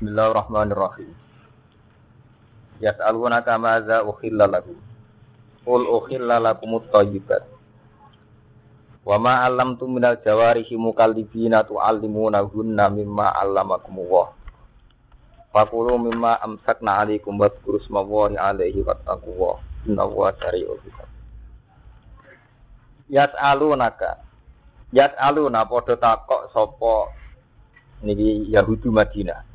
[0.00, 1.12] Bismillahirrahmanirrahim.
[2.80, 4.80] Yas'alunaka maza ukhilla lakum.
[5.60, 7.44] Qul ukhilla lakumut thayyibat.
[9.04, 14.32] Wa ma 'allamtum minal jawarihi mukallibina tu'allimunahunna mimma 'allamakumullah.
[15.52, 19.60] Fakulu mimma amsakna 'alaikum wadhkuru smallahi 'alaihi wattaqullah.
[19.84, 21.12] Innallaha sari'ul hisab.
[23.12, 24.24] Yas'alunaka.
[24.96, 27.12] Yas'aluna padha takok sapa
[28.00, 29.49] niki Yahudi Madinah.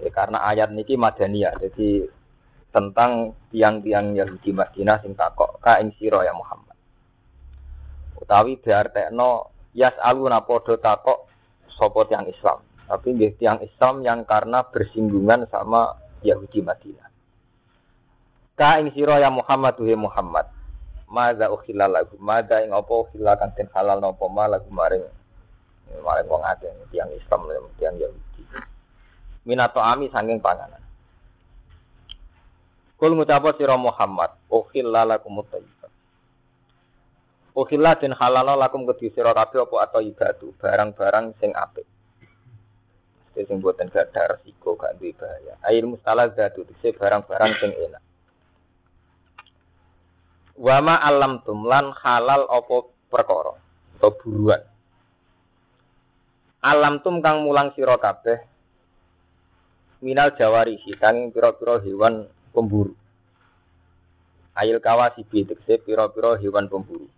[0.00, 2.08] Ya, karena ayat niki Madaniyah, jadi
[2.70, 6.78] tentang tiang-tiang Yahudi Madinah sing takok ka ing sira ya Muhammad.
[8.16, 11.26] Utawi diartekno yas'aluna padha takok
[11.66, 12.62] sapa tiang Islam.
[12.90, 17.08] Tapi nggih tiang Islam yang karena bersinggungan sama Yahudi Madinah.
[18.54, 20.46] Ka ing sira ya Muhammad tuhe Muhammad.
[21.10, 25.02] Mada ukhilal lagu, mada ing apa ukhilal kan ten halal napa ma lagu maring
[26.06, 27.50] maring wong akeh tiang Islam
[27.82, 28.69] tiang Yahudi.
[29.48, 30.82] Minato ami sanging panganan.
[33.00, 35.88] Kul ngucapa sira Muhammad, ukhilla lakum thayyibat.
[37.56, 41.88] Ukhilla den halala lakum kedhi sira kabeh apa atau ibadu, barang-barang sing apik.
[43.30, 45.56] Mesti sing boten gadah resiko gak duwe bahaya.
[45.64, 48.02] Air mustalah zatu dise barang-barang sing enak.
[50.60, 52.76] Wama alam tumlan halal apa
[53.08, 53.56] perkara
[53.96, 54.60] atau buruan.
[56.60, 58.44] Alam tum kang mulang sira kabeh
[60.00, 62.96] minal jawarihi kang pira-pira hewan pemburu.
[64.56, 67.08] Ail kawasibi tegese pira-pira hewan pemburu.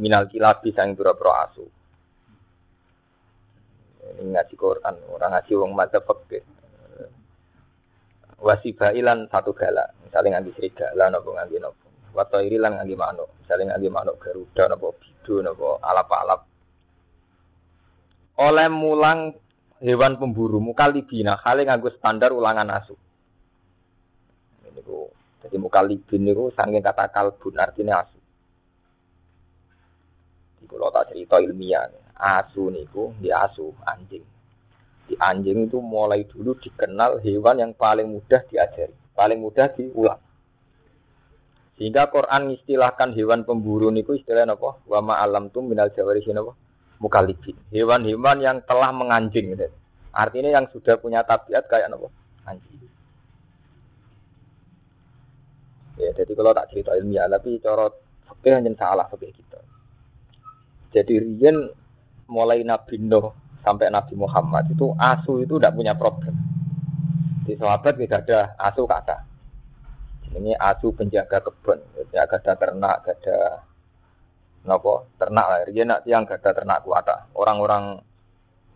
[0.00, 1.64] Minal kilabi sang pira-pira asu.
[4.00, 6.44] Ini ngaji Quran, orang ngaji wong madzhab fikih.
[8.40, 11.86] Wasibailan satu gala, misalnya nganti serigala napa nganti napa.
[12.16, 16.40] Wato iri lan nganti manuk, misalnya nganti manuk garuda napa bidu napa alap-alap.
[18.40, 19.36] Oleh mulang
[19.80, 22.94] hewan pemburu mukalibina kali nganggo standar ulangan asu.
[24.68, 25.08] Ini ku
[25.40, 28.20] jadi mukalibin niku saking kata kalbun artinya asu.
[30.60, 34.22] Di kalau tak cerita ilmiah, asu niku di asu anjing.
[35.08, 40.20] Di anjing itu mulai dulu dikenal hewan yang paling mudah diajari, paling mudah diulang.
[41.80, 44.84] Sehingga Quran istilahkan hewan pemburu niku istilahnya apa?
[44.84, 46.52] Wa ma alam tum minal jawarihin apa?
[47.00, 47.56] Mukalibin.
[47.72, 49.72] Hewan-hewan yang telah menganjing gitu.
[50.12, 52.08] Artinya yang sudah punya tabiat kayak apa?
[52.44, 52.82] Anjing.
[56.00, 57.92] Ya, jadi kalau tak cerita ilmiah, tapi cara
[58.24, 59.60] fakir hanya salah fakir kita.
[60.96, 61.70] Jadi Rian
[62.26, 63.30] mulai Nabi Nuh
[63.60, 66.34] sampai Nabi Muhammad itu asu itu tidak punya problem.
[67.44, 69.22] Di sahabat tidak ada asu kata.
[70.30, 71.82] Ini asu penjaga kebun,
[72.14, 73.66] ada ternak, ada
[74.64, 75.58] nopo ternak lah.
[75.68, 77.32] Rian nak tiang ada ternak kuata.
[77.36, 78.00] Orang-orang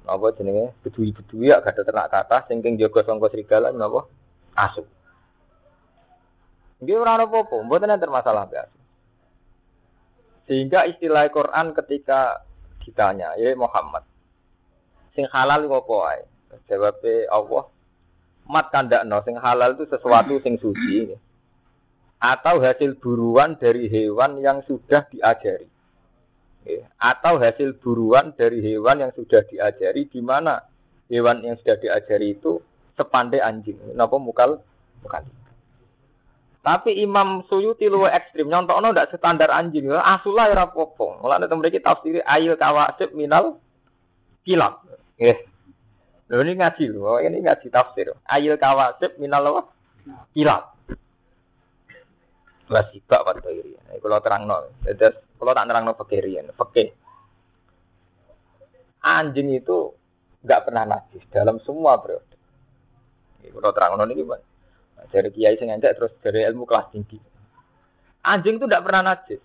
[0.05, 4.09] nopo jenenge bedui-bedui ya ada ternak kata, singking jaga songko serigala nopo
[4.55, 4.84] asu.
[6.84, 8.78] Dia orang apa-apa, mboten enten masalah asu.
[10.45, 12.45] Sehingga istilah Quran ketika
[12.84, 14.05] ditanya, ya Muhammad,
[15.16, 16.28] sing halal apa?
[16.69, 17.65] Jawabnya Allah,
[18.45, 21.16] mat kandakno sing halal itu sesuatu sing suci
[22.21, 25.69] atau hasil buruan dari hewan yang sudah diajari.
[26.97, 30.64] Atau hasil buruan dari hewan yang sudah diajari di mana
[31.12, 32.60] hewan yang sudah diajari itu
[32.97, 33.76] sepandai anjing.
[33.92, 34.60] Napa mukal
[35.04, 35.24] mukal.
[36.64, 39.92] Tapi Imam Suyuti luwe ekstrim nyontokno ndak standar anjing.
[39.92, 41.20] Asulah ora apa-apa.
[41.20, 43.60] Mulane temen tafsir ail kawasib minal
[44.48, 44.80] kilab.
[45.20, 45.38] Nggih.
[46.32, 48.16] Lho ini ngaji lho, ini ngaji tafsir.
[48.24, 49.69] Ail kawasib minal?
[50.32, 50.72] Kilab.
[52.64, 53.20] Wasibak.
[53.28, 54.56] Nah, kalau terangno,
[54.88, 56.89] terus kalau tak terangno fakirian, fakih.
[59.05, 59.93] Anjing itu
[60.45, 62.34] nggak pernah najis dalam semua periode.
[63.45, 64.45] Kalau terangno ini gimana?
[65.11, 67.19] dari kiai entek terus dari ilmu kelas tinggi.
[68.25, 69.43] Anjing itu tidak pernah najis.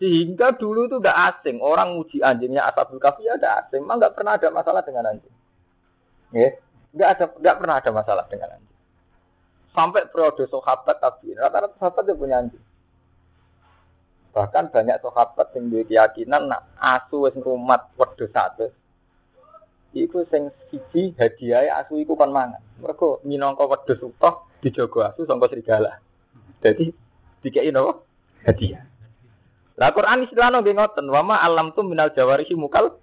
[0.00, 1.60] Sehingga dulu itu udah asing.
[1.60, 3.84] Orang uji anjingnya asabul kafi ya ada asing.
[3.84, 5.34] Memang nggak pernah ada masalah dengan anjing.
[6.34, 6.50] Ya,
[6.96, 8.76] nggak ada, nggak pernah ada masalah dengan anjing.
[9.70, 12.64] Sampai periode sahabat tapi rata-rata sahabat yang punya anjing.
[14.34, 18.66] Bahkan banyak sahabat yang duwe keyakinan nak asu wis ngrumat wedhus satu
[19.94, 22.58] iku sing siji hadiah asu iku kon mangan.
[22.82, 26.02] Mergo minangka wedhus utuh dijogo asu sangka serigala.
[26.58, 26.90] Jadi
[27.46, 28.02] dikei napa?
[28.42, 28.82] Hadiah.
[29.74, 32.94] Lah Quran istilahno nggih ngoten, wa ma alam tu minal jawarihi mukal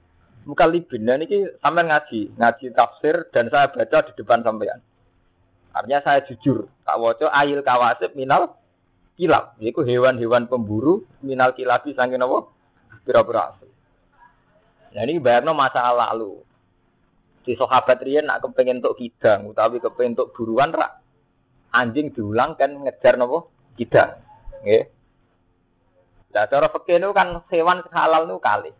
[0.48, 1.04] mukalibin.
[1.04, 4.80] Nah niki sampean ngaji, ngaji tafsir dan saya baca di depan sampean.
[5.72, 8.56] Artinya saya jujur, tak waca ail kawasib minal
[9.22, 9.62] kilab.
[9.62, 12.50] Iku hewan-hewan pemburu minal kilabi saking napa?
[13.06, 13.70] Pira-pira asu.
[14.98, 16.42] Nah ini bayarno masa lalu.
[17.46, 21.02] Di sahabat riyen nak kepengen untuk kidang, utawi kepengen untuk buruan rak
[21.72, 24.20] anjing diulang kan ngejar nopo kidang.
[24.66, 24.84] Nggih.
[26.32, 28.72] Lah cara fikih kan hewan halal itu kali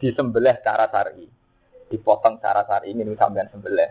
[0.00, 1.26] disembelih secara syar'i.
[1.86, 3.90] Dipotong secara syar'i ini sampean sembelih.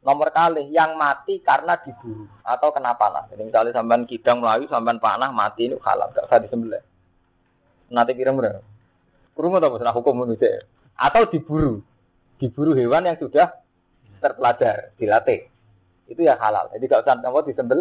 [0.00, 3.28] Nomor kali yang mati karena diburu atau kena panah.
[3.28, 6.80] Jadi misalnya sampean kidang melayu, sampean panah mati ini halal, gak usah disembelih.
[7.92, 8.64] Nanti kira berapa?
[9.36, 10.64] Kurung atau nah hukum manusia?
[10.96, 11.84] Atau diburu,
[12.40, 13.52] diburu hewan yang sudah
[14.24, 15.52] terpelajar, dilatih.
[16.08, 16.72] Itu ya halal.
[16.72, 17.80] Jadi gak usah kamu disembel,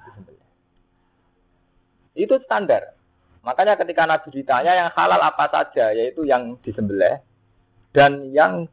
[0.00, 0.46] disembelih.
[2.16, 2.96] Itu standar.
[3.44, 7.20] Makanya ketika Nabi ditanya yang halal apa saja, yaitu yang disembelih
[7.92, 8.64] dan yang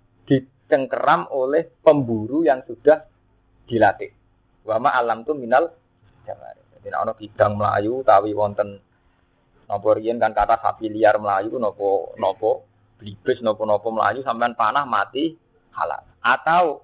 [0.68, 3.08] dicengkeram oleh pemburu yang sudah
[3.64, 4.12] dilatih.
[4.68, 5.72] Wama alam tu minal
[6.28, 6.60] jamari.
[6.76, 8.84] Jadi ana bidang Melayu tawi wonten
[9.72, 12.68] napa riyen kan kata sapi liar Melayu napa napa
[13.00, 15.40] blibes napa napa Melayu sampean panah mati
[15.72, 16.04] halal.
[16.20, 16.84] Atau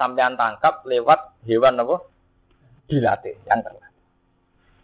[0.00, 2.00] sampean tangkap lewat hewan napa
[2.88, 3.92] dilatih yang terlatih.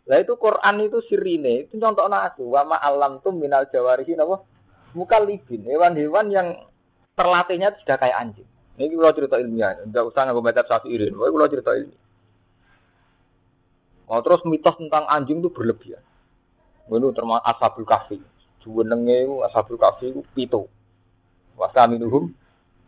[0.09, 2.45] Lah itu Quran itu sirine, itu contoh nasu.
[2.45, 4.45] Wama alam tuh minal jawarihi napa
[5.25, 6.49] libin hewan-hewan yang
[7.19, 8.49] terlatihnya sudah kayak anjing.
[8.79, 11.19] Ini kalau cerita ilmiah, tidak usah nggak baca sapi irin.
[11.19, 12.03] Wah, kalau cerita ilmiah.
[14.09, 16.01] Oh, terus mitos tentang anjing itu berlebihan.
[16.89, 18.17] Ini termasuk asabul kafi.
[18.65, 20.71] Juwenenge asabul kafi itu pito.
[21.59, 22.33] Wasaminuhum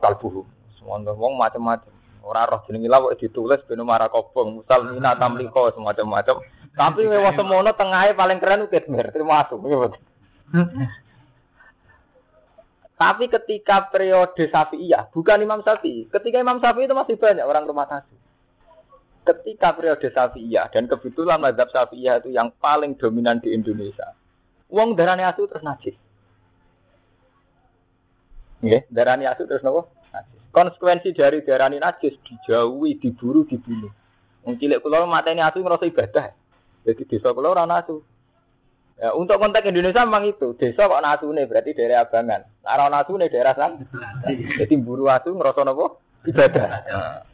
[0.00, 0.48] kalbuhum.
[0.78, 1.92] Semua ngomong macam-macam.
[2.24, 6.44] Orang roh jenenge lawak ditulis beno marah kobong, musal mina tamliko semacam-macam.
[6.76, 9.58] Tapi lewat semono tengahnya paling keren itu Ketmer, terima kasih.
[13.00, 16.04] Tapi ketika periode Syafi'iyah, bukan Imam Syafi'i.
[16.12, 18.12] Ketika Imam Syafi'i itu masih banyak orang rumah tangga.
[19.24, 24.12] Ketika periode Syafi'iyah dan kebetulan mazhab Syafi'iyah itu yang paling dominan di Indonesia.
[24.68, 25.96] Uang darahnya asu terus najis.
[28.60, 29.88] Nggih, darahnya asu terus nopo?
[30.12, 30.40] Najis.
[30.52, 33.88] Konsekuensi dari darahnya najis dijauhi, diburu, dibunuh.
[34.44, 36.36] Wong cilik kula mateni asu ngrasa ibadah.
[36.84, 37.64] Jadi desa kula ora.
[39.00, 40.52] Ya, untuk konteks Indonesia memang itu.
[40.60, 42.44] Desa kok nasune berarti daerah abangan.
[42.60, 43.80] Nah, nasune daerah san.
[44.60, 46.64] Jadi buru asu ngerasa nopo ibadah.
[46.68, 47.24] Nah,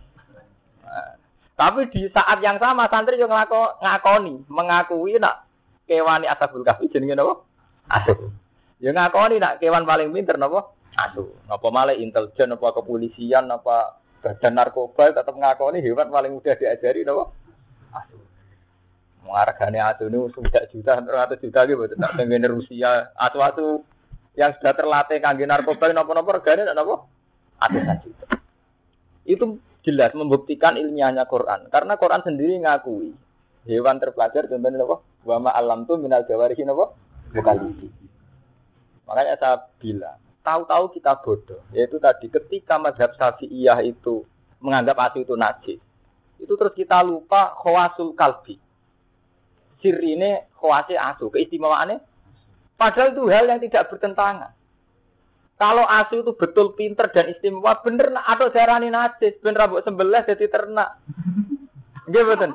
[1.58, 5.48] tapi di saat yang sama santri juga ngako, ngakoni, mengakui nak
[5.90, 7.50] kewani asabul kahfi jenenge nopo?
[7.90, 8.30] Asu.
[8.78, 10.76] Ya ngakoni nak kewan paling pinter nopo?
[10.94, 11.34] Asu.
[11.50, 17.34] Napa malah intelijen apa kepolisian apa badan narkoba tetap ngakoni hewan paling mudah diajari nopo?
[17.90, 18.22] Asu.
[19.31, 23.82] Harganya atu ini sudah juta, ratus juta gitu, tak pengen Rusia, atu-atu
[24.37, 26.94] yang sudah terlatih kangge narkoba, nopo-nopo harganya tidak nopo,
[27.61, 28.26] atusan juta.
[29.26, 33.17] Itu jelas membuktikan ilmiahnya Quran, karena Quran sendiri ngakui
[33.67, 36.94] hewan terpelajar contohnya nopo, wama alam tuh minal jawarihi nopo,
[37.32, 37.73] bukan.
[39.06, 44.26] Makanya saya bilang, tahu-tahu kita bodoh, yaitu tadi ketika madhab syafi'iyah itu
[44.61, 45.81] menganggap asu itu najis,
[46.37, 48.61] itu terus kita lupa khawasul kalbi
[49.81, 52.00] sirine khawasi asu, keistimewaannya.
[52.76, 54.52] Padahal itu hal yang tidak bertentangan.
[55.56, 60.52] Kalau asu itu betul pinter dan istimewa, bener atau darani najis, bener rambut sembelah jadi
[60.52, 61.00] ternak.
[62.05, 62.50] Nggih betul.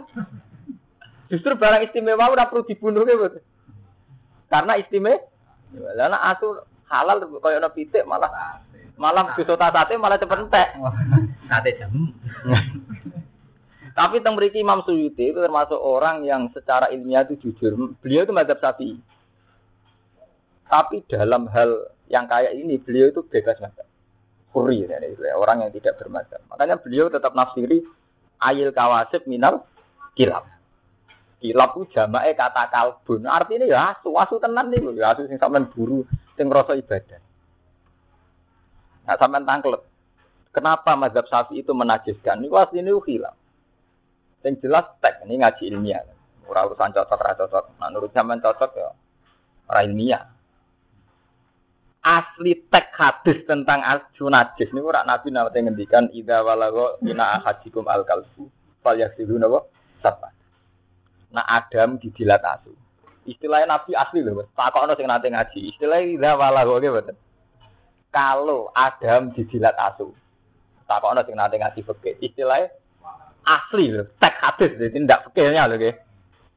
[1.33, 3.41] Justru barang istimewa udah perlu dibunuh nggih betul.
[4.53, 5.17] Karena istimewa,
[5.73, 8.59] karena asu halal kaya ana pitik malah
[8.99, 10.69] malah bisa sate malah cepet entek.
[11.49, 11.89] Sate jam.
[14.01, 17.77] Tapi teng mriki Imam Suyuti itu termasuk orang yang secara ilmiah itu jujur.
[18.01, 18.97] Beliau itu mazhab Syafi'i.
[20.65, 23.85] Tapi dalam hal yang kayak ini beliau itu bebas mazhab.
[24.49, 24.97] Kuri ya,
[25.37, 26.41] orang yang tidak bermazhab.
[26.49, 27.85] Makanya beliau tetap nafsiri
[28.41, 29.69] ayil kawasib minal
[30.17, 30.49] kilap.
[31.37, 33.29] Kilap itu jamae kata kalbun.
[33.29, 37.21] Artinya ya asu, asu tenan nih, ya asu sing sampean buru, sing ibadah.
[39.05, 39.85] Nah, sampean tangklet.
[40.57, 42.41] Kenapa mazhab Syafi'i itu menajiskan?
[42.41, 43.37] Ini pasti ini hilaf.
[44.41, 46.01] Yang jelas tek ini ngaji ilmiah.
[46.49, 47.65] Ora urusan cocok ora cocok.
[47.77, 48.89] Nah, menurut zaman cocok ya
[49.69, 50.23] ora ilmiah.
[52.01, 57.85] Asli tek hadis tentang asu najis ini ora nabi nate ngendikan ida walago ina ahadikum
[57.85, 58.49] al kalbu
[58.81, 59.69] fal yaksilu napa
[60.01, 60.33] sapa.
[61.29, 62.73] Nah Adam dijilat asu.
[63.29, 64.49] Istilahnya nabi asli loh.
[64.57, 65.77] Takokno sing nate ngaji.
[65.77, 67.13] Istilahnya ida walago gitu.
[68.09, 70.09] Kalau Adam dijilat asu.
[70.89, 72.17] Takokno sing nate ngaji fikih.
[72.17, 72.80] Istilahnya
[73.45, 75.77] asli loh, tek hadis jadi tidak fikirnya loh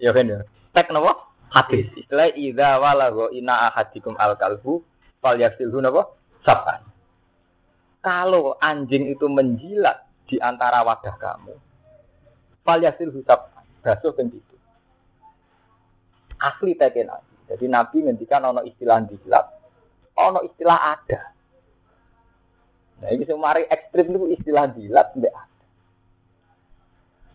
[0.03, 0.43] Ya kan ya.
[0.75, 1.12] Tek nopo?
[1.49, 1.87] Hadis.
[1.95, 4.83] Istilah idza walagha ina ahadikum al kalbu
[5.23, 6.19] fal yasilhu nopo?
[8.05, 11.57] Kalau anjing itu menjilat di antara wadah kamu,
[12.61, 13.64] fal yasilhu sapan.
[13.85, 14.57] Basuh itu.
[16.41, 17.33] Asli teken Nabi.
[17.49, 19.45] Jadi Nabi ngendikan ono istilah jilat,
[20.17, 21.21] ono istilah ada.
[23.05, 25.35] Nah, ini semari ekstrim itu istilah dilat mbak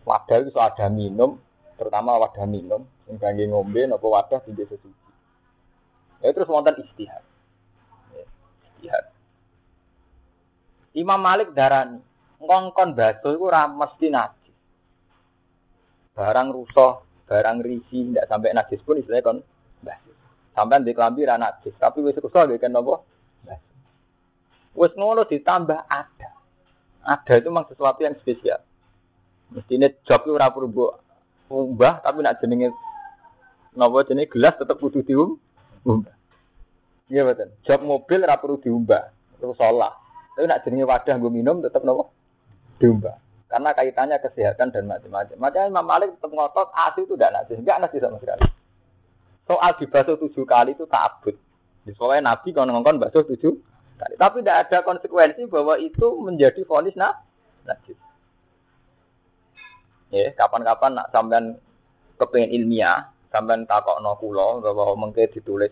[0.04, 1.36] Wadah itu ada minum,
[1.76, 5.10] terutama wadah minum, yang kangge ngombe, nopo wadah tinggi sesuci.
[6.20, 7.24] Ya terus wonten istihad.
[8.12, 8.24] Ya,
[8.64, 9.04] istihad.
[10.96, 12.00] Imam Malik darani
[12.40, 14.56] ngongkon batu itu ora mesti najis.
[16.16, 19.38] Barang rusak, barang risi, tidak sampai najis pun istilahnya kon
[19.84, 20.12] batu.
[20.56, 23.04] Sampai di kelambi najis, tapi wis rusak dia kan nopo?
[24.74, 26.30] Wis ngono ditambah ada.
[27.00, 28.60] Ada itu memang sesuatu yang spesial.
[29.50, 30.94] Job itu ora perlu
[31.50, 32.70] umbah, tapi nak jenenge
[33.74, 35.02] nopo jenenge gelas tetap kudu
[35.82, 36.14] umbah.
[37.10, 37.50] Iya betul.
[37.66, 39.10] Job mobil ora perlu diumbah,
[39.42, 39.58] terus.
[39.58, 42.14] Tapi nak jenenge wadah gue minum tetap nopo
[42.78, 43.18] diumbah.
[43.50, 45.34] Karena kaitannya kesehatan dan macam-macam.
[45.42, 48.46] Makanya Imam Malik tetap ngotot asi itu tidak najis, enggak najis sama sekali.
[49.50, 51.34] Soal dibasuh tujuh kali itu tak abut.
[51.98, 53.58] Soalnya Nabi kalau ngomong basuh tujuh
[53.98, 54.14] kali.
[54.14, 57.18] Tapi tidak ada konsekuensi bahwa itu menjadi fonis nah,
[57.66, 57.98] najis.
[60.10, 61.54] Ya, kapan-kapan nak sampean
[62.18, 65.70] kepengen ilmiah, sampean takok no kulo bahwa mungkin ditulis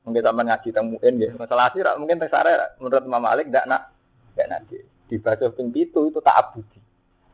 [0.00, 1.30] Mungkin sama ngaji temuin ya.
[1.36, 3.82] Masalah sih mungkin tersare menurut Imam Malik tidak nak
[4.32, 4.76] tidak nanti
[5.12, 6.80] dibaca ping itu itu tak abudi.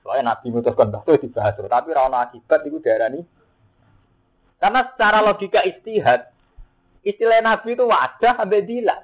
[0.03, 3.27] Soalnya Nabi mutuskan bahasa dibahas, tapi rana akibat itu daerah ini.
[4.57, 6.31] Karena secara logika istihad,
[7.03, 9.03] istilah Nabi itu wadah dilat.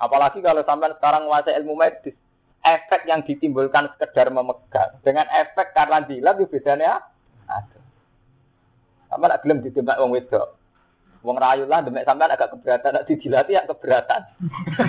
[0.00, 2.16] Apalagi kalau sampai sekarang menguasai ilmu medis,
[2.60, 7.00] efek yang ditimbulkan sekedar memegang dengan efek karena dilat itu bedanya
[7.48, 7.78] ada.
[9.08, 10.60] Sama nak gelem ditembak wong wedok.
[11.20, 14.24] Wong rayu lah demek sampean agak keberatan, nek dijilati ya keberatan.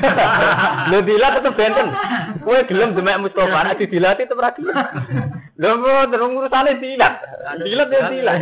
[0.91, 1.91] Lho dilat tetep benten.
[2.39, 4.77] Kowe gelem demek Mustofa, nek dijilati tetep ra gelem.
[5.59, 7.13] Lho terus urusane dilat.
[7.59, 8.39] Dilat ya dilat.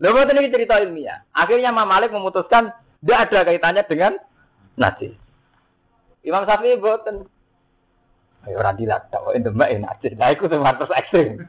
[0.00, 1.20] Lho mboten iki cerita ilmiah.
[1.36, 2.72] Akhirnya Imam Malik memutuskan
[3.04, 4.12] tidak ada kaitannya dengan
[4.80, 5.12] najis.
[6.24, 7.28] Imam Syafi'i boten.
[8.46, 10.14] Ayo ora dilat, tok demek ya najis.
[10.14, 11.42] Lah iku sing ekstrim.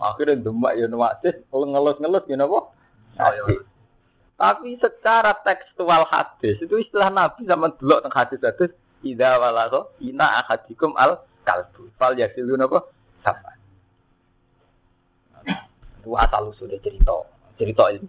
[0.00, 2.72] Akhirnya demek ya najis, ngelus-ngelus ya napa?
[3.20, 3.60] Najis.
[4.38, 8.70] Tapi secara tekstual hadis itu istilah Nabi zaman dulu tentang hadis-hadis
[9.02, 12.86] ida walaso ina akadikum al kalbu fal yasilu apa
[13.26, 13.50] sama.
[15.98, 17.26] Itu asal usulnya cerita
[17.58, 18.06] cerita ini.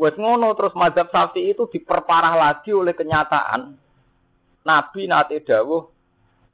[0.00, 3.76] Wes ngono terus mazhab sapi itu diperparah lagi oleh kenyataan
[4.64, 5.93] Nabi nate dawuh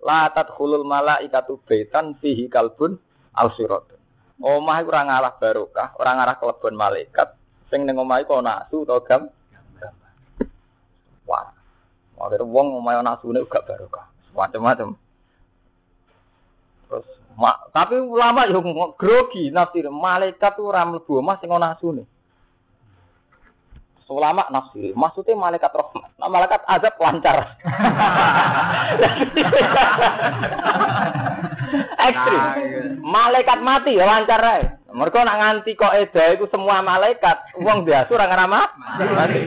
[0.01, 2.97] la tadkhulul malaikatu baitan fihi kalbun
[3.37, 3.97] al sirat.
[4.41, 7.37] Omah ora ngarah barokah, ora ngarah kelebon malaikat,
[7.71, 9.31] Sing ning omahe kok nasu to gam.
[11.25, 11.47] Wah.
[12.21, 14.11] Akhirnya wong omahe nasune gak barokah.
[14.35, 14.99] Macam-macam.
[16.91, 17.07] Terus
[17.39, 18.59] ma, tapi ulama yo
[18.99, 22.05] grogi nafsir malaikat ora mlebu omah sing ana nasune.
[24.11, 26.11] Ulama nafsir, maksudnya malaikat rahmat.
[26.19, 27.39] Nah, malaikat azab lancar.
[32.01, 32.41] Ekstrim.
[32.43, 32.81] Nah, iya.
[32.99, 34.63] Malaikat mati ya lancar ae.
[34.91, 38.61] Mereka nak nganti kok eda itu semua malaikat, uang biasa orang nama
[39.15, 39.41] mati.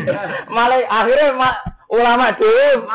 [0.56, 1.50] Malaikat akhirnya ma,
[1.92, 2.88] ulama dhewe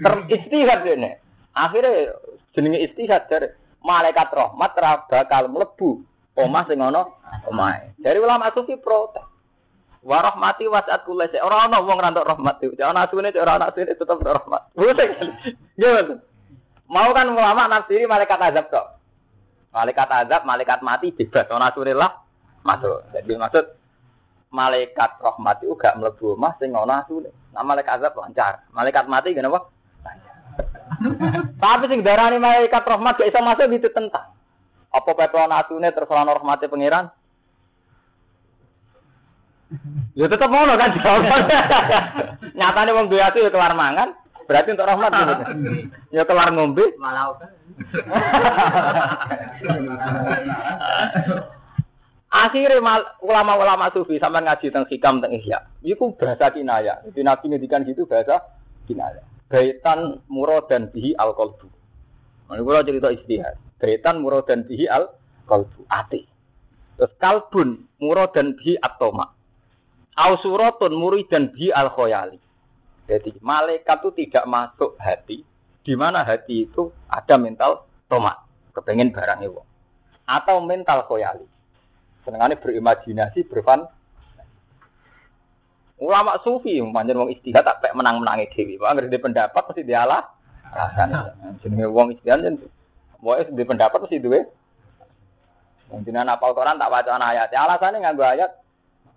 [0.00, 1.12] teristihad ini.
[1.52, 2.16] Akhirnya
[2.56, 3.52] jenenge istihad dari
[3.84, 6.00] malaikat rahmat ra bakal mlebu
[6.40, 7.04] omah sing ana
[7.44, 7.92] omahe.
[8.00, 9.33] Dari ulama sufi protes.
[10.04, 12.76] Wa rahmati wasat kulli Ora ana wong ra rahmat itu.
[12.84, 14.68] Ana asune ora ana asune tetep rahmat.
[15.80, 16.20] Gimana?
[16.84, 19.00] Mau kan ulama nafsiri malaikat azab kok.
[19.72, 21.48] Malaikat azab, malaikat mati bebas.
[21.48, 22.20] Ona surillah
[22.68, 23.00] masuk.
[23.16, 23.64] Jadi maksud
[24.52, 27.32] malaikat rahmat itu gak mlebu omah sing ana asune.
[27.56, 28.60] Nah malaikat azab lancar.
[28.76, 29.60] Malaikat mati gak apa?
[31.64, 34.36] Tapi sing darani malaikat rahmat gak iso masuk tentang.
[34.92, 37.08] Apa petron asune terus ana rahmate pangeran?
[40.14, 41.42] Ya tetep ngono kan jawaban.
[42.58, 44.14] Nyatane wong duwe ya kelar mangan,
[44.46, 45.34] berarti untuk rahmat gitu.
[46.14, 47.34] Ya kelar ngombe, malah
[52.34, 52.82] Akhirnya
[53.22, 55.58] ulama-ulama sufi sama ngaji tentang hikam tentang ihya.
[55.86, 56.98] Itu bahasa kinaya.
[57.06, 58.42] Jadi Nabi ngedikan gitu bahasa
[58.90, 59.22] kinaya.
[59.46, 61.70] Baitan murad dan bihi al qalbu.
[62.50, 63.54] Ini kalau cerita istihad.
[63.78, 65.14] Baitan murad dan bihi al
[65.46, 65.86] qalbu.
[65.86, 66.26] Ati.
[66.98, 69.30] Terus kalbun murad dan bihi atoma.
[70.14, 72.38] Au suratun murid dan bihi al khoyali.
[73.10, 75.44] Jadi malaikat itu tidak masuk hati,
[75.84, 78.40] di mana hati itu ada mental tomat,
[78.72, 79.60] kepengen barang itu.
[80.24, 81.44] Atau mental koyali.
[82.24, 83.84] Senengannya berimajinasi, berfan.
[86.00, 88.80] Ulama sufi, manjan wong istihad tak menang-menangi dewi.
[88.80, 90.24] Pak ngerti pendapat pasti dialah.
[91.60, 92.56] Jenenge wong istihad jen.
[93.20, 94.48] Wae di pendapat pasti duwe.
[95.92, 97.52] Mungkin apal Quran tak baca ayat.
[97.52, 98.63] Ya, alasannya nganggo ayat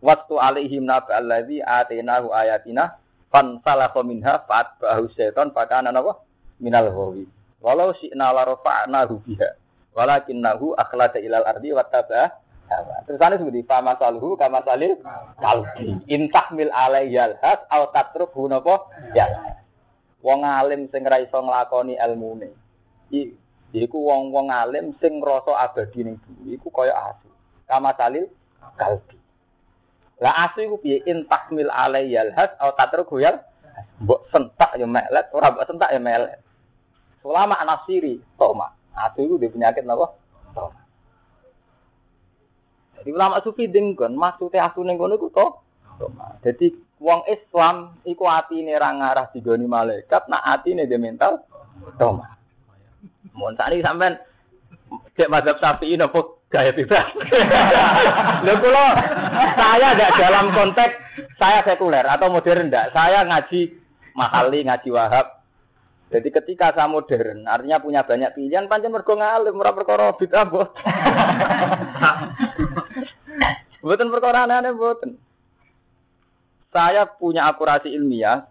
[0.02, 2.98] waktu alaihim nabi alladzi atainahu ayatina
[3.34, 6.24] fan salakha minha fa'at ba'hu syaitan fakana napa?
[6.58, 7.28] Minal ghawi.
[7.62, 9.50] Walau syi'na la rafa'nahu biha
[9.98, 12.38] walakinnahu akhlada ilal ardi wattaba
[12.70, 13.02] hawa.
[13.10, 14.98] Terus ane seperti fama salhu kama salil
[15.42, 15.98] kalbi.
[16.06, 18.86] Intahmil alayyal has au tatrukhu napa?
[19.18, 19.58] Ya.
[20.22, 22.54] Wong alim sing ra iso nglakoni ilmune.
[23.74, 27.30] Iku wong-wong alim sing ngrasa abadi ning bumi iku kaya asu.
[27.68, 28.30] Kama salil
[28.80, 29.17] kalbi
[30.18, 31.06] lah asu iku piye?
[31.06, 33.38] Intahmil alayyal has au tatrukhu ya
[34.02, 36.42] mbok sentak ya melet ora mbok sentak ya melet.
[37.22, 38.74] Ulama anasiri toma.
[38.98, 40.16] Asu iku di penyakit napa?
[40.58, 40.80] Toma.
[42.98, 45.48] Jadi ulama sufi dengkon maksudnya asu ning kono iku to?
[46.02, 46.34] Toma.
[46.42, 51.46] Jadi wong Islam iku atine ra ngarah digoni malaikat nak atine de mental
[52.02, 52.34] toma.
[53.38, 54.18] Mun tadi sampean
[55.14, 57.08] cek mazhab Syafi'i nopo gaya bebas.
[58.46, 58.88] Lho kula
[59.60, 60.94] saya tidak dalam konteks
[61.36, 62.96] saya sekuler atau modern ndak.
[62.96, 63.76] Saya ngaji
[64.16, 65.28] mahali, ngaji wahab.
[66.08, 70.72] Jadi ketika saya modern, artinya punya banyak pilihan, pancen mergo ngalim, ora perkara bid'ah bos.
[73.84, 75.20] Mboten perkara aneh mboten.
[76.72, 78.48] Saya punya akurasi ilmiah,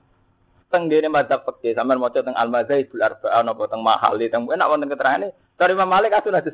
[0.69, 4.69] teng dene madzhab fikih sampean maca teng al mazhabul arba'ah napa teng mahali teng enak
[4.69, 6.53] wonten keterangane dari Imam Malik asun hadis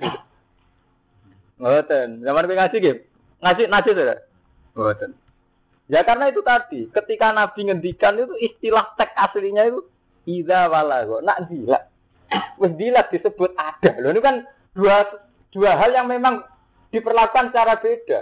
[1.62, 2.96] ngoten zaman kowe ngaji nggih?
[3.38, 4.02] Ngaji ngaji to
[4.74, 5.10] ngoten
[5.86, 9.86] ya karena itu tadi ketika Nabi ngendikan itu istilah teks aslinya itu
[10.26, 11.86] idza walago nak dilat
[12.58, 14.42] wis dilat disebut ada loh ini kan
[14.74, 15.06] dua
[15.52, 16.42] dua hal yang memang
[16.92, 18.20] diperlakukan secara beda.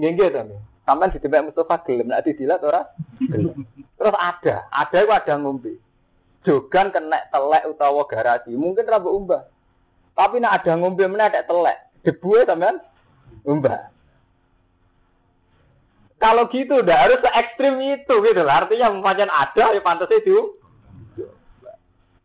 [0.00, 0.42] Nggih nggih to
[0.86, 2.86] Sampai di tempat Mustafa gelem, nak didilat ora?
[3.18, 3.66] Gelem.
[3.98, 5.82] Terus ada, ada itu ada ngombe.
[6.46, 9.42] Jogan kena telek utawa garasi, mungkin rambut umbah.
[10.14, 12.76] Tapi nak ada ngombe mana ada telek, debu ya sampean
[13.46, 13.92] umbah.
[16.16, 18.64] Kalau gitu udah harus se ekstrim itu gitu lah.
[18.64, 20.56] Artinya macam ada ya pantas itu.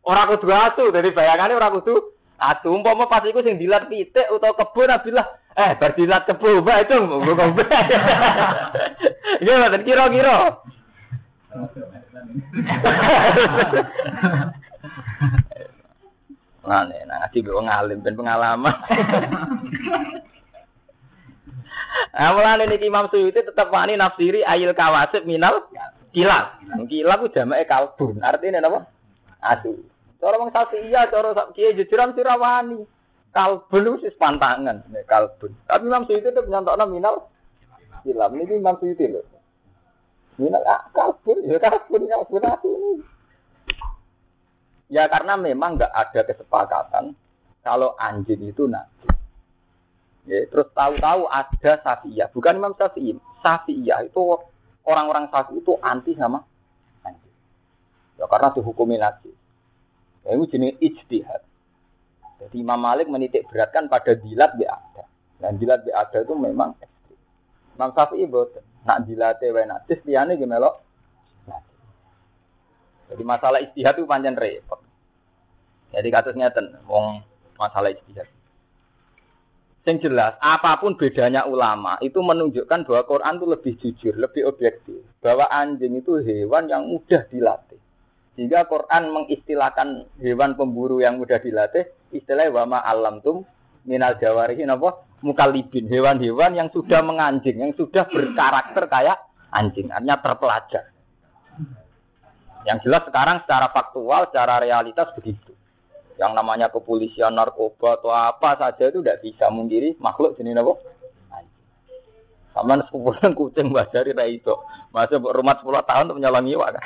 [0.01, 2.71] Orang kudu asu, dari bayangannya orang kudu asu.
[2.71, 7.35] Umpama pas iku sing dilat pitik utawa kebun abilah Eh, berdilat ke purba itu gue
[7.35, 7.67] ngombe.
[9.43, 9.83] Gimana?
[9.83, 10.63] Kira-kira.
[16.61, 18.75] Nah, nih, nah, ngaji gue ngalim dan pengalaman.
[22.11, 25.67] Nah, mulane niki Imam Suyuti tetap wani nafsiri ayil kawasib minal
[26.11, 26.59] kilab.
[26.87, 28.19] Kilab ku jamake kalbun.
[28.19, 28.87] Artinya napa?
[29.43, 29.75] Asu.
[30.19, 30.53] Cara wong
[30.85, 32.83] iya, cara kiye jujuran sirawani
[33.31, 35.55] kalbun itu pantangan, nih kalbun.
[35.65, 37.31] Tapi Imam Suyuti itu nyantok nominal
[38.03, 38.35] hilang.
[38.35, 39.23] Ini Imam Suyuti loh.
[40.35, 42.91] Minal ah, kalbun, ya kalbun, kalbun ini.
[44.91, 47.15] Ya karena memang nggak ada kesepakatan
[47.63, 49.07] kalau anjing itu nanti.
[50.27, 53.15] Ya, terus tahu-tahu ada Safiyah, bukan Imam Syafi'i.
[53.41, 54.19] Safiyah itu
[54.83, 56.43] orang-orang Syafi'i itu anti sama
[57.07, 57.35] anjing.
[58.19, 59.33] Ya karena dihukumi najis.
[60.27, 61.41] Ya, itu jenis ijtihad.
[62.43, 65.07] Jadi Imam Malik menitik beratkan pada dilat bi ada.
[65.39, 67.17] Dan dilat bi ada itu memang ekstrim.
[67.79, 68.61] Imam Syafi'i boten.
[68.83, 70.83] Nak dilate wae najis melok.
[73.11, 74.79] Jadi masalah istihad itu panjang repot.
[75.91, 77.19] Jadi kasusnya ten, wong
[77.59, 78.27] masalah istihad.
[79.81, 85.01] Yang jelas, apa pun bedanya ulama itu menunjukkan bahwa Quran itu lebih jujur, lebih objektif.
[85.19, 87.81] Bahwa anjing itu hewan yang mudah dilatih.
[88.37, 93.43] Sehingga Quran mengistilahkan hewan pemburu yang mudah dilatih istilah wama alam tum
[93.87, 99.17] minal jawarihi napa mukalibin hewan-hewan yang sudah menganjing yang sudah berkarakter kayak
[99.49, 100.90] anjing artinya terpelajar
[102.67, 105.53] yang jelas sekarang secara faktual secara realitas begitu
[106.21, 110.77] yang namanya kepolisian narkoba atau apa saja itu tidak bisa mungkiri makhluk jenis apa
[112.51, 114.51] sama sekumpulan kucing dari ra itu.
[114.91, 116.83] Masa rumah 10 tahun untuk menyolong iwak kan.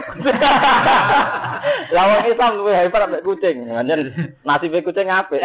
[1.96, 3.66] Lawang Islam luwih hebat ambek kucing.
[3.74, 4.14] Nganjen
[4.46, 5.42] nasib kucing apik.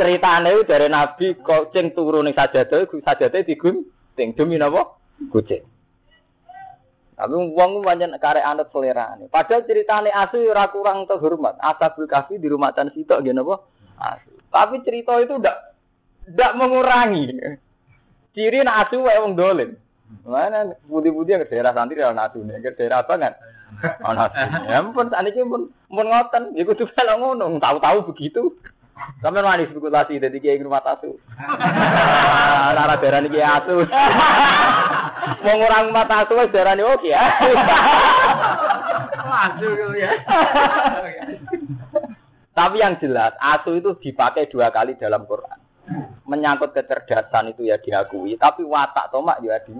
[0.00, 4.96] Ceritane dari Nabi kucing turu ning sajadah, sajadah digunting demi napa?
[5.28, 5.73] Kucing.
[7.14, 9.30] Tapi wong pancen karek anut selerane.
[9.30, 11.54] Padahal ceritane asu ora kurang terhormat.
[11.62, 13.62] Asabul kafi di rumah tan sitok nggih napa?
[14.02, 14.34] Asu.
[14.50, 15.56] Tapi cerita itu ndak
[16.34, 17.26] ndak mengurangi
[18.34, 19.78] Ciri nak asu wae wong dolim.
[20.26, 23.32] Mana budi-budi yang ke daerah santri ora asu nih, ke daerah apa kan?
[24.02, 24.34] Ana asu.
[24.66, 28.58] Ya ampun sakniki pun pun ngoten, ya kudu kalau ngono, tahu-tahu begitu.
[29.22, 31.14] Sampai manis spekulasi dari kiai rumah asu.
[32.74, 33.86] Lara daerah ini kiai asu.
[35.24, 37.22] Mau ngurang mata asu wis daerah ini oke ya.
[39.24, 39.68] Asu
[40.02, 40.10] ya.
[42.54, 45.58] Tapi yang jelas asu itu dipakai dua kali dalam Quran.
[46.24, 49.76] Menyangkut kecerdasan itu ya diakui, tapi watak tomak ya di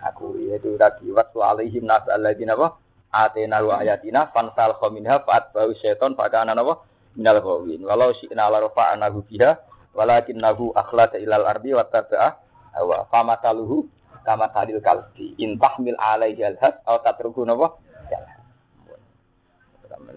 [0.00, 2.78] aku yaitu tadi waktu alaihim nasa alladzina apa?
[3.10, 6.86] Atena wa ayatina fansal khaminha fa'at bau syaiton fakana apa?
[7.18, 7.82] Minal ghawin.
[7.82, 9.58] Walau syi'na la rafa'anahu biha
[9.98, 12.28] walakinnahu akhlada ilal ardi wa taba'a
[12.86, 17.76] wa famataluhu kama talil kalbi intahmil alaihi alhad atau tatruku napa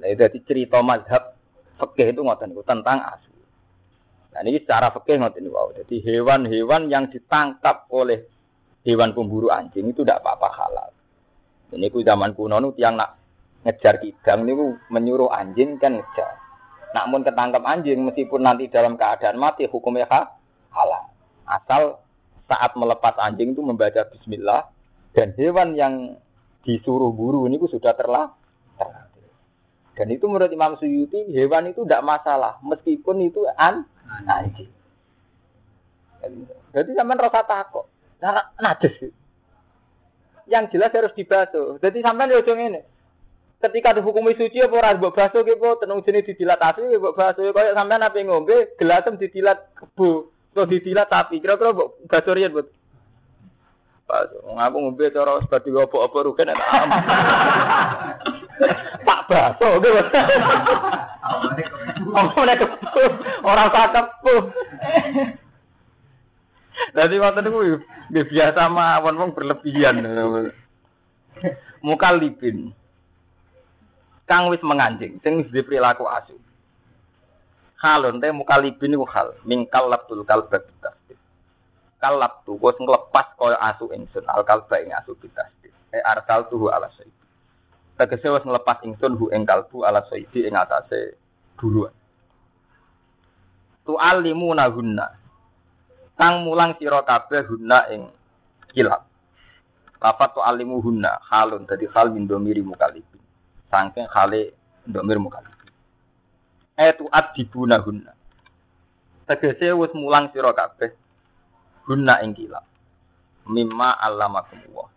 [0.03, 1.35] Jadi cerita mazhab
[1.79, 3.31] fikih itu ngoten tentang asu.
[4.35, 5.71] Nah ini secara fikih ngoten wow.
[5.75, 8.27] Jadi hewan-hewan yang ditangkap oleh
[8.83, 10.89] hewan pemburu anjing itu tidak apa-apa halal.
[11.73, 13.17] Ini ku zaman kuno nu tiang nak
[13.63, 16.35] ngejar kidang niku menyuruh anjing kan ngejar.
[16.93, 20.05] Namun ketangkap anjing meskipun nanti dalam keadaan mati hukumnya
[20.69, 21.03] halal.
[21.47, 22.02] Asal
[22.49, 24.67] saat melepas anjing itu membaca bismillah
[25.15, 25.93] dan hewan yang
[26.63, 28.32] disuruh buru ini sudah terlah
[29.93, 33.86] dan itu menurut Imam Suyuti hewan itu tidak masalah meskipun itu an
[34.25, 34.69] anjing.
[36.73, 37.86] Jadi sampai rasa takut.
[38.23, 39.12] Nah, najis.
[40.47, 41.77] Yang jelas harus dibasuh.
[41.84, 42.82] Jadi sampai ujung ini.
[43.60, 47.71] Ketika dihukumi suci apa ora mbok basuh ki tenung jenenge didilat asli mbok basuh kaya
[47.71, 51.41] sampean ape ngombe gelasem didilat kebu atau didilat sapi.
[51.41, 52.61] Kira-kira mbok basuh riyen, Bu.
[54.05, 56.69] Pas ngaku ngombe cara seperti apa-apa rugen enak
[59.07, 59.99] Pak baso gitu.
[63.41, 64.35] Orang tak kepu.
[66.93, 67.59] Jadi waktu itu
[68.11, 70.03] biasa mawon wong berlebihan.
[71.81, 72.75] Mukalibin.
[74.23, 76.39] Kang wis menganjing, sing wis perilaku asu.
[77.83, 81.19] Halon teh mukalibin iku hal, mingkal labdul kalba bitasdid.
[81.99, 85.75] Kalab tu wis nglepas koyo asu ingsun al kalba ing asu bitasdid.
[85.91, 87.11] E arsal tuhu ala sayyid.
[87.99, 91.19] Tegese wis nglepas ingsun hu ing kalbu ala sayyidi ing atase
[91.59, 91.91] buruan.
[93.83, 95.19] Tu alimu nahunna
[96.15, 98.07] kang mulang sira kabeh hunna ing
[98.71, 99.03] kilap.
[99.99, 103.19] Lafat tu alimu hunna halun dadi hal min domiri mukalibin.
[103.67, 104.55] Sangking hale
[104.87, 105.19] domir
[106.73, 108.13] Etu adibuna hunna.
[109.29, 110.91] Tegese wis mulang sira kabeh
[111.88, 112.65] hunna ing kilap.
[113.47, 114.89] Mimma allamakum Allah.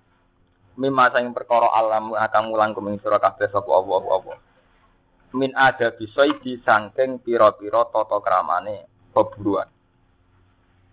[0.76, 4.38] Mimma sing perkara alam akan mulang kuming sira kabeh sapa Allah Allah.
[5.36, 9.68] Min ada bisoidi sangking pira-pira tata kramane peburuan.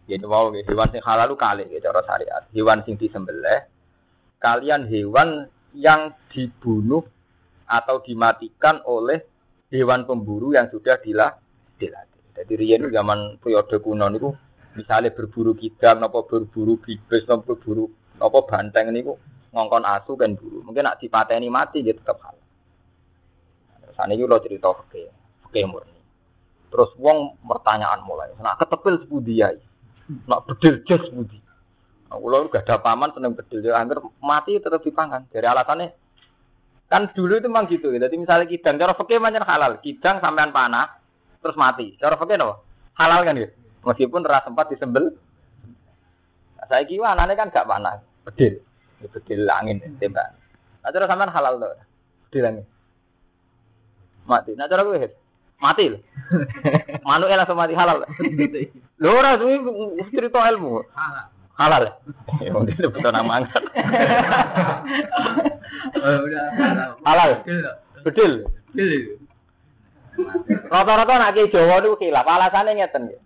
[0.04, 2.44] Jadi wow, hewan sing halal lu kali gitu cara syariat.
[2.52, 3.72] Hewan sing disembelih
[4.44, 7.08] kalian hewan yang dibunuh
[7.64, 9.24] atau dimatikan oleh
[9.74, 11.34] hewan pemburu yang sudah dilah
[11.82, 12.22] dilatih.
[12.38, 14.30] Jadi riyen zaman periode kuno niku
[14.78, 17.90] misalnya berburu kidang apa berburu bibis apa berburu
[18.22, 19.18] apa banteng niku
[19.50, 20.62] ngongkon asu kan buru.
[20.62, 22.42] Mungkin nak dipateni mati dia tetap halal.
[23.94, 25.02] Saat ini lo cerita oke,
[25.46, 26.02] oke murni.
[26.74, 29.62] Terus wong pertanyaan mulai, nak ketepil sebudiai.
[30.26, 31.38] Nak bedil jas budi.
[32.10, 35.30] Nah, kalau gak ada paman seneng bedil, ya angker mati tetap dipangan.
[35.30, 35.94] Dari alasannya
[36.94, 37.90] kan dulu itu memang gitu.
[37.90, 39.82] Jadi misalnya kidang, cara fakir macam halal.
[39.82, 41.02] Kidang sampean panah,
[41.42, 41.98] terus mati.
[41.98, 42.62] Cara fakir apa?
[43.02, 43.50] Halal kan gitu.
[43.82, 45.18] Meskipun ras sempat disembel.
[46.62, 47.98] Nah, saya kira anaknya kan gak panah,
[48.30, 48.62] bedil.
[49.02, 50.38] Ya, bedil angin tembak.
[50.86, 51.74] Nah, cara sampean halal tuh.
[52.30, 52.66] Bedil angin.
[54.30, 54.54] Mati.
[54.54, 55.10] Nah, cara gue
[55.58, 56.02] mati loh.
[57.10, 58.06] Manuel langsung mati halal.
[59.02, 59.58] Lho ora suwi
[60.14, 60.86] cerita ilmu.
[60.94, 61.33] Halal.
[61.54, 61.86] Halal.
[62.42, 63.64] Ya mungkin itu betul nama angkat.
[66.02, 66.26] Oh,
[67.06, 67.46] halal.
[68.02, 68.50] Bedil.
[68.74, 69.22] Bedil.
[70.70, 73.22] Rata-rata nak kiai Jawa niku khilaf, alasane ngeten nggih.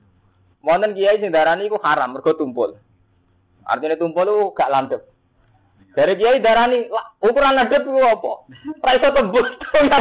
[0.63, 2.76] Wonten kiai sing darani iku haram mergo tumpul.
[3.63, 5.02] Artinya tumpul itu gak landep.
[5.96, 6.88] Dari kiai darani
[7.24, 8.32] ukuran ladep itu apa?
[8.84, 9.48] Ora iso tembus
[9.90, 9.98] ya.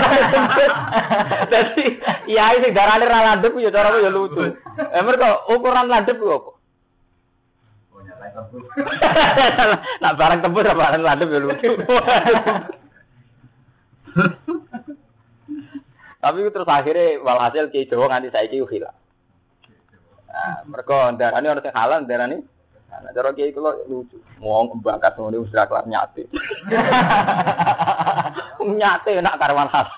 [1.46, 1.84] Dadi
[2.26, 4.50] kiai sing darani ra landep ya cara ya lucu.
[4.76, 6.50] Eh mergo ukuran ladep itu apa?
[10.02, 11.70] Nak barang tembus apa barang landep ya lucu.
[16.22, 18.96] Tapi terus akhirnya walhasil kiai Jawa nganti saiki hilang.
[20.26, 22.42] Nah, mereka darani orang sing halal darani
[22.86, 24.16] Nah, cara kiai kula lucu.
[24.40, 26.24] Wong bakat ngono wis kelar nyate.
[28.80, 29.88] nyate nak karwan khas.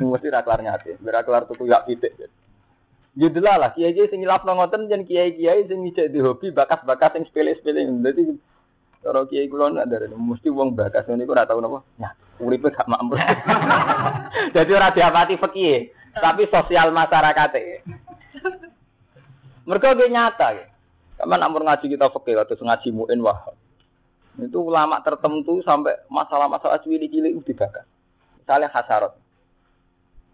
[0.00, 0.98] Mesti ra kelar nyate.
[1.06, 2.18] Ora kelar tuku yak pitik.
[3.16, 7.16] Judul lah, kiai kiai sing nyilapno ngoten jen kiai kiai sing ngicek di hobi bakat-bakat
[7.16, 7.88] sing sepele-sepele.
[8.04, 8.28] Dadi
[9.00, 11.80] cara kiai kula nak dari mesti wong bakat ngene iku ora tau napa.
[11.96, 12.24] Nyate.
[12.36, 13.16] Uripe gak makmur.
[14.56, 17.50] Jadi ora diapati fikih, tapi sosial masyarakat.
[19.64, 20.66] Mereka nyata ya.
[21.16, 23.40] Kapan amur ngaji kita fakir atau ngaji muin wah.
[24.36, 27.88] Itu ulama tertentu sampai masalah-masalah cilik-cilik itu dibakar.
[28.36, 29.16] Misalnya hasarat.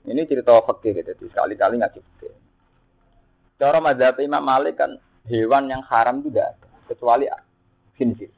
[0.02, 2.41] Ini cerita fakir gitu, sekali-kali ngaji fakir.
[3.62, 4.98] Cara mazhab Imam Malik kan
[5.30, 6.50] hewan yang haram itu ada,
[6.90, 7.30] kecuali
[7.94, 8.34] khinzir.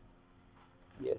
[1.01, 1.17] Ya.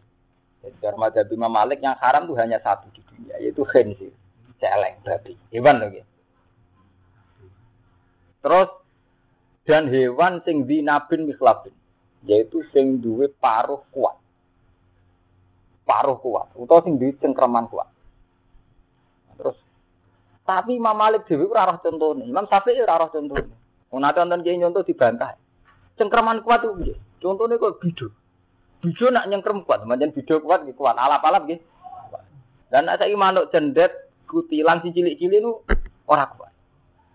[0.61, 4.13] Jadi cara madzhab Imam Malik yang haram tuh hanya satu di dunia, yaitu khinzir,
[4.61, 6.01] celeng, babi, hewan lagi.
[8.45, 8.69] Terus
[9.65, 11.73] dan hewan sing dinabin mikhlabin,
[12.29, 14.17] yaitu sing duwe paruh kuat.
[15.85, 17.89] Paruh kuat, utawa sing duwe cengkraman kuat.
[19.37, 19.57] Terus
[20.45, 23.64] tapi Imam Malik dhewe ora contone, Imam Syafi'i ora roh contone.
[23.95, 25.39] Wong nate wonten kiai nyontoh dibantah.
[25.95, 26.95] Cengkraman kuat itu piye?
[27.23, 28.11] Contone kok bidu.
[28.83, 31.63] Bidu nak nyengkrem kuat, macam bidu kuat nggih kuat, alap-alap nggih.
[32.67, 35.63] Dan nek saiki manuk cendet kutilan si cilik-cilik nu
[36.11, 36.51] ora kuat.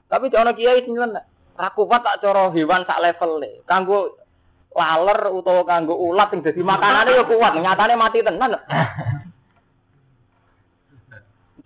[0.09, 0.97] Tapi ana kiai sing.
[0.97, 3.61] Ora kuat tak cara hewan sak level le.
[3.69, 4.17] Kanggo
[4.73, 8.57] laler utawa kanggo ulat sing dadi makanane ya kuat, nyatane mati tenan.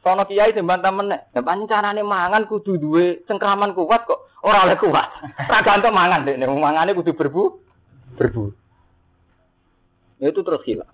[0.04, 1.32] Sono kiai sing bantah meneh.
[1.32, 5.08] Ya pancen carane mangan kudu duwe cengkraman kuat kok ora oleh kuat.
[5.48, 7.42] Ora gantung mangan dekne, mangane kudu berbu
[8.20, 8.52] berbu.
[10.20, 10.92] Ya itu terus hilaf.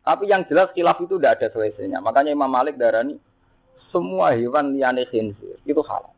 [0.00, 2.00] Tapi yang jelas khilaf itu tidak ada selesainya.
[2.00, 3.20] Makanya Imam Malik darani
[3.92, 6.16] semua hewan liane khinzir itu halal.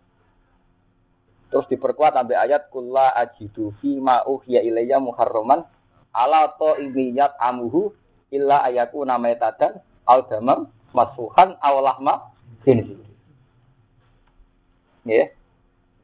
[1.51, 5.67] Terus diperkuat sampai ayat kulla ajidu fi ma uhiya ilayya muharraman
[6.15, 7.93] ala to ibiyat amuhu
[8.33, 9.77] illa ayaku namai tadan
[10.09, 12.33] al damam masfuhan aw lahma
[12.65, 13.01] khinzir.
[15.09, 15.33] Ya.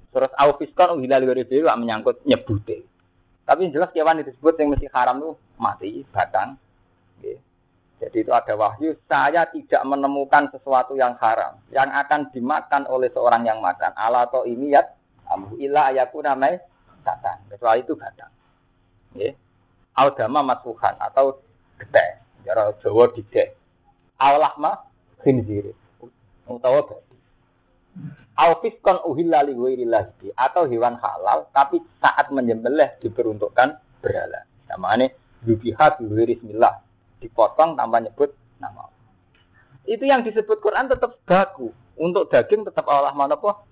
[0.09, 2.83] Terus au fiskon uhilal gori menyangkut nyebute.
[3.49, 6.61] Tapi yang jelas kewan disebut yang mesti haram itu mati, batang.
[7.25, 7.37] Ya.
[7.99, 13.43] Jadi itu ada wahyu, saya tidak menemukan sesuatu yang haram yang akan dimakan oleh seorang
[13.49, 13.91] yang makan.
[13.99, 14.87] Ala to ini ya,
[15.33, 16.63] amu ayaku namai
[17.03, 17.43] batang.
[17.51, 18.31] Kecuali itu batang.
[19.19, 19.35] Ya.
[19.99, 21.43] Audama masuhan atau
[21.75, 22.23] gede.
[22.47, 23.58] Jara Jawa dide.
[24.19, 24.85] Awlahma
[25.23, 25.73] khinzir.
[26.51, 27.15] Utawa babi.
[28.39, 34.47] Alfiskon uhilla li ghairillahi atau hewan halal tapi saat menyembelih diperuntukkan berhala.
[34.71, 35.11] Namanya
[35.43, 36.79] yubiha bi bismillah
[37.19, 38.31] dipotong tanpa nyebut
[38.63, 38.87] nama
[39.89, 41.75] Itu yang disebut Quran tetap baku.
[41.99, 43.67] Untuk daging tetap Allah mana apa?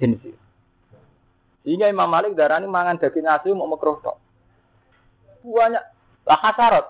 [0.00, 0.24] Jenis.
[1.66, 4.00] Sehingga Imam Malik darah ini mangan daging asli mau makruh.
[5.44, 5.84] Banyak
[6.24, 6.86] lah hasarat.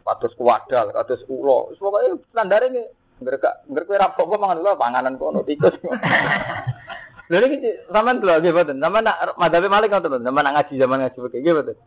[0.00, 1.70] Kados kuwadal, kados ulo.
[1.76, 2.82] Pokoknya standar ini
[3.20, 5.76] mereka mereka rapok kok mangan ulo panganan kono tikus.
[7.30, 7.62] Lha iki
[7.94, 8.82] sampean lho nggih mboten.
[8.82, 11.78] Sampean nak madhabe Malik ngoten, sampean nak ngaji zaman ngaji begini nggih.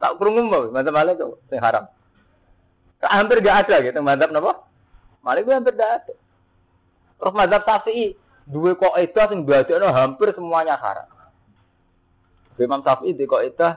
[0.00, 1.84] Tak krungu mbok, madhab Malik kok sing haram.
[3.04, 4.64] Hampir gak ada gitu madhab napa?
[5.20, 6.12] Malik gue hampir gak ada.
[7.20, 8.16] Terus madhab Syafi'i
[8.48, 11.08] dua kok itu sing no hampir semuanya haram.
[12.56, 13.68] Imam Syafi'i di kok itu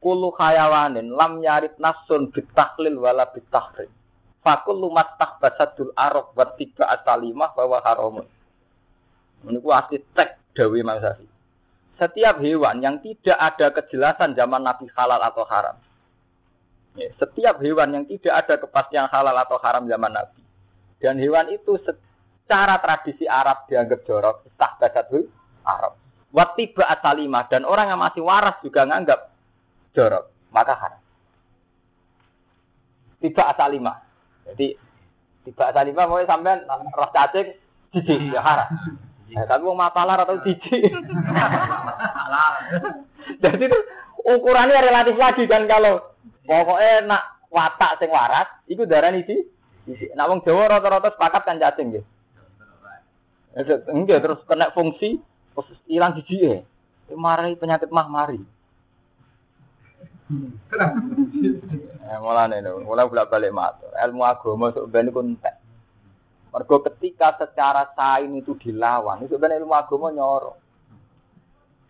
[0.00, 3.90] kulu khayawanin lam nyarit nasun bitahlil wala bitahrim.
[4.46, 8.26] Fakul lumat basadul arok buat tiga asalimah bahwa haramun.
[9.42, 11.02] Ini asli tek dawi Imam.
[11.96, 15.76] Setiap hewan yang tidak ada kejelasan zaman Nabi halal atau haram.
[16.96, 20.40] Ya, setiap hewan yang tidak ada kepastian halal atau haram zaman Nabi.
[21.00, 25.28] Dan hewan itu secara tradisi Arab dianggap jorok, sah basatul
[25.64, 25.96] Arab.
[26.32, 29.35] Watiba asalimah dan orang yang masih waras juga nganggap
[29.96, 31.00] jorok, maka haram.
[33.24, 33.96] Tiba asalimah.
[34.52, 34.76] Jadi
[35.48, 37.56] tiba asalimah mau sampai roh cacing
[37.96, 38.68] jijik ya haram.
[39.26, 40.92] Ya, tapi mau mapalar atau jijik.
[43.42, 43.78] Jadi itu
[44.22, 49.34] ukurannya relatif lagi kan kalau Pokoknya nak watak sing waras, iku darani di.
[50.14, 52.04] Nak wong Jawa rata-rata sepakat kan cacing nggih.
[53.90, 55.18] Enggak terus kena fungsi
[55.54, 56.62] terus hilang gigi ya.
[57.14, 58.38] Mari penyakit mah mari.
[62.22, 63.90] Mulane lho, mulai bolak balik matur.
[63.94, 65.54] Ilmu agama sok ben iku entek.
[66.50, 70.58] Mergo ketika secara sain itu dilawan, itu ben ilmu agama nyoro.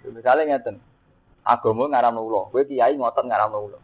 [0.07, 0.77] Misalnya ngeten,
[1.43, 3.79] agama ngaramno ulo, kowe kiai ngotot ngaramno ulo.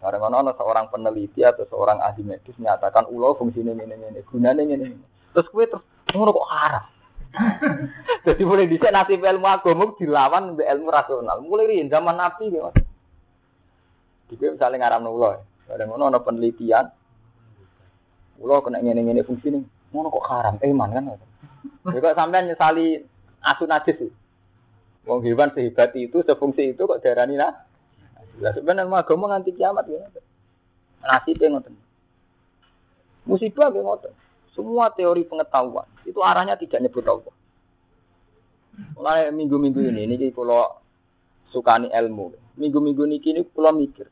[0.00, 4.74] Karena ada seorang peneliti atau seorang ahli medis menyatakan ulo fungsi ini ini gunanya ini
[4.80, 4.96] ini.
[5.36, 5.84] Terus kue terus
[6.16, 6.84] ngono kok haram.
[8.26, 11.44] Jadi mulai bisa nasib ilmu agama dilawan be ilmu rasional.
[11.44, 12.72] Mulai zaman Nabi ya.
[14.30, 15.42] Jadi misalnya ngaram ulo.
[15.70, 16.86] Ada ngono ada penelitian.
[18.38, 19.60] Ulo kena ini ini fungsi ini.
[19.90, 20.54] Ngono kok haram.
[20.62, 21.04] Eman kan.
[21.90, 23.02] Juga sampai nyesali
[23.42, 23.98] asu najis.
[25.08, 27.70] Wong hewan sehebat itu, sefungsi itu kok darani lah
[28.40, 30.00] lah sebenarnya agama nganti kiamat ya.
[31.04, 31.74] Nasibnya ngoten.
[33.28, 34.12] Musibah ya ngoten.
[34.56, 37.34] Semua teori pengetahuan itu arahnya tidak nyebut Allah.
[38.96, 40.80] Mulai minggu-minggu ini, ini kalau
[41.52, 42.32] sukani ilmu.
[42.56, 44.08] Minggu-minggu ini kini kalau mikir.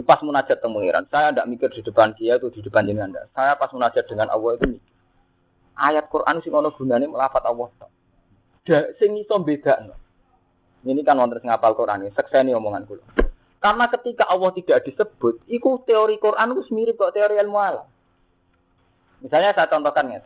[0.00, 3.28] Pas munajat temu pengiran, saya tidak mikir di depan dia atau di depan jenengan.
[3.36, 4.92] Saya pas munajat dengan Allah itu mikir.
[5.76, 7.68] Ayat Quran sing ono gunane melafat Allah.
[8.64, 9.92] Da, sing iso beda.
[10.88, 13.04] Ini kan wonten ngapal Quran ini, sekseni omongan kula.
[13.60, 17.86] Karena ketika Allah tidak disebut, itu teori Quran itu mirip kok teori ilmu alam.
[19.22, 20.18] Misalnya saya contohkan ya,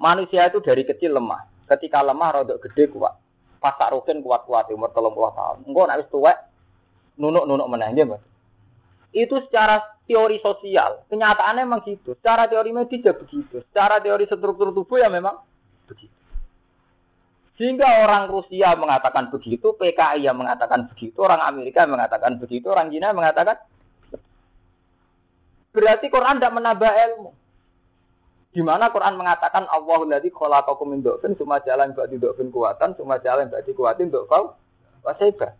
[0.00, 1.44] manusia itu dari kecil lemah.
[1.68, 3.18] Ketika lemah rodok gede kuat.
[3.62, 5.62] Pas tak kuat-kuat umur telung puluh tahun.
[5.70, 6.34] Enggak nangis tua,
[7.16, 8.22] nunuk-nunuk menang mas.
[9.12, 12.16] Itu secara teori sosial, kenyataannya memang gitu.
[12.16, 13.60] Secara teori medis ya begitu.
[13.70, 15.36] Secara teori struktur tubuh ya memang
[15.84, 16.12] begitu.
[17.60, 23.12] Sehingga orang Rusia mengatakan begitu, PKI yang mengatakan begitu, orang Amerika mengatakan begitu, orang Cina
[23.12, 23.60] mengatakan
[25.72, 27.30] berarti Quran tidak menambah ilmu.
[28.52, 31.00] Di mana Quran mengatakan Allah ladzi khalaqakum min
[31.40, 34.52] cuma jalan ba'di dhafin kuatan, cuma jalan ba'di kuatin dhafau
[35.00, 35.56] wasaiba.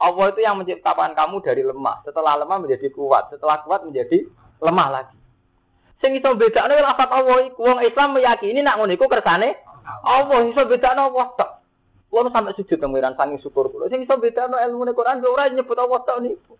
[0.00, 4.24] Allah itu yang menciptakan kamu dari lemah, setelah lemah menjadi kuat, setelah kuat menjadi
[4.64, 5.16] lemah lagi.
[6.00, 9.60] Sing iso bedakno lafaz Allah iku wong Islam meyakini nak ngono iku kersane
[10.00, 11.50] Allah iso bedakno Allah tok.
[12.10, 13.92] Kulo sampai sujud pengiran sangi syukur kulo.
[13.92, 16.56] Sing iso bedakno ilmu Quran ora nyebut Allah tok niku.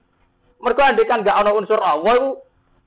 [0.61, 2.31] Mergo andekan gak ana unsur Allah iku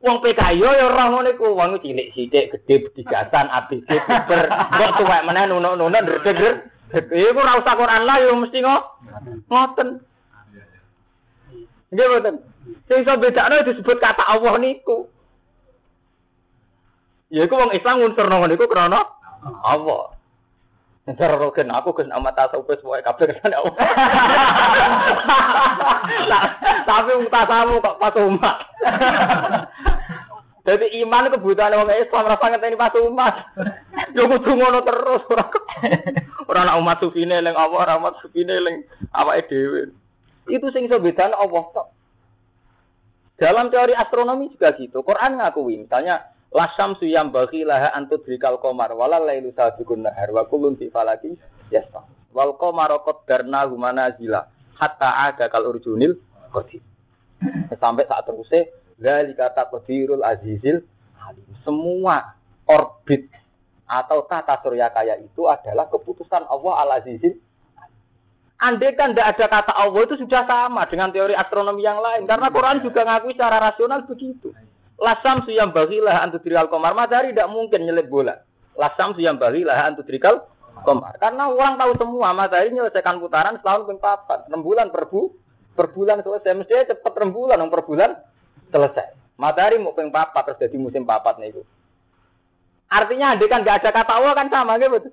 [0.03, 5.23] Wong PKI ya ora ngono iku, wong cilik sithik, gedhe digatan, abis ber, kok tuwek
[5.23, 6.59] meneh nuno-nuno ndredeg.
[6.91, 10.03] Iku ora usah Quran lah yo mesti ngoten.
[11.93, 12.36] Nggih mboten.
[12.89, 15.06] Sing iso bedakno disebut kata Allah niku.
[17.29, 19.06] Ya iku wong Islam ngunsurno ngono iku krana
[19.62, 20.17] Allah.
[21.03, 23.75] Ntar aku kes nama tasawuf semuanya kabeh kesana Allah.
[26.88, 28.58] Tapi tasamu kok pas umat.
[30.63, 33.36] Jadi iman kebutuhan orang Islam rasa ini pas umat.
[34.15, 35.51] Yo kudu ngono terus ora.
[36.47, 38.84] Ora nak umat sufine eling apa, ora umat sufine eling
[39.15, 39.95] awake dhewe.
[40.47, 41.88] Itu sing iso bedane Allah tok.
[43.39, 45.01] Dalam teori astronomi juga gitu.
[45.01, 50.45] Quran ngakui misalnya Lasam suyam bagi laha antut bikal komar wala lailu sabiqun nahar wa
[50.45, 51.34] kullun fi falaki
[51.73, 52.06] yasta.
[52.29, 52.53] Wal
[53.25, 54.45] darna humana zila
[54.77, 56.13] hatta ada kal urjunil
[56.53, 56.86] qadim.
[57.82, 58.69] Sampai saat terusnya
[59.01, 60.86] zalika taqdirul azizil.
[61.65, 62.38] Semua
[62.69, 63.34] orbit
[63.89, 67.34] atau tata surya kaya itu adalah keputusan Allah al azizil
[68.63, 72.23] Andai kan tidak ada kata Allah itu sudah sama dengan teori astronomi yang lain.
[72.23, 74.56] Karena Quran juga ngakui secara rasional begitu.
[74.95, 76.95] Lasam suyam bagilah antudrikal komar.
[76.95, 78.39] Matahari tidak mungkin nyelip bola.
[78.80, 80.47] Lasam suyam bagilah antudrikal
[80.88, 81.19] komar.
[81.19, 84.47] Karena orang tahu semua matahari menyelesaikan putaran setahun papat.
[84.47, 85.36] Enam bulan per, bu,
[85.76, 86.56] per bulan selesai.
[86.56, 88.15] Mestinya cepat enam bulan, per bulan
[88.71, 89.12] selesai.
[89.36, 91.67] Matahari mau peng papat terus jadi musim papat nih itu.
[92.88, 95.12] Artinya andai kan nggak ada kata Allah kan sama gitu.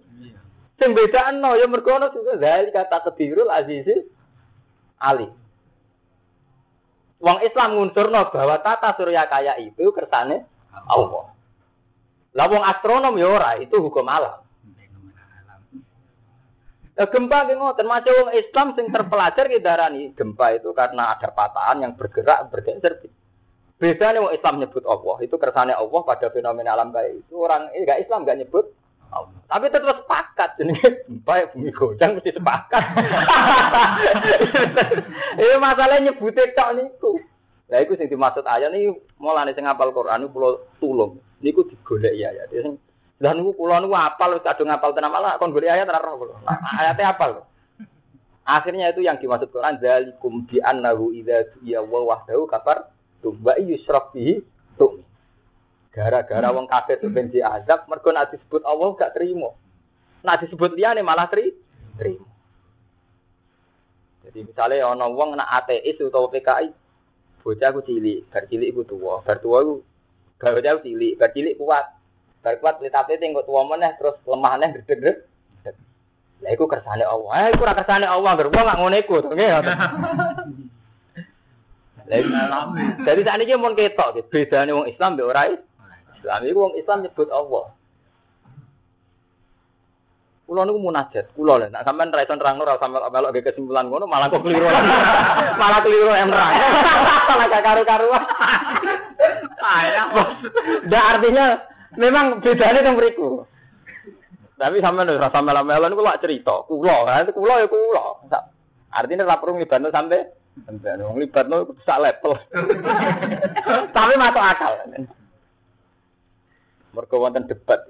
[0.80, 4.00] Sing beda no ya mergono juga dari kata kedirul azizil
[4.96, 5.28] ali.
[7.20, 10.48] Wong Islam ngunsurno bahwa tata surya kaya itu kersane
[10.88, 11.36] Allah.
[12.32, 14.40] Lah wong astronom ya ora, itu hukum alam.
[16.96, 21.28] Nah, gempa ki ngoten, macam wong Islam sing terpelajar ki darani gempa itu karena ada
[21.28, 23.04] patahan yang bergerak bergeser.
[23.84, 27.36] Nih wong Islam nyebut Allah, itu kersane Allah pada fenomena alam kayak itu.
[27.36, 28.72] Orang enggak Islam enggak nyebut.
[29.50, 32.80] Tapi tetap sepakat jenenge baik bumi goncang mesti sepakat.
[35.42, 37.18] Ini masalahnya nyebute tok niku.
[37.70, 41.18] Lah iku sing dimaksud ayat ini mulane sing ngapal Quran kula tulung.
[41.42, 42.46] Niku digolek ya ya.
[42.50, 42.78] Sing
[43.18, 46.14] lah niku kula niku apal wis kadung ngapal tenan malah kon golek ayat ora roh
[46.18, 46.34] kula.
[46.78, 47.42] Ayate apal.
[48.46, 52.90] Akhirnya itu yang dimaksud Quran zalikum bi annahu idza ya wa wahdahu kafar
[53.22, 54.42] tumba yusraf bihi.
[55.90, 59.50] Gara-gara wong kafir itu ben diazab, mergo nek disebut Allah gak terima.
[60.22, 61.50] Nek disebut liyane malah tri
[61.98, 62.26] terima.
[64.22, 66.70] Jadi misalnya ana wong nak ateis utawa PKI,
[67.42, 69.74] bocah aku cilik, bar cilik iku tuwa, bar tuwa iku
[70.38, 71.86] bocah cilik, bar cilik kuat.
[72.40, 75.26] Bar kuat tapi tinggal tua meneh terus lemah neh gede-gede.
[76.40, 77.50] Lah iku kersane Allah.
[77.50, 79.50] Eh iku ora kersane Allah, ger wong gak ngono iku to nggih.
[83.06, 85.46] Jadi saat ini mau ketok, bedanya wong Islam be ora
[86.20, 87.72] Islam itu wong Islam nyebut Allah.
[90.44, 91.70] Kulo niku munajat, kulo lho.
[91.70, 94.66] Nek sampean ra iso nerangno ra sampe melok ge kesimpulan ngono malah kok keliru.
[95.62, 96.54] malah keliru em nerang.
[97.30, 98.24] Malah gak karu-karuan.
[99.62, 100.06] Ayah.
[100.90, 101.62] Dah artinya
[101.94, 103.46] memang bedanya yang beriku.
[104.58, 106.66] Tapi sampean ora sampe melo niku lak cerita.
[106.66, 108.04] Kulo, kan kulo ya kulo.
[108.90, 110.34] Artinya ra perlu nglibatno sampe
[110.66, 112.34] sampe wong nglibatno sak level.
[113.96, 114.74] Tapi masuk akal.
[116.90, 117.86] Mereka wonten debat.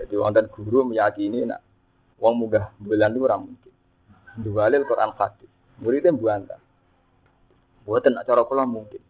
[0.00, 1.60] Jadi wonten guru meyakini nak
[2.16, 3.72] wong munggah bulan itu orang mungkin.
[4.40, 5.50] Dualil Quran hadis.
[5.80, 6.56] Muridnya buanta.
[7.84, 9.00] Buatan acara kula mungkin.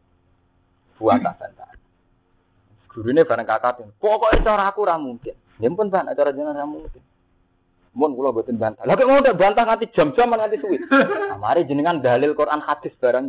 [0.99, 1.71] Buanta bantah.
[2.91, 5.35] Guru ini bareng kakak pokoknya cara aku ora mungkin.
[5.63, 7.03] Ya pun ban acara jenengan ora mungkin.
[7.95, 8.83] Mun kula mboten bantah.
[8.87, 10.79] Lah kok mau ndak bantah nganti jam-jam nganti suwi.
[10.91, 13.27] Nah, mari jenengan dalil Quran hadis barang.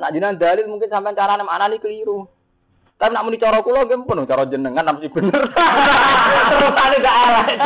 [0.00, 2.28] Nak jenengan dalil mungkin sampean carane maknani keliru.
[2.94, 5.42] Tapi nak muni cara kula nggih pun cara jenengan mesti bener.
[6.50, 7.58] Terusane gak elek.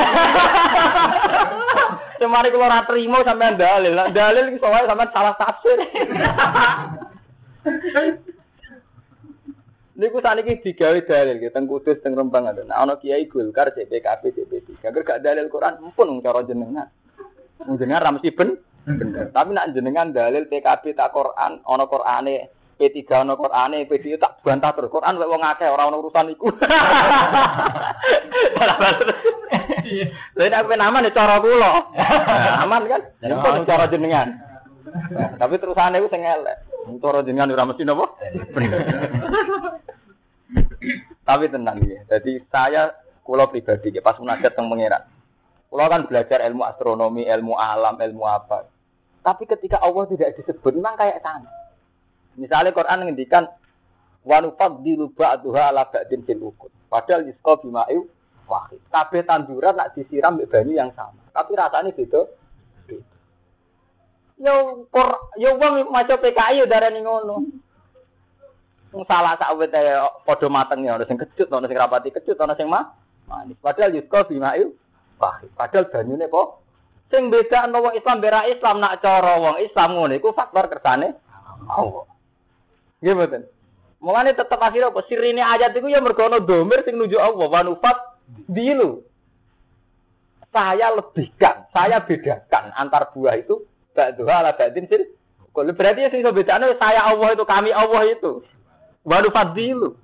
[2.19, 3.93] Cuma kula ora trimo sampean dalil.
[4.17, 5.79] Dalil iki soalnya sampean salah tafsir.
[9.99, 12.65] Niku saniki digawe dalil teng Kudus teng Rembang ada.
[12.65, 14.69] Nah ana Kiai Golkar CPKB CP3.
[14.89, 16.89] Agar gak dalil Quran pun cara jenengan.
[17.69, 18.57] Jenengan ra mesti ben
[18.89, 19.29] bener.
[19.29, 22.49] Tapi nak jenengan dalil PKB tak Quran, ana Qurane
[22.79, 24.95] P3 ana Qurane, P2 tak bantah terus.
[24.95, 26.47] Quran wong akeh ora ono urusan iku.
[30.39, 31.91] Lain aku nama nih cara kula.
[32.63, 33.03] Aman kan?
[33.19, 34.31] Pun cara jenengan.
[35.43, 36.55] Tapi terusane iku sing elek.
[37.03, 38.07] Cara jenengan ora mesti napa?
[41.29, 41.99] Tapi tenang ya.
[42.15, 42.95] Jadi saya
[43.27, 45.03] kulo pribadi pas munajat teng pangeran.
[45.67, 48.71] Kulo kan belajar ilmu astronomi, ilmu alam, ilmu apa.
[49.27, 51.58] Tapi ketika Allah tidak disebut memang kayak sana.
[52.39, 53.51] Misalnya Quran ngendikan
[54.23, 56.71] wa nufaddilu ba'daha ala ba'din fil ukut.
[56.87, 58.07] Padahal yusqa bima'u
[58.49, 58.81] wahid.
[58.89, 61.21] Kabeh tanduran nak disiram mbek banyu yang sama.
[61.35, 62.23] Tapi rasanya beda.
[64.39, 67.43] Yo kor yo wong maca PKI yo darani ngono.
[68.95, 69.75] Wong salah sak wit
[70.25, 72.95] padha mateng ya, ana sing kecut, ana sing rapati kecut, ana sing mah
[73.27, 73.59] manis.
[73.61, 74.73] Padahal yusko bima'il
[75.19, 75.51] pahit.
[75.59, 76.63] Padahal banyune kok
[77.11, 81.19] sing beda ana Islam bera Islam nak cara wong Islam ngono iku faktor kersane
[81.69, 82.07] Allah.
[83.03, 83.43] Nggih mboten.
[83.99, 87.61] Mulane tetep akhirnya apa sirine ayat iku ya mergo ana domir sing nuju Allah wa
[87.67, 87.97] nufat
[88.47, 89.03] dilu.
[90.49, 95.05] Saya lebihkan, saya bedakan antar buah itu ba'duha ala ba'din fil
[95.53, 98.47] kalau berarti ya sing iso bedane saya Allah itu kami Allah itu.
[99.03, 99.99] Waduh fadilu.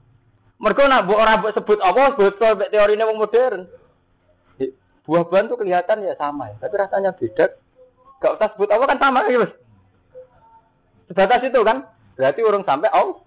[0.58, 3.70] Mereka nak bu orang sebut Allah, betul teori ini modern.
[5.04, 7.52] Buah-buahan tuh kelihatan ya sama ya, tapi rasanya beda.
[8.24, 9.52] Gak usah sebut Allah kan sama ya mas.
[11.12, 11.84] Sebatas itu kan,
[12.14, 13.20] berarti orang sampai Allah.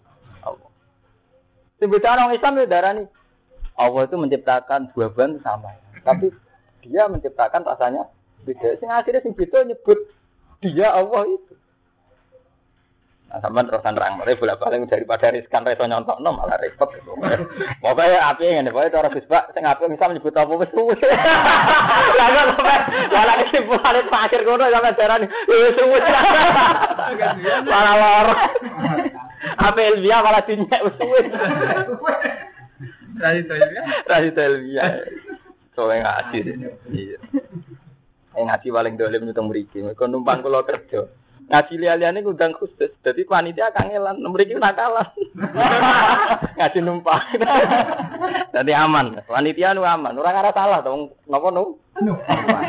[0.44, 0.70] Allah.
[1.78, 3.08] Sebetulnya orang Islam itu ya darah nih.
[3.78, 5.82] Allah itu menciptakan buah-buahan sama ya.
[6.02, 6.34] Tapi
[6.82, 8.10] dia menciptakan rasanya
[8.42, 8.80] beda.
[8.82, 10.00] Sing akhirnya sing beda nyebut
[10.64, 11.54] dia Allah itu.
[13.28, 16.88] Nah, sama terusan terang, tapi bolak balik daripada riskan reso nyontok no malah repot.
[17.84, 20.96] Pokoknya api ini, pokoknya cara bisbak, saya ngapain bisa menyebut apa wis suwe.
[22.24, 22.78] Lalu sampai
[23.12, 26.00] malah kesimpulan itu akhir kono sampai jaran wis suwe.
[27.72, 28.28] Malah lor.
[29.60, 31.20] Apa Elvia malah dinyek wis suwe.
[33.20, 33.82] Rasi Elvia.
[34.08, 34.86] Rasi Elvia.
[35.76, 36.00] Soalnya
[36.32, 36.40] ngaji.
[36.96, 37.20] Iya.
[38.40, 39.78] Ngaji paling dolim itu mriki.
[39.84, 41.12] Mereka numpang kula kerja.
[41.48, 42.92] Ngaji liya-liyane ngundang khusus.
[43.00, 45.08] Jadi panitia kangelan, mriki nakalan.
[46.60, 47.24] Ngaji numpang.
[48.56, 49.24] Jadi aman.
[49.24, 50.20] Panitia nu aman.
[50.20, 51.16] Ora ngara salah to.
[51.32, 51.80] Napa nu?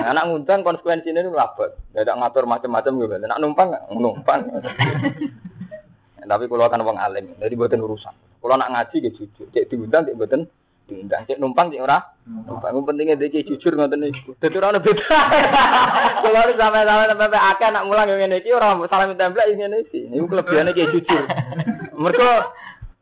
[0.07, 1.75] Anak ngundang konsekuensine nu labet.
[1.91, 3.15] Dadak ngatur macam-macam gitu.
[3.19, 4.47] Nak numpang numpang.
[6.29, 8.13] Tapi kalau kan wong alim, jadi buatin urusan.
[8.45, 10.45] Kalau nak ngaji gitu jujur, cek diundang, cek buatin
[10.89, 12.01] diundang, cek numpang, cek ora.
[12.25, 14.33] Numpang, pentingnya dia jujur ngoten niku.
[14.41, 15.05] Dadi ora ono beda.
[16.25, 20.09] Kalau lu sampai-sampai sampai akeh anak mulang ngene iki ora salam template ngene iki.
[20.09, 21.23] Niku kelebihane ki jujur.
[22.03, 22.31] Mergo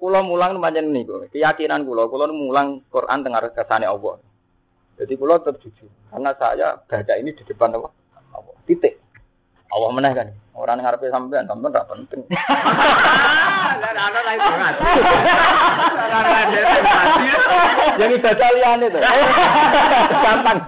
[0.02, 1.30] kula mulang pancen niku.
[1.30, 4.18] Keyakinan kula, kula mulang Quran tengah kersane Allah.
[4.98, 5.88] Jadi kula tetap jujur.
[6.10, 7.70] Karena saya baca ini di depan.
[7.70, 7.94] Allah.
[8.66, 9.05] Titik.
[9.74, 10.28] Allah meneh kan.
[10.56, 12.24] Orang ngarepe sampean, sampean ora penting.
[17.96, 19.00] Yang ibadah liyane to.
[20.24, 20.58] Gampang.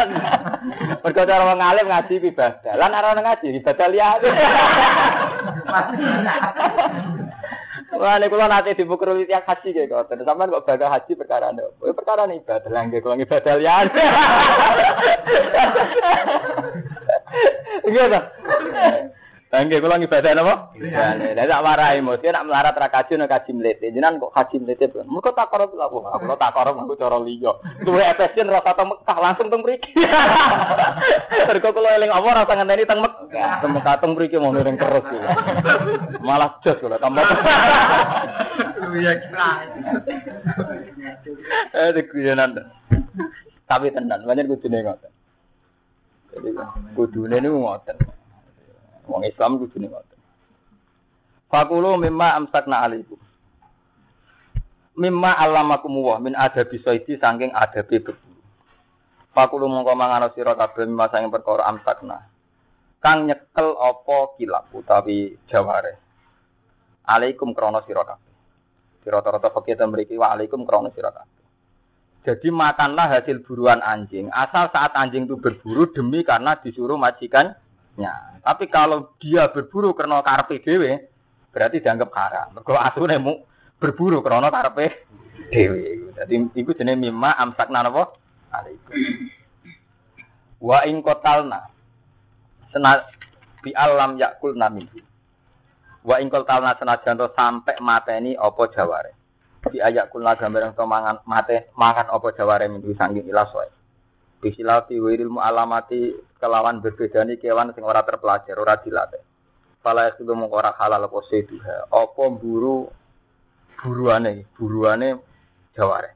[1.04, 2.72] Mergo cara wong alim ngaji ibadah.
[2.76, 4.28] Lan ora ngaji ibadah liyane.
[7.98, 11.50] Wah, ini kalau nanti dibukur tiap haji kayak kau, terus sampean kok baga haji perkara
[11.50, 13.86] nih, oh, perkara nih ibadah lah, kalau ibadah lian.
[17.84, 18.20] Gitu.
[19.48, 20.76] Bangke kula ngibadah napa?
[20.76, 21.16] Ya,
[21.48, 23.88] tak marahi mesti nak melarat ra kaji nek kaji mlete.
[23.88, 25.08] Jenengan kok kaji mlete pun.
[25.08, 26.04] Muga tak korup lha aku.
[26.04, 27.56] Aku tak korup aku cara liya.
[27.80, 29.96] Duwe efesien rasa teng Mekah langsung teng mriki.
[31.48, 33.64] Mergo kula eling apa rasa ngenteni teng Mekah.
[33.64, 35.08] Teng Mekah teng mriki mau ning terus.
[36.20, 37.24] Malah jos kula tambah.
[39.00, 39.50] Iya kira.
[41.72, 42.52] Eh dikuyenan.
[43.64, 45.12] Tapi tenan, banyak kudune ngoten.
[46.38, 46.54] Jadi
[46.94, 47.98] kudune niku ngoten.
[49.10, 50.18] Wong Islam kudu ning ngoten.
[51.50, 53.18] Fakulu mimma amsakna alaikum.
[54.98, 58.38] Mimma alamakum wa min adabi saidi saking adabi berburu.
[59.34, 62.30] Fakulu mongko mangan sira kabeh mimma saking perkara amsakna.
[63.02, 65.98] Kang nyekel apa kilap utawi jaware.
[67.08, 68.34] Alaikum krana sira kabeh.
[69.02, 71.37] Sira rata fakih mriki wa alaikum krana sira kabeh.
[72.26, 74.28] Jadi makanlah hasil buruan anjing.
[74.34, 78.42] Asal saat anjing itu berburu demi karena disuruh majikannya.
[78.42, 81.08] Tapi kalau dia berburu karena karpe dewe,
[81.54, 82.46] berarti dianggap haram.
[82.58, 83.34] Mergo asune mu
[83.80, 85.08] berburu karena karpe
[85.50, 86.12] dewe.
[86.14, 88.14] Jadi itu jenis mimma amsakna napa?
[90.58, 90.82] Wa.
[92.68, 93.02] Sena
[93.64, 94.86] bi alam yakul namin.
[96.06, 99.17] Wa ing kotalna senajan sampai mateni apa jaware.
[99.66, 103.68] Bi ayak kulna gambar yang mangan mate apa jaware minggu sangking ilas wae.
[104.38, 109.18] Bisilafi wiril alamati kelawan berbedani kewan sing ora terpelajar, ora dilatih.
[109.82, 111.90] Fala itu mung halal apa seduha.
[111.90, 112.86] Apa buru
[113.82, 115.18] buruane, buruane
[115.74, 116.14] jaware.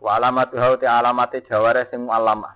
[0.00, 2.52] Wa alamatu hau te alamate jaware sing alamah.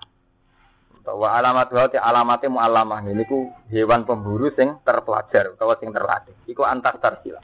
[1.05, 2.49] Wa alamatu hau te alamate.
[2.49, 6.33] Ini ku hewan pemburu sing terpelajar utawa sing terlatih.
[6.49, 7.41] Iku antar tarsila.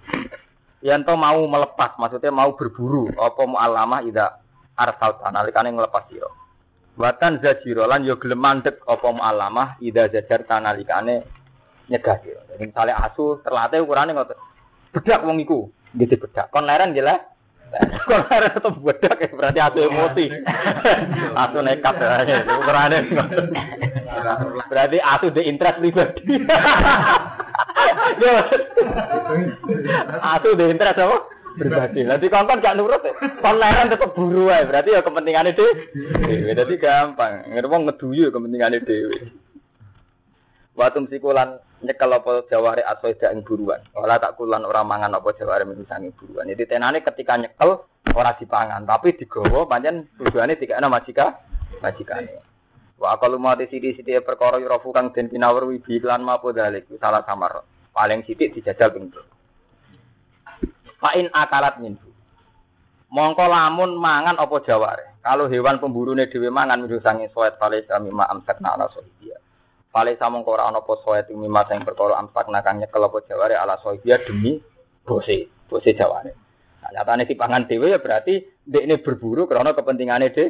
[0.86, 3.10] Yanto mau melepas, maksudnya mau berburu.
[3.18, 4.38] Apa mu'allamah ida
[4.78, 6.30] arsal nalikane ngelepas sira.
[6.94, 11.26] Watan zajiro lan yo gelem mandek apa mu'allamah ida zajar nalikane
[11.90, 12.42] nyegah sira.
[12.54, 14.38] Jadi misalnya asu terlatih ukurane ngoten.
[14.94, 16.54] Bedak wong iku, gitu bedak.
[16.54, 17.18] Kon leren jelas.
[18.08, 20.26] Kon leren tetep bedak ya berarti asu emosi.
[21.50, 22.46] asu nekat ya.
[22.62, 23.46] Ukurane ngoten.
[24.72, 26.46] Berarti asu di interest pribadi.
[30.22, 31.18] Asu di interest apa?
[31.56, 32.04] Pribadi.
[32.04, 33.16] Nanti konten gak nurut ya.
[33.40, 34.68] Konten tetep buru aja.
[34.68, 35.72] Berarti ya kepentingannya dewe.
[36.52, 37.48] Jadi gampang.
[37.48, 39.32] Ngerti ngeduyu kepentingannya dewe.
[40.76, 43.80] Watum sikulan nyekel apa jawari asoida ing buruan.
[43.96, 46.52] Ora tak kulan ora mangan apa jawari misangi buruan.
[46.52, 47.80] Jadi tenane ketika nyekel
[48.12, 51.40] ora dipangan, tapi digawa pancen tujuane dikene majika
[51.80, 52.44] majikane.
[53.00, 57.64] Wa akalu mati sidi-sidi perkara yurafu kang den pinawur wibi lan mapo dalik salah samar.
[57.96, 59.08] Paling sithik dijajal ping
[61.00, 62.12] Fa'in akalat minhu.
[63.12, 65.16] Mongko lamun mangan apa jaware.
[65.24, 69.40] Kalau hewan pemburune dhewe mangan minhu sange soet pale sami ma amsakna ala sohibia.
[69.94, 73.80] Pale samongko ora ana apa soet mimma sing perkara amsakna kang nyekel apa jaware ala
[73.80, 74.60] sohibia demi
[75.08, 76.36] bose, bose jaware.
[76.84, 78.36] Nah, nyatane dipangan dhewe ya berarti
[78.68, 80.48] ini berburu karena kepentingane dhewe.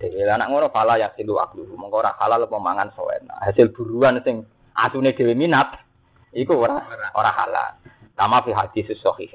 [0.00, 1.68] Dhewe anak ngono fala ya silu aklu.
[1.76, 3.20] Mongko halal apa mangan soet.
[3.28, 5.85] Nah, hasil buruan sing asune dhewe minat
[6.36, 6.84] iku ora
[7.16, 7.72] ora halal.
[8.16, 9.32] Kama fi hadis sahih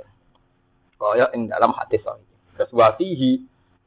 [1.01, 2.25] kaya ing dalam hadis sahih.
[2.57, 2.71] Terus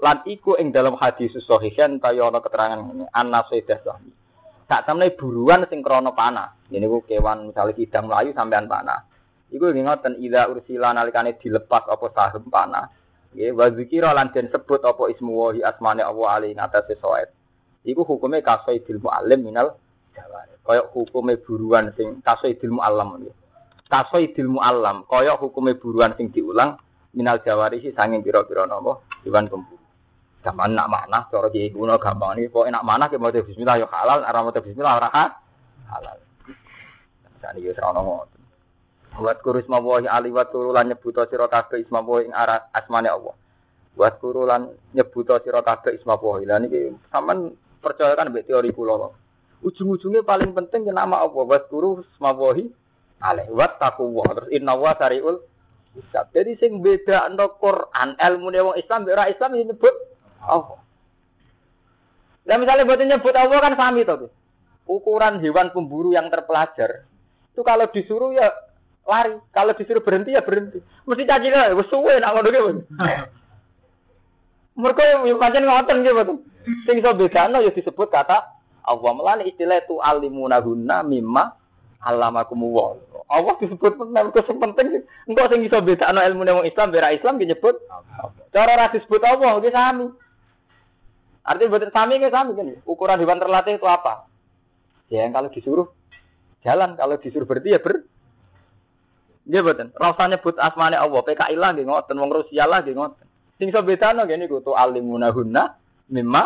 [0.03, 4.11] lan iku ing dalam hadis sahih kaya ana keterangan ngene anna sayyidah sahmi.
[4.65, 6.57] Tak temne buruan sing krana panah.
[6.73, 9.07] Ini ku kewan misalnya kidang melayu sampean panah.
[9.53, 12.89] Iku ngoten ida ursila nalikane dilepas apa saham panah.
[13.37, 17.29] Nggih wa zikira lan den sebut apa ismu wahi asmane Allah ali ngatasé soet.
[17.85, 19.77] Iku hukume kasaidil muallim minal.
[20.65, 23.35] Kaya hukume buruan sing kasaidil muallam nggih.
[23.91, 26.81] Kasaidil muallam kaya hukume buruan sing diulang
[27.13, 29.83] minal jawari sih sanging piro-piro nopo iwan pemburu.
[30.41, 33.89] Zaman nak mana cara kiai kuno gampang ini kok enak mana ke mau bismillah yo
[33.89, 35.09] halal, arah mau bismillah ora
[35.89, 36.19] halal.
[37.41, 38.35] Jadi yo ora ono
[39.15, 43.31] Buat kurus mawahi aliwat turulan nyebuto sira kabeh isma ing arah asmane Allah.
[43.95, 46.51] Buat kurulan nyebuto sira kabeh isma wahi.
[46.51, 49.15] Lah niki sampean percaya kan teori kula.
[49.65, 51.43] Ujung-ujungnya paling penting nama Allah.
[51.43, 52.69] Buat kuru isma wahi
[53.25, 53.49] alaih.
[53.49, 54.29] Wat taqwa.
[54.37, 55.41] Terus inna wa sariul
[55.97, 56.29] hisab.
[56.37, 59.95] Jadi sing beda no Quran, ilmu wong Islam, ora Islam yang nyebut
[60.45, 60.79] Allah.
[62.45, 64.29] Nah misalnya buat nyebut Allah kan sami tuh.
[64.85, 67.09] Ukuran hewan pemburu yang terpelajar
[67.55, 68.51] itu kalau disuruh ya
[69.07, 70.83] lari, kalau disuruh berhenti ya berhenti.
[71.07, 72.71] Mesti caci lah, wes suwe nak ngono gitu.
[74.75, 76.35] Mereka yang pancen ngoten gitu.
[76.83, 78.43] Sing iso bedano ya disebut kata
[78.85, 81.57] Allah melani istilah itu alimunahunna mimma
[82.05, 83.01] alamakumullah.
[83.33, 84.87] Allah disebut penting, itu penting.
[85.25, 87.81] Engkau sing iso bedakno ilmu wong Islam, bera Islam disebut.
[88.53, 90.07] Cara ora disebut Allah, iki sami.
[91.45, 92.73] Artinya betul sami ke sami kan.
[92.85, 94.29] Ukuran hewan terlatih itu apa?
[95.13, 95.89] Ya yang kalau disuruh
[96.65, 98.05] jalan, kalau disuruh berhenti ya ber.
[99.49, 99.89] Nggih betul.
[99.97, 103.25] Rasa nyebut asmane Allah, PKI lah nggih ngoten, wong Rusia lah nggih ngoten.
[103.57, 105.63] Sing iso bedano ngene iku tu alimunahunna
[106.13, 106.45] mimma.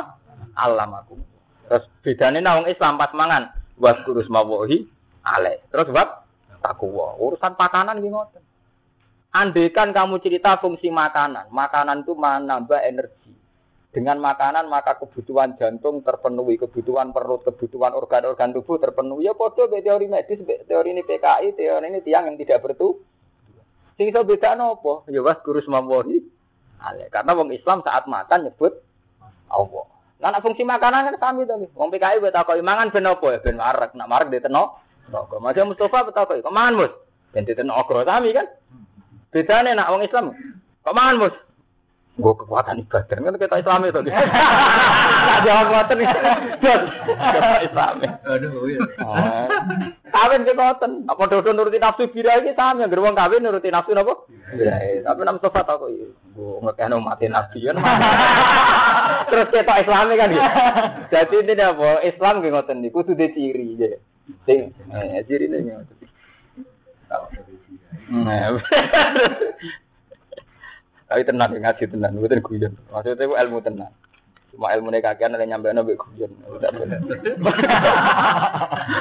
[1.68, 4.88] Terus bedane nang wong Islam pas mangan waskurus mawahi
[5.22, 5.60] ale.
[5.68, 6.24] Terus bab
[6.64, 7.14] takwa.
[7.20, 8.42] Urusan makanan iki ngoten.
[9.28, 13.36] Andaikan kamu cerita fungsi makanan, makanan itu menambah energi.
[13.92, 19.28] Dengan makanan maka kebutuhan jantung terpenuhi, kebutuhan perut, kebutuhan organ-organ tubuh terpenuhi.
[19.28, 23.00] Ya podo be teori medis, be teori ini PKI, teori ini tiang yang tidak bertu.
[23.96, 25.08] Sing iso beda nopo?
[25.12, 26.20] Ya was guru semawahi.
[26.78, 28.70] Ale, karena wong Islam saat makan nyebut
[29.50, 29.87] Allah.
[30.18, 31.54] Nah, fungsi makanan kan sami to.
[31.78, 35.40] Wong PKI buat takoki mangan ben apa ya ben marek, nak marek diteno Rokok.
[35.40, 36.52] Masih Mustafa betul kok.
[36.52, 36.92] Mangan mus?
[37.32, 38.44] Dan tidak ogro sami kan?
[39.32, 40.36] Bedanya nak wong Islam.
[40.84, 41.34] Kok mangan mus?
[42.18, 44.00] Gue kekuatan ibadah kan kita Islam itu.
[44.02, 46.06] Tak jawab iki.
[46.58, 47.94] Kita Islam.
[48.26, 48.82] Aduh, iya.
[50.10, 51.06] Kawin ke ngoten.
[51.06, 54.18] Apa dodo nuruti nafsu bira iki sami anggere wong kawin nuruti nafsu napa?
[54.50, 55.06] Bira.
[55.06, 57.78] Tapi nam sofa tak kok gue ngekeno mati nabi kan.
[59.30, 60.42] Terus kita Islam kan gitu.
[61.14, 62.02] Jadi ini apa?
[62.02, 63.94] Islam ngoten niku kudu diciri ya.
[64.42, 65.96] Sing eh cirine ngoten.
[68.10, 68.56] Nah,
[71.08, 72.76] Tapi tenang ngaji tenang, bukan guyon.
[72.92, 73.88] Maksudnya itu ilmu tenang.
[74.52, 76.28] Cuma ilmu ini kakian ada nyampe nabi guyon.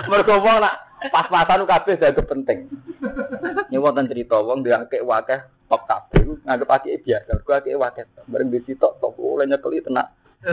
[0.10, 2.72] Mereka wong nak pas-pasan kabeh jaga penting.
[3.68, 7.36] Ini wonten cerita wong dia akeh wakeh top kabeh nganggep akeh biasa.
[7.36, 8.08] Mergo akeh wakeh.
[8.32, 10.08] Bareng di situ top oleh nyekeli tenang.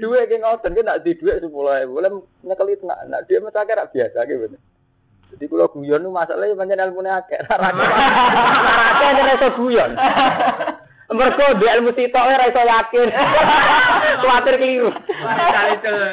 [0.00, 2.10] Duwe ki ngoten ki nak di dhuwit 10.000, oleh
[2.48, 3.12] nyekeli tenang.
[3.12, 4.60] Nak dia mesti akeh biasa ki bener.
[5.34, 7.40] Jadi kalau guyon itu masalahnya banyak ilmu akeh.
[8.94, 9.90] Akeh nek iso guyon.
[11.06, 13.08] Mergo di ilmu sitok ora iso yakin.
[14.22, 14.90] Kuatir keliru.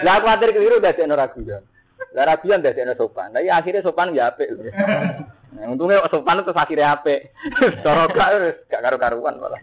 [0.05, 1.63] Lah kuatir keliru dadi ora guyon.
[2.17, 3.33] Lah ra guyon dadi sopan.
[3.33, 4.49] Lah akhirnya sopan ya apik.
[5.53, 7.29] Nah, untungnya sopan itu akhirnya apik.
[7.85, 9.61] Cara gak gak karu-karuan malah.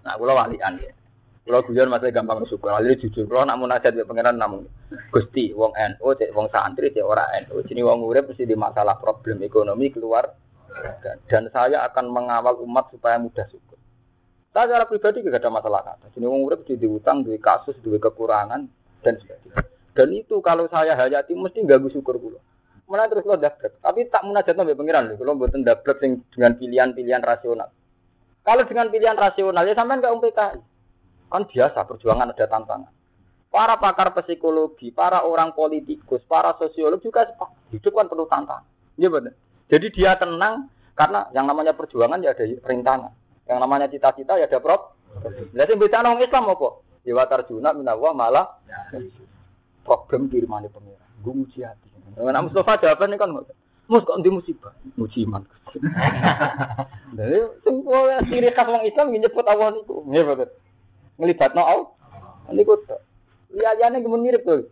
[0.00, 0.96] Nah, kula walian ya.
[1.42, 2.70] Kalau guyon masih gampang bersyukur.
[2.70, 4.62] Lalu jujur, kalau nak munajat di pangeran namun
[5.10, 7.66] gusti, wong NU, cek wong santri, cek ora NU.
[7.66, 10.30] Jadi wong urip mesti di masalah problem ekonomi keluar.
[11.26, 13.76] Dan saya akan mengawal umat supaya mudah syukur.
[14.54, 16.14] Saya secara pribadi tidak ada masalah kata.
[16.14, 18.62] Jadi wong urip di utang, di kasus, di kekurangan
[19.02, 19.66] dan sebagainya.
[19.92, 22.40] Dan itu kalau saya hayati mesti ganggu syukur kula.
[22.86, 23.82] Mulai terus lo dablek.
[23.82, 25.14] Tapi tak munajat nabi pangeran lho.
[25.18, 25.98] Kalau buatan dablek
[26.32, 27.68] dengan pilihan-pilihan rasional.
[28.46, 30.71] Kalau dengan pilihan rasional ya sampean gak PKI.
[31.32, 32.92] Kan biasa perjuangan ada tantangan.
[33.48, 37.24] Para pakar psikologi, para orang politikus, para sosiolog juga
[37.72, 38.68] hidup kan perlu tantangan.
[39.00, 39.32] Iya benar.
[39.72, 43.12] Jadi dia tenang karena yang namanya perjuangan ya ada rintangan.
[43.48, 44.96] Yang namanya cita-cita ya ada prop.
[45.56, 46.68] Jadi bisa orang Islam apa?
[47.08, 48.46] Ya watar juna minawa malah
[49.88, 51.00] problem kirimane pengira.
[51.24, 51.88] Gue muji hati.
[52.12, 53.32] Nah, Mustafa jawabannya kan
[53.90, 54.72] Mus kok di musibah?
[54.94, 55.42] Muji iman.
[57.18, 60.06] Jadi, semua ciri khas orang Islam nyebut awal itu.
[60.08, 60.48] Iya betul
[61.22, 61.88] ngelibat no Allah.
[62.50, 62.82] Ini kok
[63.54, 64.66] liyane kemun mirip tuh.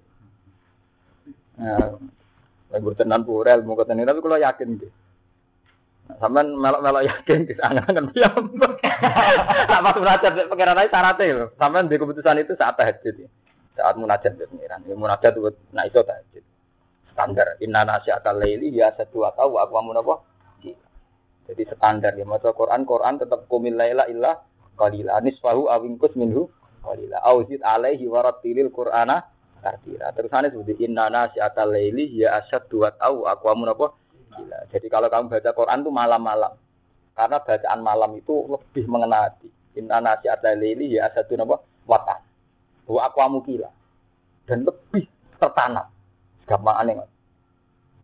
[1.63, 1.95] Nah,
[2.75, 4.89] lagi bertenan purel mau ketemu tapi kalau yakin gitu.
[6.19, 8.43] Sampean melok-melok yakin di sana kan diam.
[8.59, 11.55] Nah, pas munajat pengiran aja syaratnya.
[11.55, 13.31] Sampean di keputusan itu saat tahajud.
[13.79, 14.83] Saat munajat di pengiran.
[14.91, 16.43] Ya, munajat itu nah itu tahajud.
[17.15, 17.55] Standar.
[17.63, 20.27] Inna nasi akal leili ya satu atau aku amun apa?
[21.47, 22.27] Jadi standar ya.
[22.27, 24.35] Maca Quran, Quran tetap kumil laila illah
[24.81, 25.21] qalila.
[25.21, 26.49] Nisfahu awingkus minhu
[26.81, 27.21] qalila.
[27.29, 29.29] Auzid alaihi warattilil qur'ana
[29.61, 33.93] tartila terusane seperti inna nasyatal laili ya asyad dua tahu aku amun apa?
[34.33, 34.59] Gila.
[34.73, 36.53] Jadi kalau kamu baca Quran tuh malam-malam.
[37.13, 39.53] Karena bacaan malam itu lebih mengena hati.
[39.77, 41.61] Inna nasyatal laili ya asyad apa?
[41.85, 42.21] Watan
[42.91, 43.69] wa aku amu gila.
[44.49, 45.05] Dan lebih
[45.37, 45.87] tertanam.
[46.49, 46.99] Gampang aneh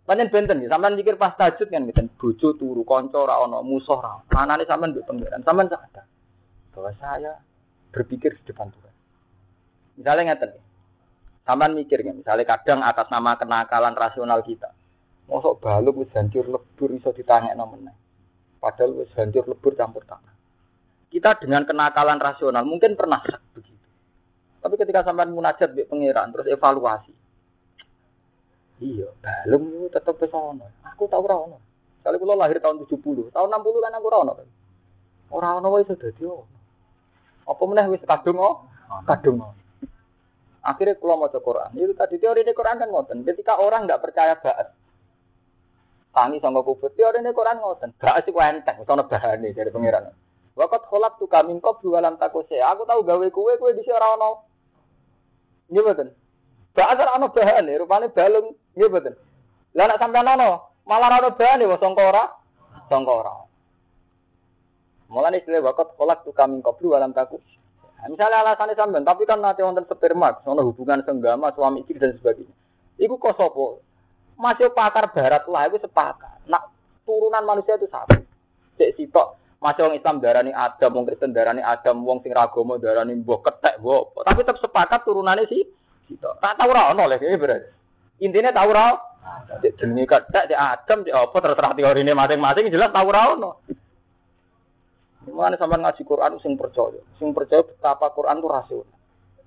[0.06, 3.98] Panjen benten ya, sampean mikir pas tajud kan gitu, bojo turu, kanca ora ana, musuh
[3.98, 4.22] ora.
[4.30, 6.06] Manane sampean mbek pangeran, sampean sadar
[6.76, 7.40] bahwa saya
[7.88, 8.94] berpikir di depan Tuhan.
[9.96, 10.60] Misalnya ngeten,
[11.48, 14.76] sampean mikir ya, misalnya kadang atas nama kenakalan rasional kita,
[15.24, 17.96] mosok baluk wis hancur lebur iso ditangekno meneh.
[18.60, 20.36] Padahal wis hancur lebur campur tanah.
[21.08, 23.24] Kita dengan kenakalan rasional mungkin pernah
[23.56, 23.88] begitu.
[24.60, 27.14] Tapi ketika sampean munajat mbek pangeran terus evaluasi.
[28.76, 30.68] Iya, balung itu tetap pesono.
[30.84, 31.58] Aku tahu ora ono.
[32.04, 34.32] Kali kula lahir tahun 70, tahun 60 kan aku ora ono.
[35.32, 36.55] Ora ono wae sudah ono.
[37.46, 38.66] Apa meneh wis kadung oh?
[39.06, 39.42] Kadung.
[40.66, 43.22] Akhirnya kalau mau Quran, itu tadi teori di Quran kan ngoten.
[43.22, 44.74] Ketika orang nggak percaya baat,
[46.10, 47.94] tangi sama kubur, teori di Quran ngoten.
[48.02, 50.10] Baat sih enteng, soalnya bahan dari pengiran.
[50.58, 52.58] Wakat kolak tuh kami kau jualan takose.
[52.58, 54.42] Aku tahu gawe kue kue di sini no.
[55.70, 56.08] Iya betul.
[56.74, 58.58] Baat ono bahan, rupanya balung.
[58.74, 59.14] Iya betul.
[59.78, 62.24] Lah nak sampai nono, malah ono bahan ya, songkora,
[62.90, 63.45] songkora.
[65.06, 67.38] Mulane istilah wakat kolak tuh kami koplu alam takut.
[67.96, 72.12] Nah, misalnya alasannya sampean, tapi kan nanti wonten sperma, sono hubungan senggama, suami istri dan
[72.18, 72.52] sebagainya.
[73.00, 73.80] Iku kok sopo?
[74.36, 76.44] Masih pakar barat lah, itu sepakat.
[76.50, 76.68] Nak
[77.08, 78.20] turunan manusia itu satu.
[78.76, 83.16] Cek sitok, masih orang Islam darani Adam, wong Kristen darani Adam, wong sing ragomo darani
[83.16, 84.12] mbok ketek, mbok.
[84.20, 85.64] Tapi tetap sepakat turunannya sih.
[86.12, 86.36] Sitok.
[86.38, 87.70] Tak tahu ra ono lho berarti.
[88.20, 89.00] Intinya tahu ra.
[89.64, 93.64] Jenenge ketek, Adam, apa terserah ini masing-masing jelas tahu ra ono.
[95.26, 98.96] Mulane sampean ngaji Quran sing percaya, sing percaya betapa Quran itu rasional.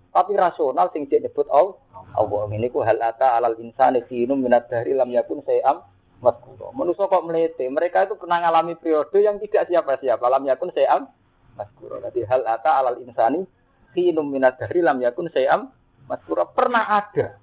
[0.10, 1.78] Tapi rasional sing disebut Allah.
[2.18, 5.86] Allah ini ku hal ata alal insani finum minat dari lam yakun sayam
[6.20, 6.74] maskura.
[6.74, 7.70] Manusia kok melete.
[7.70, 10.26] Mereka itu pernah mengalami periode yang tidak siapa-siapa.
[10.26, 11.06] Lam yakun sayam
[11.54, 12.02] maskura.
[12.10, 13.46] Jadi hal ata alal insani
[13.94, 15.70] khinum minat dari lam yakun sayam
[16.10, 16.50] maskura.
[16.50, 17.38] Pernah ada.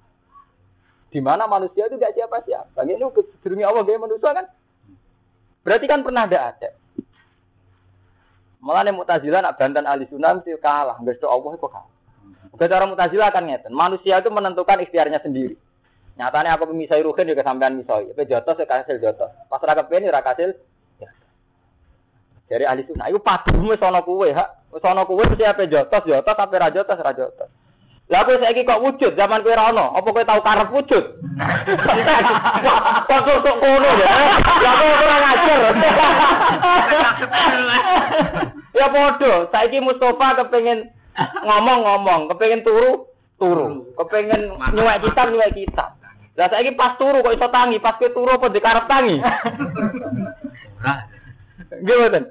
[1.07, 2.83] Di mana manusia itu tidak siapa-siapa.
[2.83, 2.99] Ini
[3.39, 4.45] kedurungi Allah gaya manusia kan.
[5.63, 6.69] Berarti kan pernah ada ada.
[8.57, 10.97] Malah nih mutazilah nak bantan ahli sunnah mesti kalah.
[11.01, 11.91] Nggak Allah itu kalah.
[12.51, 13.71] Bukan cara mutazilah kan ngeten.
[13.73, 15.53] Manusia itu menentukan ikhtiarnya sendiri.
[16.17, 18.09] Nyatanya aku memisai ruhin juga sampean misoi.
[18.17, 19.29] Tapi jotos saya kasil jotos.
[19.45, 20.57] Pas raka pengen raka kasil.
[20.97, 21.09] Ya.
[22.49, 23.13] Dari ahli sunnah.
[23.13, 24.49] Itu padumu sono kue ha.
[24.73, 26.01] Sono kue mesti apa jotos
[27.13, 27.49] jotos.
[28.07, 31.03] Lah kowe saiki kok wujud zaman kowe ra ono, apa kowe tau karep wujud?
[33.07, 34.15] Kok kok ngono ya?
[34.63, 35.59] Lah kok ora ngajar.
[38.71, 40.87] ya padha, saiki Mustafa kepengin
[41.43, 43.91] ngomong-ngomong, kepengin turu, turu.
[43.99, 45.99] Kepengin nyuwek kitab, nyuwek kitab.
[46.39, 49.19] Lah saiki pas turu kok iso tangi, pas kowe turu apa dikarep tangi?
[51.83, 52.23] Nggih mboten.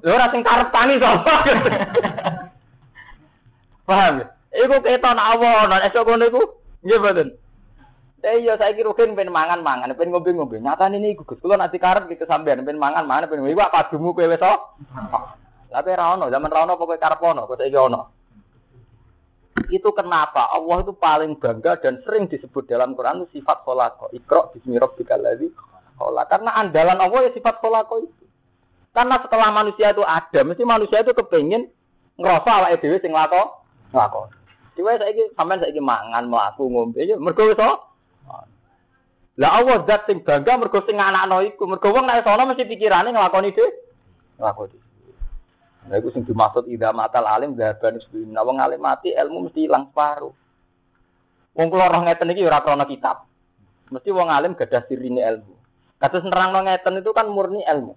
[0.00, 1.34] Lha ora sing karep tangi sapa?
[3.84, 4.26] Paham ya?
[4.54, 6.42] Iku keton Allah ana esuk ngono iku
[6.86, 7.28] nggih mboten.
[8.24, 10.56] Eh iya saiki rugen ben mangan-mangan, ben ngombe-ngombe.
[10.56, 14.40] Nyatane niku Gus, kula nanti karep iki sampean ben mangan-mangan ben iku padumu kowe wis
[15.74, 18.00] Tapi ra ono, zaman ra ono pokoke karep ono, kok saiki ono.
[19.74, 24.08] Itu kenapa Allah itu paling bangga dan sering disebut dalam Quran itu sifat kholako.
[24.14, 25.50] Ikro bismi rabbikal ladzi
[26.30, 28.24] Karena andalan Allah ya sifat kholako itu.
[28.94, 31.66] Karena setelah manusia itu ada, mesti manusia itu kepengen
[32.14, 33.63] ngerasa awake dhewe sing lako
[33.94, 34.28] nglakon.
[34.74, 37.62] Dewe saiki sampean saiki mangan, mlaku, ngombe ya mergo wis
[39.34, 43.10] Lah Allah zat sing bangga mergo sing anakno iku, mergo wong nek sono mesti pikirane
[43.10, 43.70] nglakoni dhewe.
[44.38, 44.78] Nglakoni.
[45.90, 49.90] Lah iku sing dimaksud ida matal alim gaban sebelum wong alim mati ilmu mesti ilang
[49.90, 50.30] separuh.
[51.54, 53.26] Wong kula roh ngeten iki ora krana kitab.
[53.90, 55.54] Mesti wong alim gadah sirine ilmu.
[55.98, 57.94] Kados nerangno ngeten itu kan murni ilmu.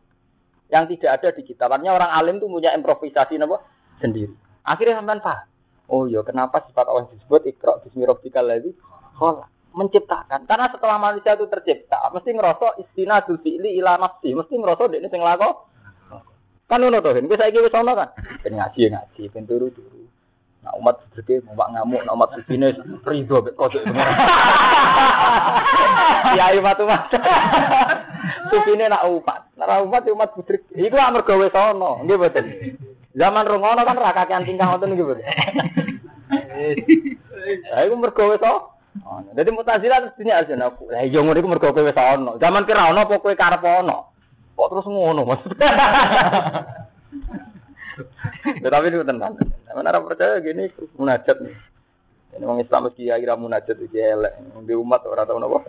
[0.73, 1.69] Yang tidak ada di kitab.
[1.69, 3.61] Artinya orang alim itu punya improvisasi napa
[4.01, 4.33] sendiri.
[4.65, 5.45] Akhirnya sampean paham.
[5.87, 8.75] Oh iya, kenapa sifat Allah disebut ikra bismi rabbikal ladzi
[9.15, 9.47] khalaq?
[9.71, 10.43] Menciptakan.
[10.43, 15.23] Karena setelah manusia itu tercipta, mesti ngerasa istinadul fi'li ila nafsi, mesti ngerasa dekne sing
[15.23, 15.69] lako.
[16.67, 18.11] Kan ngono to, wis saiki wis ono kan.
[18.43, 20.03] Ben ngaji ya ngaji, ben turu-turu.
[20.67, 22.75] Nah umat sedeke mau ngamuk, nah umat sufine
[23.07, 23.87] rido mek kodok
[26.35, 27.07] Ya ayo matu mas.
[28.51, 30.67] Sufine nak umat, nak umat ya umat budrik.
[30.75, 32.45] Iku amarga wis ono, nggih mboten.
[33.17, 35.17] Zaman rungono kan ra kakean tingkah ngoten iki, Bro.
[37.73, 38.45] Lah iku mergo wis
[39.05, 40.89] Oh, Dadi mutazilah terus dunia aja aku.
[40.89, 42.41] Lah iya ngono iku mergo kowe ono.
[42.41, 44.09] Zaman kira ono apa kowe karep ono?
[44.57, 45.69] Kok terus ngono maksudnya?
[48.63, 49.37] Tetapi itu tenan.
[49.69, 51.55] Mana ora percaya gini munajat nih.
[52.37, 54.33] Ini orang Islam meski kira munajat itu elek.
[54.65, 55.59] Di umat orang tahu napa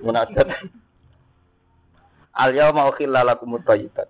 [0.00, 0.46] munajat.
[2.40, 4.08] Al yauma ukhilla lakum thayyibat.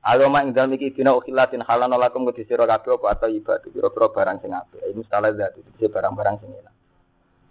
[0.00, 4.08] Agama ing dalem iki dina ukhilatin halal lakum kudu sira kabeh apa atau ibadah pira-pira
[4.08, 4.80] barang sing apik.
[4.80, 6.74] Ini salah zat itu barang-barang sing enak.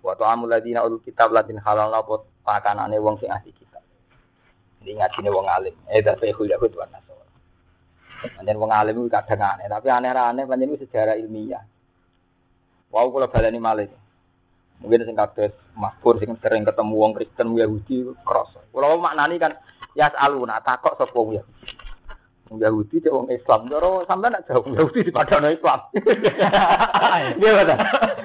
[0.02, 3.86] Wa ta'amul ladina ul kitab ladin halal apa pakanane wong sing ahli kitab.
[4.82, 5.78] Ini ngajine wong alim.
[5.94, 7.26] Eh tapi Yahud wa Nasara.
[8.34, 11.62] Pancen wong alim itu kadang aneh, tapi aneh aneh pancen sejarah ilmiah.
[12.90, 13.94] Wow kula baleni malih.
[14.82, 18.58] Mungkin sing kados makfur sing sering ketemu wong Kristen Yahudi krasa.
[18.74, 19.54] Kula maknani kan
[19.94, 21.79] ya aluna takok sapa wong Yahudi.
[22.58, 23.70] Yahudi cek wong Islam.
[23.70, 25.80] Jaro sampean nak jauh Yahudi di padang Islam.
[27.40, 27.78] Iya betul.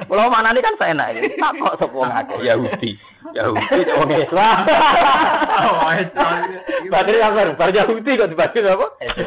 [0.09, 1.37] Kalau mana ini kan saya naik.
[1.37, 2.91] Tak kok sepuluh ngake Yahudi.
[3.37, 4.57] Yahudi cek wong Islam.
[5.55, 6.37] Oh Islam.
[6.89, 8.87] Berarti yang baru Yahudi kok dibagi apa?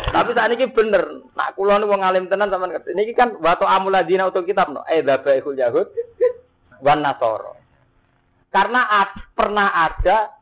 [0.09, 1.03] Tapi saat ini bener.
[1.37, 2.97] Nak kulon wong alim tenan sampean ngerti.
[2.97, 4.81] Ini kan waktu amuladina untuk kitab no.
[4.89, 5.87] Eh dabaihul Yahud
[6.81, 7.53] wan Nasoro.
[8.49, 9.05] Karena
[9.37, 10.33] pernah ada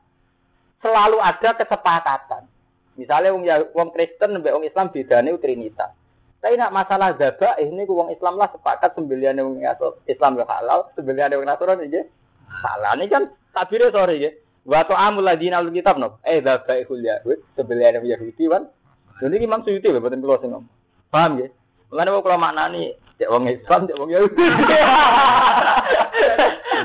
[0.80, 2.55] selalu ada kesepakatan
[2.96, 5.92] Misalnya wong ya wong Kristen mbek wong Islam bedane trinitas.
[6.40, 9.66] Tapi nak masalah zabah ini wong Islam lah sepakat sembilan wong
[10.08, 12.06] Islam ya halal, sembilan wong Nasrani nggih.
[12.46, 14.34] Halal ini kan tabire sore nggih.
[14.66, 16.22] Wa ta'amul ladina kitab no.
[16.24, 18.64] Eh zabaihul yahud, sembilan wong Yahudi kan.
[19.20, 20.72] Jadi Imam Suyuti lho boten kula sing ngomong.
[21.12, 21.50] Paham nggih?
[21.92, 22.84] Mulane kok kula maknani
[23.20, 24.46] cek wong Islam, cek wong Yahudi.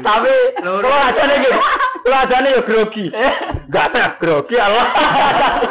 [0.06, 1.54] Tapi kula ajane nggih.
[2.00, 3.06] Kula ajane yo grogi.
[3.12, 4.86] Enggak tak grogi Allah.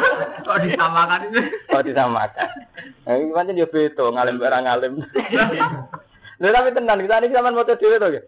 [0.50, 1.40] Kok disamakan itu?
[1.70, 2.48] Kok disamakan.
[3.06, 4.92] Nah, ini pancen yo beda ngalim barang ngalim.
[6.42, 8.24] Lha tapi tenan kita ini sampean maca dhewe to nggih.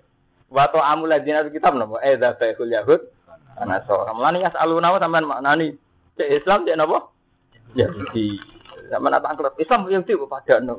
[0.55, 1.99] Wa ta amul ladina kitab napa?
[2.07, 3.03] Eh da baikul yahud.
[3.59, 4.07] Ana so.
[4.15, 5.75] Mulane ya aluna sampean maknani
[6.15, 7.11] cek Islam cek napa?
[7.75, 8.39] Ya di
[8.87, 10.79] zaman apa angkut Islam yang itu pada no.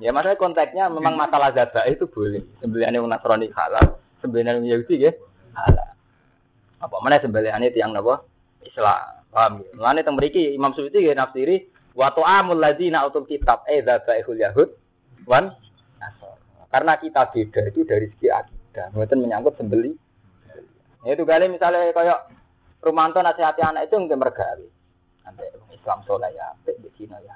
[0.00, 2.40] Ya maksudnya konteksnya memang masalah zada itu boleh.
[2.64, 5.12] Sebenarnya yang Nasrani halal, yang Yahudi ya
[5.52, 5.92] halal.
[6.80, 8.24] Apa mana sembelihane tiang napa?
[8.66, 9.22] Islam.
[9.32, 9.70] Paham ya?
[9.76, 11.56] Mulane teng mriki Imam Suyuti nggih nafsiri
[11.96, 14.68] wa ta'amul ladzina utul kitab edza ba'ihul yahud
[15.24, 15.52] wan
[16.00, 16.36] nasor.
[16.68, 18.92] Karena kita beda itu dari segi akidah.
[18.92, 19.92] Mboten menyangkut sembeli.
[21.02, 22.30] Itu kali misalnya kayak
[22.82, 24.66] Rumanto nasihati anak itu nggak mergawe.
[25.22, 27.34] Nanti Islam soleh ya, di Cina ya,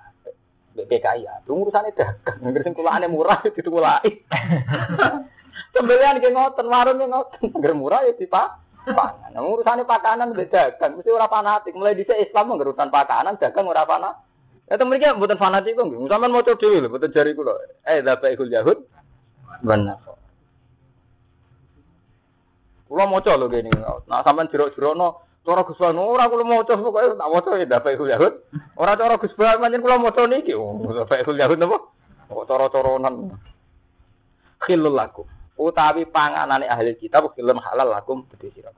[0.74, 1.38] BPKI ya.
[1.46, 2.42] Itu urusannya dagang.
[2.42, 4.10] Ngerti kulane murah itu kulai.
[5.74, 7.78] Sembelian ke ngoten, warung ke ngoten.
[7.78, 8.65] Murah ya dipak.
[8.86, 9.34] Pangan.
[9.34, 11.02] Nah, urusannya pakanan beda dagang.
[11.02, 11.74] Mesti orang fanatik.
[11.74, 14.22] Mulai di Islam ngerutan pakanan, dagang orang fanatik.
[14.66, 15.06] Ya temen iki
[15.38, 16.10] fanatik kok nggih.
[16.10, 17.54] Sampeyan maca dhewe lho, jari kula.
[17.86, 18.78] Eh dapat ikul yahud.
[19.62, 19.98] Benar.
[22.90, 23.70] Kula maca lho kene.
[24.10, 28.10] Nah sampeyan jerok-jerokno cara Gus Bang ora kula maca pokoke tak maca ya dapat ikul
[28.10, 28.34] yahud.
[28.74, 30.54] Ora cara Gus Bang pancen kula maca niki.
[30.58, 31.78] Oh, dapat ikul yahud napa?
[32.26, 33.38] Kok cara-caranan.
[34.66, 35.30] Khilul lakum.
[35.56, 38.70] Utawi panganane ahli kitab film halal lakum gede sira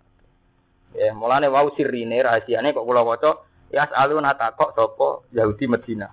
[0.95, 3.43] ya mulane wau sirine rahasiane kok kula waca
[3.75, 6.09] ya aluna takok sapa Yahudi Medina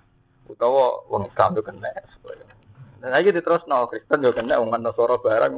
[0.49, 1.89] utawa wong Islam yo kena
[3.01, 5.53] dan lagi diterusno Kristen yo kena wong Nasara barang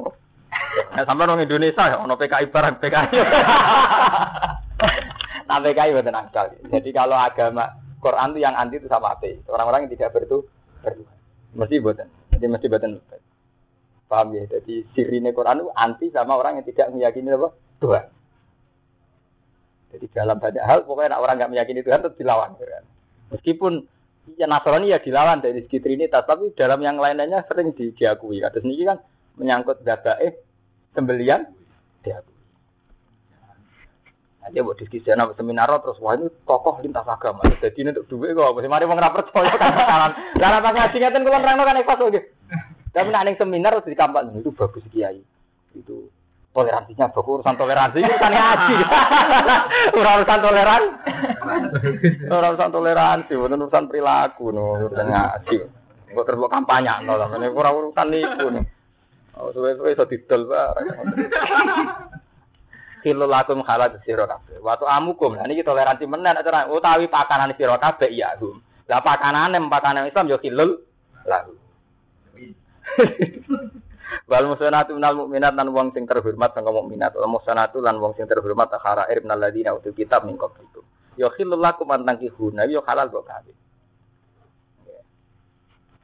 [0.94, 3.18] Nah, sampai orang Indonesia ya, ono PKI barang PKI.
[5.48, 6.46] nah PKI betul nakal.
[6.72, 7.68] Jadi kalau agama
[8.00, 9.42] Quran itu yang anti itu sama api.
[9.48, 10.44] Orang-orang yang tidak bertu
[10.80, 11.16] bertuhan.
[11.56, 12.08] Mesti buatan.
[12.32, 12.90] Jadi mesti buatan.
[14.08, 14.48] Paham ya?
[14.48, 17.48] Jadi sirine Quran itu anti sama orang yang tidak meyakini apa?
[17.78, 18.04] Tuhan.
[19.92, 22.56] Jadi dalam banyak hal pokoknya orang nggak meyakini Tuhan tetap dilawan.
[22.56, 22.84] Kan?
[23.36, 23.84] Meskipun
[24.40, 28.40] ya Nasrani ya dilawan dari segi Trinitas, tapi dalam yang lain-lainnya sering di, diakui.
[28.40, 28.98] Kata sendiri kan
[29.36, 29.84] menyangkut
[30.24, 30.32] eh
[30.96, 31.44] sembelian
[32.00, 32.36] diakui.
[34.48, 37.44] Nanti buat diskusi anak seminar terus wah ini tokoh lintas agama.
[37.60, 38.56] Jadi ini untuk duit kok.
[38.56, 40.12] Masih mari mau ngerapet percaya kan kesalahan.
[40.40, 42.20] Karena pas ngaji ngeten terang kan ikhlas oke.
[42.92, 45.20] Tapi nak seminar harus dikampak itu bagus kiai.
[45.76, 46.08] Itu
[46.56, 48.74] toleransinya bagus urusan toleransi itu kan ngaji.
[49.98, 50.92] urusan toleransi.
[52.34, 55.56] urusan toleransi, bukan urusan perilaku no, urusan ngaji.
[56.08, 58.64] Kok terbuat kampanye no, ini kurang urusan itu nih.
[59.38, 61.14] Oh, suwe-suwe iso didol bareng.
[63.06, 64.58] Kilo lakum halat sira kabeh.
[64.58, 68.58] Waktu amukum, nah niki toleransi menen cara utawi pakanan sira kabeh iya hum.
[68.90, 70.82] Lah pakanane pakanan Islam yo kilul
[71.22, 71.54] lalu.
[74.28, 77.12] Wal musanatu minal mukminat lan wong sing terhormat sangka mukminat.
[77.16, 80.84] Wal musanatu lan wong sing terhormat akhara ir minal ladina utul kitab min qablikum.
[81.16, 82.04] Yo khilul lakum an
[82.68, 83.56] yo halal kok kabeh.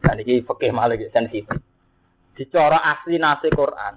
[0.04, 1.48] Dan iki fikih malah sensitif.
[2.36, 3.96] Dicara asli nasi Quran.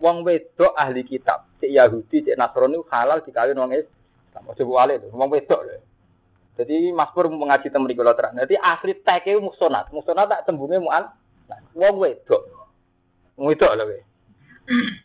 [0.00, 4.42] Wong wedok ahli kitab, cek Yahudi, cek Nasrani halal dikawin wong Islam.
[4.50, 5.78] Wale lho, wong wedok lho.
[6.54, 8.34] Jadi Mas Pur mengaji temen terang.
[8.38, 9.90] Jadi asli teke musonat.
[9.90, 11.10] Musonat tak tembunge mu'an
[11.74, 12.42] Wong wedok.
[13.36, 14.00] Wong wedok lho kowe.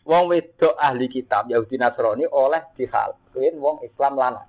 [0.08, 3.18] Wong wedok ahli kitab Yahudi Nasrani oleh dihal.
[3.34, 4.48] Kuwi wong Islam lanang.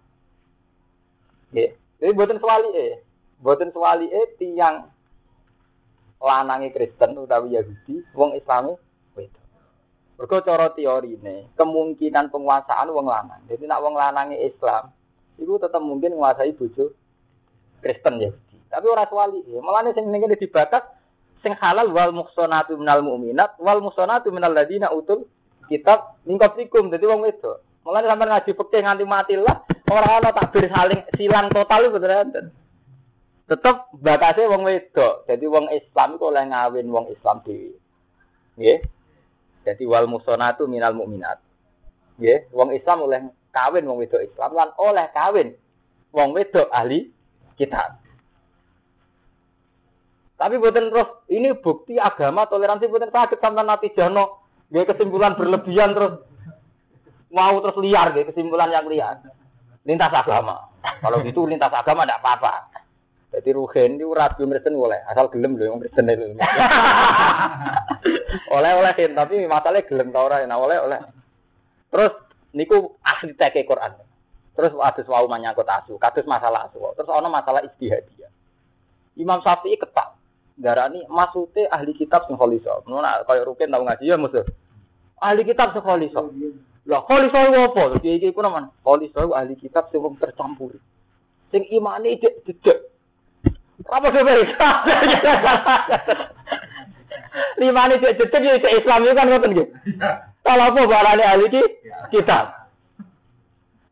[1.52, 1.72] Nggih.
[2.00, 3.04] Jadi mboten swalike.
[3.42, 4.90] Mboten swalike tiyang
[6.22, 8.78] lanange Kristen utawi Yahudi, wong Islami
[9.18, 9.46] wedok.
[10.22, 13.42] Mergo cara teorine, kemungkinan penguasaan wong lanang.
[13.50, 14.94] Jadi nak wong lanange Islam,
[15.42, 16.94] itu tetap mungkin menguasai bojo
[17.82, 18.58] Kristen Yahudi.
[18.70, 20.86] Tapi ora swali, malah sing ngene dibatas
[21.42, 25.26] sing halal wal muhsanatu minal mu'minat wal muhsanatu minal ladina utul
[25.66, 27.66] kitab min qablikum dadi wong wedok.
[27.82, 32.28] Mulane sampean ngaji fikih nganti mati lah ora ana takbir saling silang total itu beneran.
[33.50, 35.26] Tetep batasnya wong wedok.
[35.26, 37.74] Jadi wong Islam itu oleh ngawin wong Islam dhewe.
[38.58, 38.80] Nggih.
[39.66, 41.42] Jadi wal muhsanatu minal mu'minat.
[42.18, 43.20] Nggih, wong Islam oleh
[43.50, 45.58] kawin wong wedok Islam lan oleh kawin
[46.14, 47.10] wong wedok ahli
[47.58, 48.01] kitab.
[50.42, 55.94] Tapi buatan terus ini bukti agama toleransi buatan sakit sampai nanti jano gak kesimpulan berlebihan
[55.94, 56.18] terus
[57.30, 59.22] mau terus liar gak kesimpulan yang liar
[59.86, 60.66] lintas agama.
[60.82, 62.74] Kalau gitu lintas agama tidak apa-apa.
[63.38, 66.26] Jadi rugen itu rabi Kristen boleh asal gelem loh yang Kristen itu.
[68.58, 71.00] oleh oleh tapi masalahnya gelem tau orang nah oleh oleh.
[71.94, 72.18] Terus
[72.58, 73.94] niku asli teke Quran.
[74.58, 76.82] Terus ada wau menyangkut asu, kados masalah asu.
[76.98, 78.28] Terus ono masalah istihadiyah.
[79.16, 80.21] Imam Syafi'i ketak
[80.62, 82.86] darani maksude ahli kitab sing kholiso.
[82.86, 84.46] Ngono kaya rukin tau ngaji ya musuh.
[85.20, 86.32] Ahli kitab sing kholiso.
[86.86, 87.84] Lah kholiso iku apa?
[88.00, 88.70] Iki iki ku naman.
[88.86, 90.78] Kholiso iku ahli kitab sing wong tercampur.
[91.50, 92.78] Sing imane dik didek.
[93.90, 94.70] Apa sih mereka?
[97.60, 99.68] Limane dik didek ya Islam itu kan ngoten nggih.
[100.42, 101.46] Kalau apa barane ahli
[102.14, 102.62] kitab.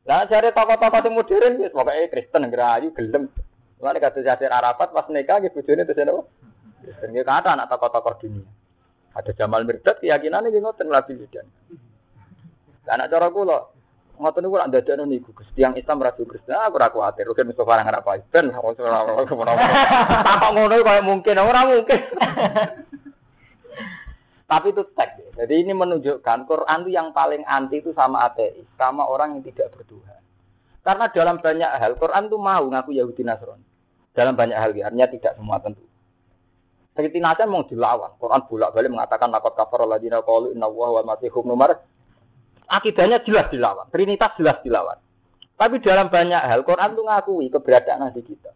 [0.10, 3.30] Lah cari tokoh-tokoh sing modern wis pokoke Kristen ngerayu gelem.
[3.80, 6.26] Mulane kata Yasir Arafat pas nikah bojone terus napa?
[6.98, 8.50] Dan dia kata anak tokoh-tokoh dunia.
[9.14, 11.46] Ada Jamal Mirdad keyakinan ini ngoten ngelabi lidan.
[12.90, 13.60] Anak cara kula
[14.20, 15.50] ngoten niku ora ndadekno niku Gus.
[15.54, 16.58] Tiang Islam ra Kristen.
[16.58, 17.30] Aku ora kuwatir.
[17.30, 19.54] Rugen Mustofa nang apa ben ora
[20.42, 22.02] Tak ngono kaya mungkin ora mungkin.
[24.50, 25.38] Tapi itu teks.
[25.38, 29.70] Jadi ini menunjukkan Quran itu yang paling anti itu sama ateis, sama orang yang tidak
[29.78, 30.18] bertuhan.
[30.82, 33.62] Karena dalam banyak hal Quran itu mau ngaku Yahudi Nasrani.
[34.18, 35.86] Dalam banyak hal ya, artinya tidak semua tentu.
[37.00, 38.20] Seperti nasa mau dilawan.
[38.20, 41.80] Quran bolak-balik mengatakan lakot kafar ladina qalu inna wa wa masihum nomor.
[42.68, 43.88] Akidahnya jelas dilawan.
[43.88, 45.00] Trinitas jelas dilawan.
[45.56, 48.52] Tapi dalam banyak hal Quran itu ngakui keberadaan Nabi kita.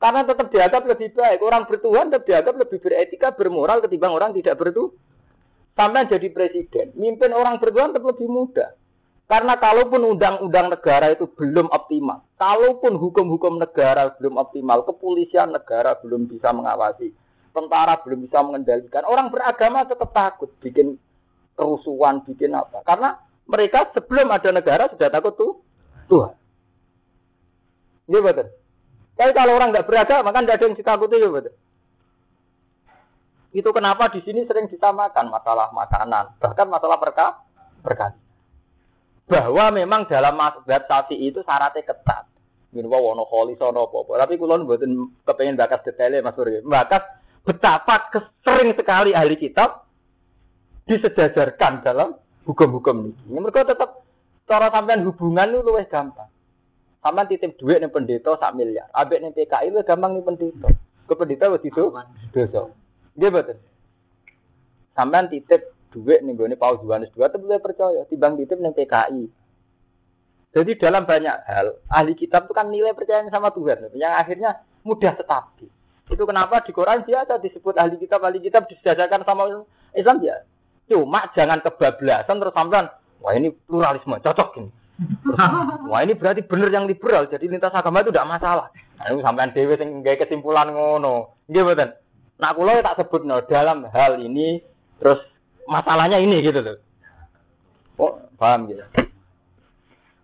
[0.00, 1.44] Karena tetap dianggap lebih baik.
[1.44, 4.96] Orang bertuhan tetap dianggap lebih beretika, bermoral ketimbang orang tidak bertuhan.
[5.76, 8.72] Sampai jadi presiden, mimpin orang bertuhan tetap lebih mudah.
[9.28, 16.24] Karena kalaupun undang-undang negara itu belum optimal, kalaupun hukum-hukum negara belum optimal, kepolisian negara belum
[16.32, 17.12] bisa mengawasi,
[17.58, 20.94] tentara belum bisa mengendalikan, orang beragama tetap takut bikin
[21.58, 22.86] kerusuhan, bikin apa.
[22.86, 23.18] Karena
[23.50, 25.52] mereka sebelum ada negara sudah takut tuh
[26.06, 26.34] Tuhan.
[28.08, 28.48] Iya betul.
[29.18, 31.54] Tapi kalau orang nggak beragama kan tidak ada yang ditakuti ya betul.
[33.50, 37.42] Itu kenapa di sini sering disamakan masalah makanan, bahkan masalah perka
[37.82, 38.14] perkara.
[39.28, 42.24] Bahwa memang dalam mazhab sapi itu syaratnya ketat.
[42.72, 44.92] Min wa wono kholi sono apa Tapi kulon mboten
[45.24, 46.60] kepengen bakas detailnya Mas Surya.
[46.64, 47.17] Bakas
[47.48, 48.12] betapa
[48.44, 49.88] sering sekali ahli kitab
[50.84, 52.12] disejajarkan dalam
[52.44, 53.40] hukum-hukum ini.
[53.40, 54.04] Mereka tetap
[54.44, 56.28] cara sampean hubungan itu lebih gampang.
[57.00, 58.92] Sampean titip duit nih pendeta sak miliar.
[58.92, 60.68] Abek nih PKI itu gampang nih pendeta.
[61.08, 61.88] Ke pendeta wis itu
[62.36, 62.68] dosa.
[63.16, 63.56] Dia betul.
[64.92, 69.24] Sampean titip duit nih gue Paus Yohanes dua tapi percaya timbang titip nih PKI.
[70.52, 75.16] Jadi dalam banyak hal ahli kitab itu kan nilai percaya sama Tuhan yang akhirnya mudah
[75.16, 75.68] stabil.
[76.08, 80.40] Itu kenapa di Quran biasa disebut ahli kitab ahli kitab disejajarkan sama Islam ya.
[80.88, 82.88] Cuma jangan kebablasan terus sampean
[83.20, 84.68] wah ini pluralisme cocok ini.
[84.98, 85.38] Terus,
[85.92, 88.66] wah ini berarti benar yang liberal jadi lintas agama itu tidak masalah.
[88.98, 91.36] Nah, ini sampean dewe sing kesimpulan ngono.
[91.52, 91.90] Nggih mboten.
[92.38, 94.62] Nah, kula tak sebut no, dalam hal ini
[95.02, 95.20] terus
[95.68, 96.78] masalahnya ini gitu loh.
[97.98, 98.82] Oh, paham gitu.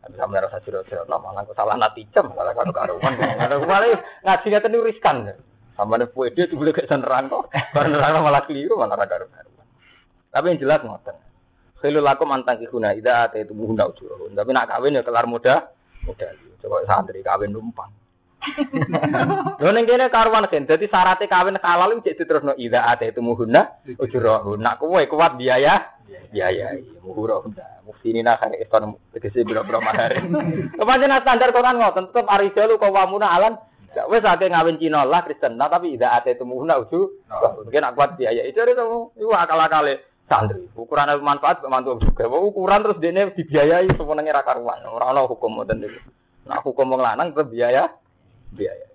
[0.05, 0.61] Tapi sampe rasa
[1.09, 3.12] malah kok salah natijam malah karo karuan.
[3.16, 5.16] Ada kemarin ngaji ngeten niku riskan.
[5.74, 7.50] Sama ada kue dia tuh boleh gak nerang kok.
[7.74, 9.46] Baru nerang malah keliru malah karuan.
[10.30, 11.16] Tapi yang jelas ngoten.
[11.82, 14.32] Khilu lakum antang kihuna ida ate itu muhuna ujurun.
[14.32, 15.68] Tapi nak kawin ya kelar muda,
[16.06, 16.32] muda.
[16.62, 17.90] Coba santri kawin numpang.
[19.60, 20.64] Lho ning kene karuan kan.
[20.64, 24.62] Dadi syaratnya kawin halal iki diterusno ida ate itu muhuna ujurun.
[24.62, 25.94] Nak kowe kuat biaya,
[26.32, 26.72] biaya
[27.04, 27.42] muhura
[27.84, 30.18] muftinina kan iston tegese biro-biro mahar.
[30.78, 33.54] Kepancen standar Quran ngoten tetep arijalu kawamuna alan
[34.11, 37.01] wes akeh ngawin Cina lah Kristen, nah, tapi tidak ada itu muhuna uju.
[37.62, 38.84] Mungkin aku kuat biaya itu itu
[39.14, 40.66] itu akal-akale santri.
[40.74, 42.26] Ukuran manfaat mantu juga.
[42.26, 44.82] Ukuran terus dene dibiayai semuanya ra karuan.
[44.88, 46.01] Ora ana hukum ngoten niku.
[46.45, 47.88] Nah hukum wong lanang tetep biaya
[48.53, 48.88] biaya.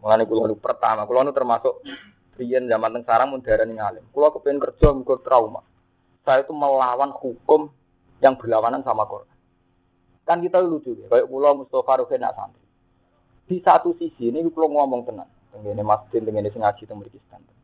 [0.00, 1.84] Mulane kula nu pertama, kula nu termasuk
[2.40, 4.04] riyen zaman teng sarang mun darani ngalim.
[4.12, 5.60] Kula kepengin kerja mugo trauma.
[6.24, 7.68] Saya itu melawan hukum
[8.24, 9.28] yang berlawanan sama Quran.
[10.24, 12.59] Kan kita lucu ya, kayak kula Mustafa Ruhin nak santri.
[13.50, 15.26] Di satu sisi ini kula ngomong tenang.
[15.50, 17.56] Tengene masjid, sing ngaji mriki standar.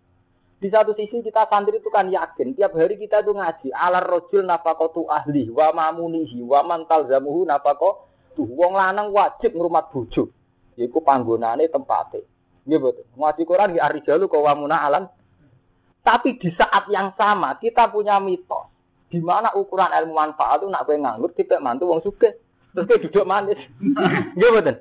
[0.59, 4.43] Di satu sisi kita santri itu kan yakin tiap hari kita itu ngaji alar rojul
[4.43, 10.27] nafakotu ahli wa mamunihi wa mantal zamuhu nafako tuh wong lanang wajib ngrumat bojo.
[10.75, 12.27] Yaiku panggonane tempate
[12.67, 15.05] nggih betul ngaji Quran nggih arijalu kawamuna alam
[16.03, 18.67] tapi di saat yang sama kita punya mitos.
[19.07, 22.35] Di mana ukuran ilmu manfaat itu nak kowe nganggur kita mantu wong sugih.
[22.75, 23.59] Terus kowe duduk manis.
[24.37, 24.77] Nggih betul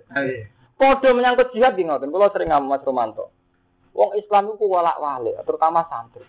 [0.76, 3.32] Podo menyangkut jihad nggih ngoten kula sering ngomong Mas Romanto
[3.96, 6.28] Wong Islam itu walak walik, terutama santri.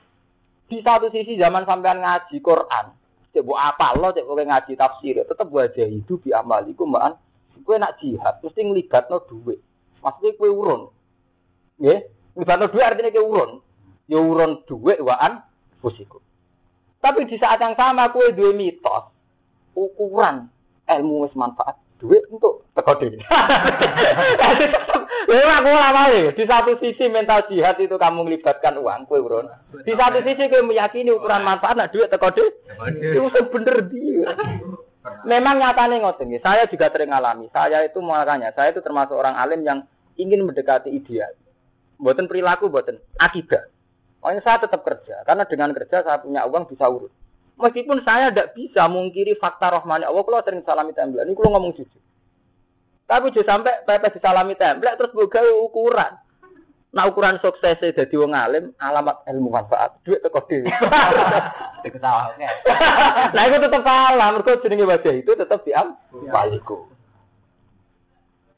[0.71, 2.95] Di satu sisi zaman sampean ngaji Quran,
[3.35, 7.19] cek bu apa lo cek boleh ngaji tafsir, tetap wajah hidup di amaliku mbak.
[7.67, 9.59] Kue nak jihad, mesti ngelibat no duit.
[9.99, 10.87] Maksudnya kue urun,
[11.83, 12.07] ya?
[12.39, 13.51] Ngelibat no duit artinya kue urun.
[14.07, 15.43] Ya urun duit waan
[15.83, 16.23] fusiku.
[17.03, 19.11] Tapi di saat yang sama kue dua mitos,
[19.75, 20.47] ukuran
[20.87, 23.19] ilmu wis manfaat duit untuk teko dhewe.
[25.27, 26.07] Ya aku ora
[26.39, 29.51] Di satu sisi mental jihad itu kamu melibatkan uang kue urun.
[29.83, 32.53] Di satu sisi kue meyakini ukuran manfaat nak duit teko dhewe.
[32.95, 34.31] Itu bener dia.
[35.27, 37.51] Memang nyatanya ngoten Saya juga sering alami.
[37.51, 39.83] Saya itu makanya saya itu termasuk orang alim yang
[40.15, 41.33] ingin mendekati ideal.
[41.99, 43.67] Buatan perilaku, buatan akidah.
[44.23, 47.15] Makanya saya tetap kerja karena dengan kerja saya punya uang bisa urus.
[47.57, 51.73] Meskipun saya tidak bisa mungkiri fakta rohmani Allah, kalau sering salami template, ini kalau ngomong
[51.73, 52.03] jujur.
[53.09, 56.21] Tapi jujur sampai pepes disalami template terus buka ukuran.
[56.97, 60.69] Nah ukuran sukses dadi wong alim alamat ilmu manfaat duit teko dhewe.
[63.37, 65.95] Nah itu tetep kalah mergo jenenge wajah itu tetep diam
[66.33, 66.89] waliku.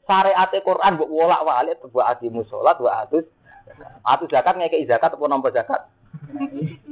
[0.09, 3.27] Syariat Quran mbok wolak-walik buat adimu salat wa atus
[4.01, 5.85] atus zakat ngekeki zakat apa nampa zakat.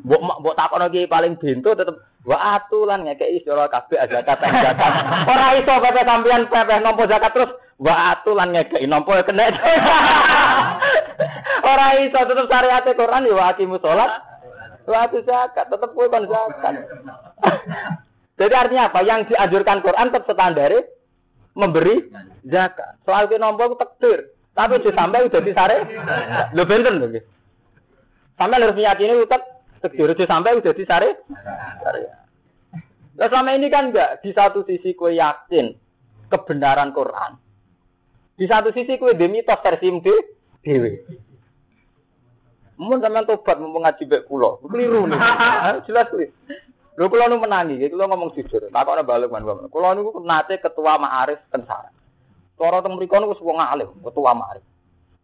[0.00, 4.92] Mbok mbok takono ki paling bento tetep wa atulan ngekeki sira kabeh zakat zakat.
[5.32, 9.48] Ora iso pepe sampean pepe nampa zakat terus wa atulan ngekeki nampa kena.
[11.70, 14.12] Ora iso tetep syariat Quran ya wa aqimu salat
[14.88, 16.74] wa atus zakat tetep kowe kon zakat.
[18.40, 19.04] Jadi artinya apa?
[19.04, 20.72] Yang dianjurkan Quran tetap standar
[21.52, 22.08] memberi
[22.48, 22.96] zakat.
[23.04, 24.32] Soal ke nompo itu takdir.
[24.56, 25.76] Tapi sampai udah disare.
[26.56, 27.12] Lo benten lho.
[27.12, 27.24] nggih.
[28.40, 31.24] Sampai harus meyakini tetap Udah sampai udah disare.
[33.16, 34.20] Nah selama ini kan enggak.
[34.20, 35.72] Di satu sisi kue yakin
[36.28, 37.40] kebenaran Quran.
[38.36, 39.88] Di satu sisi kue demi mitos versi
[40.60, 40.92] dewi.
[42.80, 44.56] Mun sampean tobat mau ngaji bek kula.
[44.64, 45.20] Keliru nih.
[45.88, 46.32] Jelas kuwi.
[46.96, 48.72] Lho kula nu menangi, kula ngomong jujur.
[48.72, 49.68] Takokne balik man.
[49.68, 51.92] Kula niku nate ketua Ma'arif Tensara.
[52.56, 54.64] Cara teng mriku niku wong alim, ketua Ma'arif.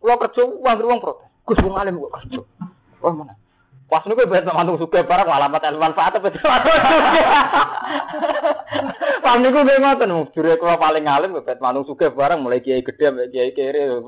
[0.01, 1.29] Kula kerja wong wong protes.
[1.49, 2.41] Gus wong alim kok kerja.
[3.01, 3.37] Oh mana?
[3.87, 6.29] Pas niku mantung suka barang alamat ilmu manfaat apa
[9.23, 13.15] Paham niku nggih ngoten, jure kula paling alim bet mantung suka barang mulai kiai gede
[13.15, 14.03] sampai kiai kere.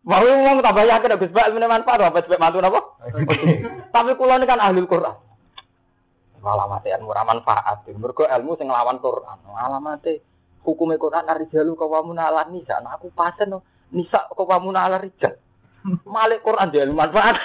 [0.00, 2.80] Mau ngomong tambah yakin Gus Bak manfaat apa sebab mantu napa?
[3.96, 5.16] Tapi kula ini kan ahli Quran.
[6.40, 7.84] Alamat ilmu ra manfaat.
[7.96, 9.38] Mergo ilmu sing nglawan Quran.
[9.48, 10.08] Alamat
[10.64, 12.80] hukum Quran arijalu kawamuna ala nisa.
[12.80, 13.52] Nah, aku pasen
[13.92, 15.36] nisa kawamuna ala rijal.
[16.04, 17.40] Malik Quran dia ilmu manfaat.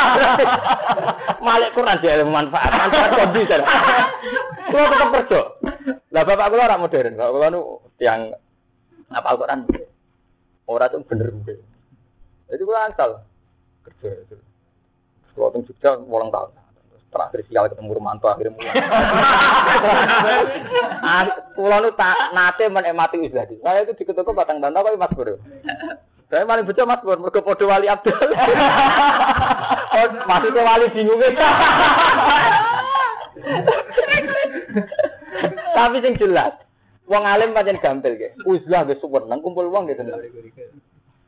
[1.46, 2.70] Malik Quran dia ilmu manfaat.
[2.72, 3.56] Manfaat kondisi.
[4.72, 5.40] Kulo tetep kerja.
[6.10, 7.20] Lah bapak kula ora modern.
[7.20, 7.60] Bapak kula nu
[8.00, 8.32] yang
[9.12, 9.68] apal Quran.
[10.64, 11.28] Ora tuh bener.
[12.48, 13.20] Jadi kula asal
[13.84, 14.08] kerja.
[15.36, 16.50] Kulo teng Jogja 8 tahun
[17.10, 18.70] terakhir sial ketemu Romanto akhirnya mulai.
[21.10, 21.26] ah,
[21.58, 23.50] Kulo nu tak nate menikmati uzlah.
[23.50, 25.36] Saya itu diketuk batang bantah kok Mas Bro.
[26.30, 28.14] Saya paling betul Mas Bro, mergo padha wali Abdul.
[29.98, 31.18] oh, masih ke wali bingung.
[35.74, 36.54] Tapi sing jelas,
[37.10, 38.30] wong alim pancen gampil ge.
[38.46, 38.94] Uzlah ge
[39.26, 40.22] nang kumpul wong ge seneng.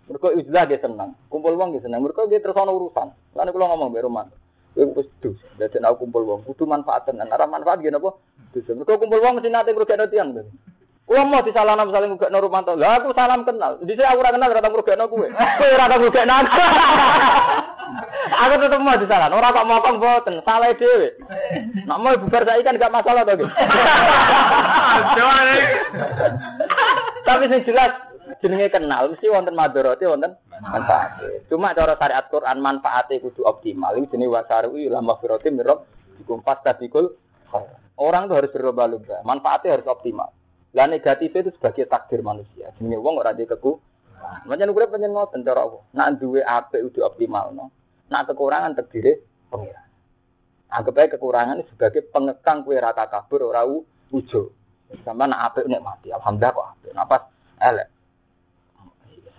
[0.07, 2.07] Mergo uzlah ge seneng, kumpul wong ge seneng.
[2.07, 3.11] Mergo ge terus ana urusan.
[3.35, 4.39] Lan kula ngomong mbek Romanto.
[4.79, 5.35] Kowe wis dus.
[5.59, 7.19] Dadi nek kumpul wong kudu manfaatan.
[7.19, 8.15] Nek ora manfaat ngene apa?
[8.55, 8.71] Dus.
[8.71, 10.47] Mergo kumpul wong mesti nate ngrugekno tiyang.
[11.03, 12.73] Kulo mau disalahno misalnya ngrugekno Rumanto.
[12.79, 13.83] Lah aku salam kenal.
[13.83, 15.27] Dhisik aku ora kenal ora tau ngrugekno kowe.
[15.29, 16.51] Kowe ora tau ngrugekno aku.
[18.33, 19.37] Aku tetep mau disalahno.
[19.37, 21.13] Ora kok mokong boten, salah dhewe.
[21.85, 23.35] Nek mau bubar saiki kan gak masalah to,
[27.29, 27.93] Tapi sing jelas
[28.41, 30.33] jenenge kenal mesti wonten madharate wonten
[30.65, 31.21] manfaat.
[31.53, 33.95] Cuma cara syariat Quran manfaatnya kudu optimal.
[33.99, 35.85] Ini jenis wasaru ila maghfirati mirab
[36.17, 37.13] dikumpas tabikul.
[38.01, 39.21] Orang itu harus berlomba-lomba.
[39.23, 40.33] Manfaatnya harus optimal.
[40.73, 42.73] Lah negatifnya itu sebagai takdir manusia.
[42.81, 43.77] Jenenge wong ora di keku.
[44.49, 45.79] Macam ukure pengen ngoten cara apa?
[45.93, 47.69] Nak duwe apik kudu optimal no.
[48.09, 49.21] Nak kekurangan terdiri
[49.53, 49.83] pengira.
[50.73, 54.43] Anggap aja kekurangan sebagai pengekang kue raka kabur ora ujo.
[55.05, 56.09] Sama nak apik mati.
[56.09, 56.93] Alhamdulillah kok apik.
[56.97, 57.23] Napas
[57.61, 57.89] elek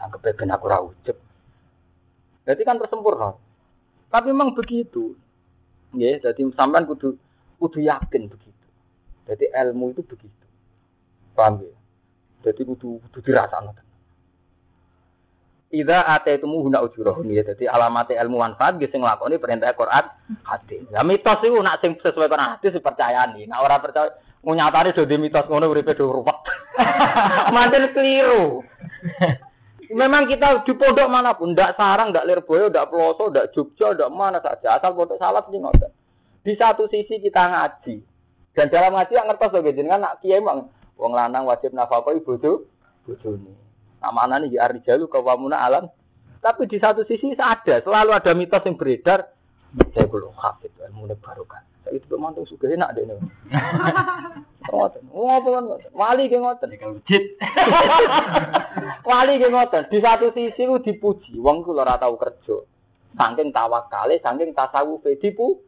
[0.03, 0.77] anggap ben aku ora.
[2.43, 3.39] Jadi kan tersempurna.
[4.11, 5.15] Tapi memang begitu.
[5.95, 7.15] Ya, jadi sampean kudu
[7.57, 8.67] kudu yakin begitu.
[9.29, 10.42] Jadi ilmu itu begitu.
[11.33, 11.73] Paham ya?
[12.49, 13.73] Jadi kudu kudu dirasakno.
[15.73, 17.41] Ida ate itu muhuna ujurahum ya.
[17.41, 20.05] Jadi alamat ilmu manfaat gitu ngelakoni perintah Quran
[20.45, 20.85] hadis.
[20.93, 23.49] Ya mitos itu nak sing sesuai Quran hadis dipercayani.
[23.49, 24.13] Nah orang percaya
[24.45, 26.37] ngunyatane do di mitos ngono uripe do ruwet.
[27.55, 28.61] Manten keliru.
[29.93, 34.09] Memang kita di pondok mana pun, tidak sarang, tidak lirboyo, tidak peloso, tidak jogja, tidak
[34.09, 34.81] mana saja.
[34.81, 35.91] Asal pondok salat sih ngoten.
[36.41, 37.95] Di satu sisi kita ngaji.
[38.57, 40.69] Dan dalam ngaji yang ngertos loh, kan nak kiai emang
[41.03, 41.99] wong lanang wajib nafkah
[42.39, 42.63] tuh
[43.03, 43.51] bojone.
[43.99, 45.91] Nih ya rijalu kawamuna alam.
[46.39, 49.31] Tapi di satu sisi ada, selalu ada mitos yang beredar.
[49.95, 51.63] Saya belum hafid, ilmu barokah.
[51.83, 53.15] Saya itu mantu suka enak deh nih.
[54.71, 55.03] Ngoten.
[55.11, 56.71] Ngopo kan Wali ge ngoten.
[59.03, 59.83] Wali ge ngoten.
[59.91, 62.63] Di satu sisi ku dipuji, wong ku ora tau kerja.
[63.15, 65.59] Saking tawakale, saking tasawufe dipu.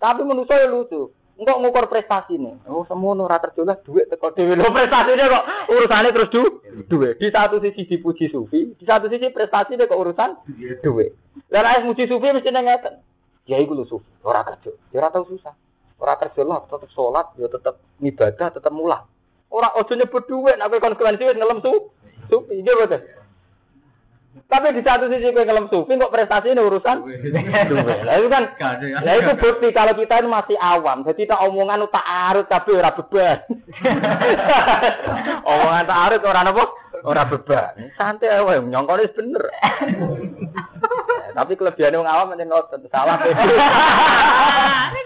[0.00, 1.12] Tapi menurut saya lucu.
[1.40, 2.52] Enggak ngukur prestasi nih.
[2.68, 4.60] Oh, semono ora kerja lah duit teko dhewe.
[4.60, 6.42] Lho prestasinya kok urusane terus du
[6.84, 7.16] duit.
[7.16, 10.36] Di satu sisi dipuji sufi, di satu sisi prestasi kok urusan
[10.84, 11.16] duit.
[11.48, 13.00] Lah nek muji sufi mesti ngeten.
[13.48, 14.68] Ya iku lho sufi, ora kerja.
[14.92, 15.56] Ya ora tau susah.
[16.00, 19.04] Ora kerja lah, tetap sholat, ya tetap ibadah, tetap mulah.
[19.52, 21.72] Ora ojo nyebut duit, nek kon konsekuensi wis ngelem su.
[22.28, 23.00] Supi, iki boten.
[24.30, 27.02] Tapi di satu sisi kowe ngelem sufi kok prestasi ini urusan.
[28.06, 28.50] Lah itu kan
[29.02, 31.02] Nah itu bukti kalau kita ini masih awam.
[31.02, 33.42] Jadi tak omongan tak arut tapi ora beban.
[35.50, 36.64] omongan tak arut ora apa?
[37.02, 37.74] Ora beban.
[37.98, 39.44] Santai wae nyongkone bener.
[41.38, 43.34] tapi kelebihannya wong awam menyen ngoten salah PD.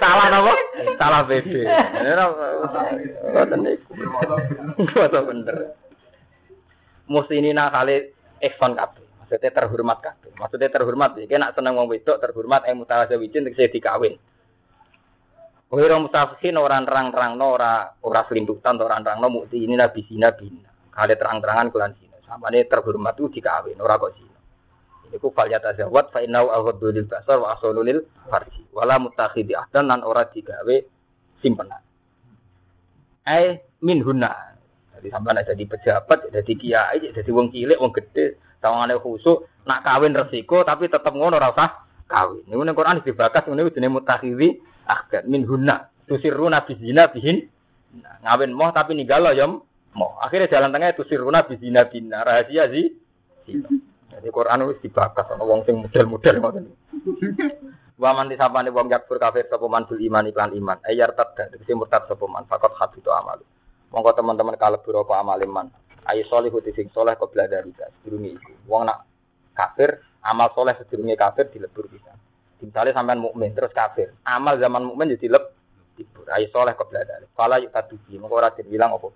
[0.00, 0.52] salah apa?
[1.00, 1.20] Salah.
[1.28, 2.24] Ora
[3.32, 3.92] ngoten niku.
[4.84, 5.56] Ngoten bener.
[7.08, 8.08] Muslimina kali
[8.40, 9.03] Ekson kabeh.
[9.34, 10.30] Maksudnya terhormat kabeh.
[10.38, 14.14] Maksudnya terhormat iki nak seneng wong wedok terhormat eh mutawazzawijin tegese dikawin.
[15.66, 20.70] Kowe ora mutafikin ora nerang-nerangno ora ora selindutan ora nerangno mukti ini nabi sina bina.
[20.94, 22.14] Kale terang-terangan kulan sina.
[22.22, 24.38] Samane terhormat itu dikawin ora kok sina.
[25.10, 28.70] Iku fal yatazawwad fa innahu aghaddu basar wa asulu lil farji.
[28.70, 30.78] Wala mutakhidi ahdan lan ora digawe
[31.42, 31.82] simpenan.
[33.26, 34.30] Ai min hunna.
[34.94, 39.84] Jadi sampean ada di pejabat, jadi kiai, jadi wong cilik, wong gede, sawangane khusuk, nak
[39.84, 42.48] kawin resiko tapi tetep ngono ora usah kawin.
[42.48, 44.48] Niku ning Quran dibakas ngene jenenge mutakhiri
[44.88, 45.92] ahdan min hunna.
[46.08, 47.48] Tusiruna bizina bihin.
[48.00, 49.44] Nah, ngawin moh tapi ninggalo ya
[49.92, 50.12] moh.
[50.24, 52.88] Akhirnya jalan tengah tusiruna bizina bina rahasia sih.
[54.14, 56.64] Jadi Quran wis dibakas ana wong sing model-model ngoten.
[57.94, 60.78] Wa man disapane wong yakfur kafir sapa man bil iman iklan iman.
[60.86, 63.42] Ayar tadda tegese murtad sapa man fakot habitu amal.
[63.90, 65.66] Monggo teman-teman kalebu apa amal iman.
[66.04, 67.88] Ayo solihu sing soleh kok belajar kita.
[68.00, 68.52] Sedurunge iku.
[68.68, 69.08] Wong nak
[69.56, 72.12] kafir, amal soleh sedurunge kafir dilebur bisa.
[72.60, 75.44] Misalnya sampean mukmin terus kafir, amal zaman mukmin jadi leb
[75.96, 76.28] dibur.
[76.28, 77.24] Ayo soleh kok belajar.
[77.32, 79.08] Kala yuk tadubi, mongko ora dibilang apa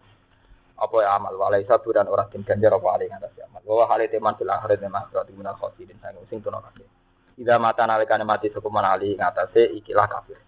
[0.79, 3.61] apa ya amal walai satu dan orang tim ganjar apa alih atas amal.
[3.67, 6.87] Bahwa hal itu teman fil akhirat memang suatu guna khosidin sang sing tuno kafir.
[7.39, 10.39] Ida mata nalikane mati sekuman alih ngatasé ikilah kafir.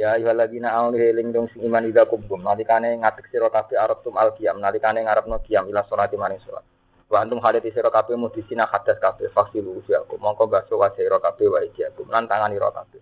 [0.00, 4.16] Ya ayyuhalladzina amanu heling dong sing iman ida kubum nalikane ngatek sira kabeh arep tum
[4.16, 6.64] al qiyam nalikane ngarepno qiyam ila salati maring salat.
[7.12, 11.52] Wa antum halit sira kabeh mudisina hadas kabeh fasilu usiaku mongko baso wa sira kabeh
[11.52, 12.96] wa ijakum lan tangani ira kabeh.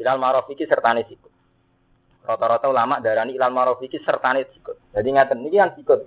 [0.00, 1.28] Ilal maraf iki sertane sikut.
[2.24, 4.80] Rata-rata ulama darani ilal maraf iki sertane sikut.
[4.96, 6.00] Jadi ngaten niki kan sikut.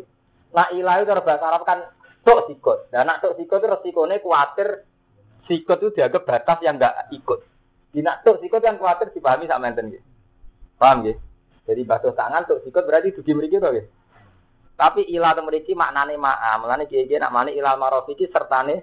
[0.58, 1.86] Nah ilah itu bahasa Arab kan
[2.26, 2.90] tok sikut.
[2.90, 4.90] Dan nak tok sikut resikone kuatir
[5.46, 7.46] sikut itu dianggap batas yang enggak ikut.
[7.94, 10.10] Di nak tok sikut yang kuatir dipahami sak menten gitu.
[10.82, 11.14] Paham ya?
[11.70, 13.86] Jadi batu tangan untuk sikut berarti dugi mriki to nggih.
[14.74, 16.58] Tapi ilah to mriki maknane ma'a.
[16.58, 18.82] Mulane kiye-kiye nak mani ilal maraf iki sertane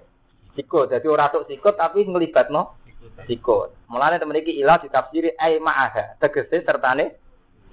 [0.55, 0.95] sikut.
[0.95, 2.79] Jadi ora tok sikut tapi nglibatno
[3.27, 3.91] sikut.
[3.91, 6.15] Mulane to mriki ilah ditafsiri ai ma'aha.
[6.23, 7.19] Tegese sertane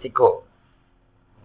[0.02, 0.42] sikut.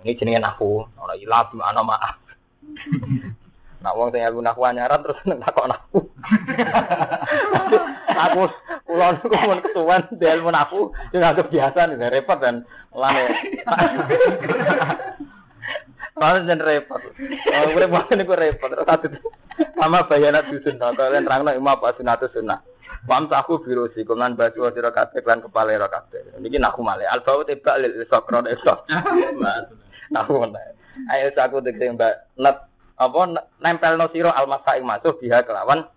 [0.01, 0.81] Ini jenenge nahu.
[0.97, 2.17] Ora ilah di mana maaf.
[3.81, 5.99] Nak wong sing aku nahu anyaran terus takok nahu.
[8.13, 8.41] aku
[8.91, 13.31] kula niku mun ketuan del mun aku sing anggap biasa nih repot dan lane.
[16.19, 16.99] Kalau jen repot.
[17.47, 18.67] Kalau repot niku repot.
[18.83, 19.07] Satu
[19.79, 20.75] sama bayana dusun.
[20.75, 22.59] Kalian terangno imam apa sunatu sunnah.
[23.07, 26.37] Pam aku biru sih, kemudian baju sira kabeh lan kepala ira kabeh.
[26.37, 27.07] Niki naku male.
[27.09, 28.85] Albau tebak lil sokron esok.
[30.13, 30.77] Naku male.
[31.09, 32.61] Ayo aku tegese mbak net
[33.01, 33.19] apa
[33.57, 35.89] nempel no siro almasa ing masuk biha kelawan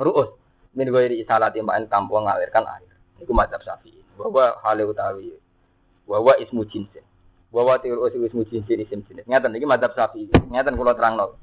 [0.00, 0.39] ruus
[0.74, 2.92] min ghairi isalati ma'in tanpa ngalirkan air
[3.22, 5.34] iku mazhab syafi'i bahwa hale utawi
[6.06, 7.04] bahwa ismu jinsin
[7.50, 11.38] bahwa tiurus ismu jinsin isim jenis ngeten iki mazhab syafi'i ngeten kula terangno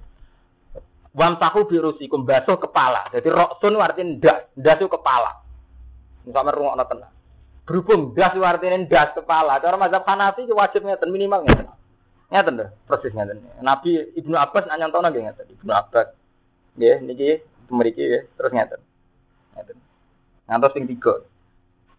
[1.17, 3.09] Wamsahu birusikum basuh kepala.
[3.09, 5.41] Jadi roksun artinya ndas, ndas kepala.
[6.29, 7.13] Misalnya rungokno tenang.
[7.65, 9.57] Berhubung ndas artinya ndas kepala.
[9.57, 11.73] Cara mazhab Hanafi wajib ngeten minimal ngeten.
[12.29, 13.41] Ngeten lho, persis ngeten.
[13.65, 15.45] Nabi Ibnu Abbas nak nyontono nggih ngeten.
[15.57, 16.07] Ibnu Abbas.
[16.77, 17.29] Nggih, niki
[17.73, 18.79] mriki nggih, terus ngeten.
[20.47, 21.23] Ngantos sing tiga.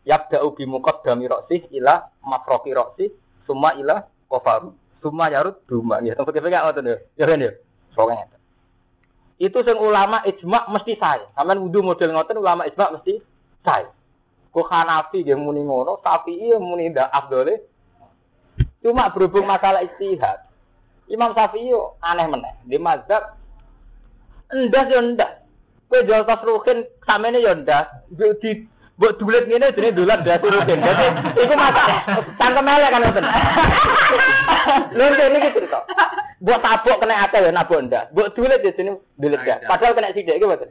[0.08, 3.12] Yabda'u bi muqaddami ra'sih ila mafroqi ra'sih,
[3.44, 4.72] summa ila qafaru.
[4.98, 6.18] Summa yarud duma nggih.
[6.18, 6.96] Tempat kene ngoten lho.
[7.14, 7.52] Ya kan ya.
[7.94, 8.40] Pokoke ngeten.
[9.38, 11.26] Itu sing ulama ijma mesti saya.
[11.34, 13.22] Sampeyan wudu model ngoten ulama ijma mesti
[13.62, 13.90] saya.
[14.50, 17.62] Kok Hanafi nggih muni ngono, Syafi'i muni ndak afdole
[18.82, 20.46] Cuma berhubung masalah istihad.
[21.06, 21.70] Imam Syafi'i
[22.02, 22.54] aneh meneh.
[22.66, 23.38] Di mazhab
[24.50, 25.37] endas yo endas.
[25.88, 27.88] Kowe jual tas rukin samene yo endas.
[28.12, 30.84] Di buat dulit ngene jenenge dolan das rukin.
[30.84, 31.06] Dadi
[31.40, 32.00] iku masalah.
[32.36, 33.24] Cangkem elek kan ngoten.
[34.92, 35.04] Lha
[35.38, 35.80] iki cerita.
[36.44, 38.10] Buat tabuk kena ate ya nabuk endas.
[38.12, 39.64] Buat dulit di sini dulit gas.
[39.64, 40.68] Padahal kena sidik iki mboten.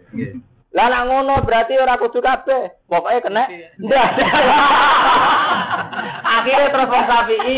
[0.76, 2.86] Lah nak ngono berarti ora kudu kabeh.
[2.86, 3.50] Pokoke kena
[3.82, 4.12] ndas.
[6.28, 7.58] Akhirnya terus wong Syafi'i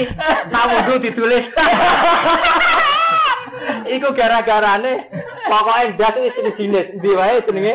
[0.53, 1.45] nak wudu ditulis.
[3.89, 5.09] Iku gara-garane
[5.49, 7.73] pokoknya ndas itu jenis jenis ndi wae jenenge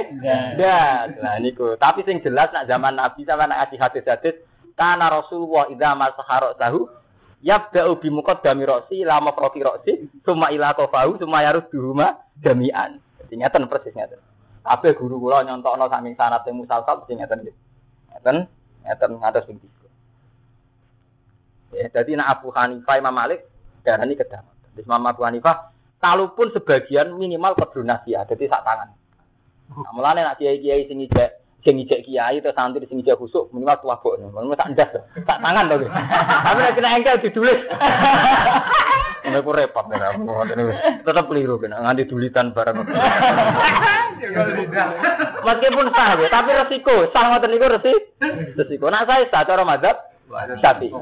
[0.57, 1.11] ndas.
[1.21, 4.37] Nah niku, tapi sing jelas nak zaman Nabi sama nak hadis hadis
[4.75, 6.91] karena Rasulullah idza masahara tahu
[7.45, 9.93] yabda'u bi muqaddami ra'si la mafraqi ra'si
[10.25, 12.99] summa ila qafahu summa yarudduhuma jami'an.
[13.25, 14.19] Jadi ngeten persis ngeten.
[14.65, 17.57] Kabeh guru kula nyontokno saking sanate musalsal mesti ngeten nggih.
[18.17, 18.37] Ngeten,
[18.83, 19.85] ngeten ngantos ping 3.
[21.75, 23.45] Ya, dadi nek Abu Hanifah Imam Malik
[23.83, 24.55] darani kedamaian.
[24.73, 25.74] Terus Imam Abu Hanifah
[26.05, 28.93] kalaupun sebagian minimal kudu nasihat, jadi sak tangan.
[29.73, 33.81] Nah, mulane nak kiai-kiai sing ijek sing ijek kiai atau santri sing ijek khusuk minimal
[33.81, 34.21] tuwa kok.
[34.21, 34.93] Minimal tak ndas,
[35.25, 35.89] tak tangan to.
[35.89, 37.57] Tapi nek kena engkel ditulis.
[39.25, 40.13] Ini aku repot ya,
[41.01, 42.77] tetap keliru kena nganti dulitan barang.
[45.49, 47.93] Meskipun sah ya, tapi resiko, sah ngoten niku resi,
[48.61, 48.93] resiko.
[48.93, 49.97] Nak saya sah cara madzhab
[50.61, 50.93] Syafi'i.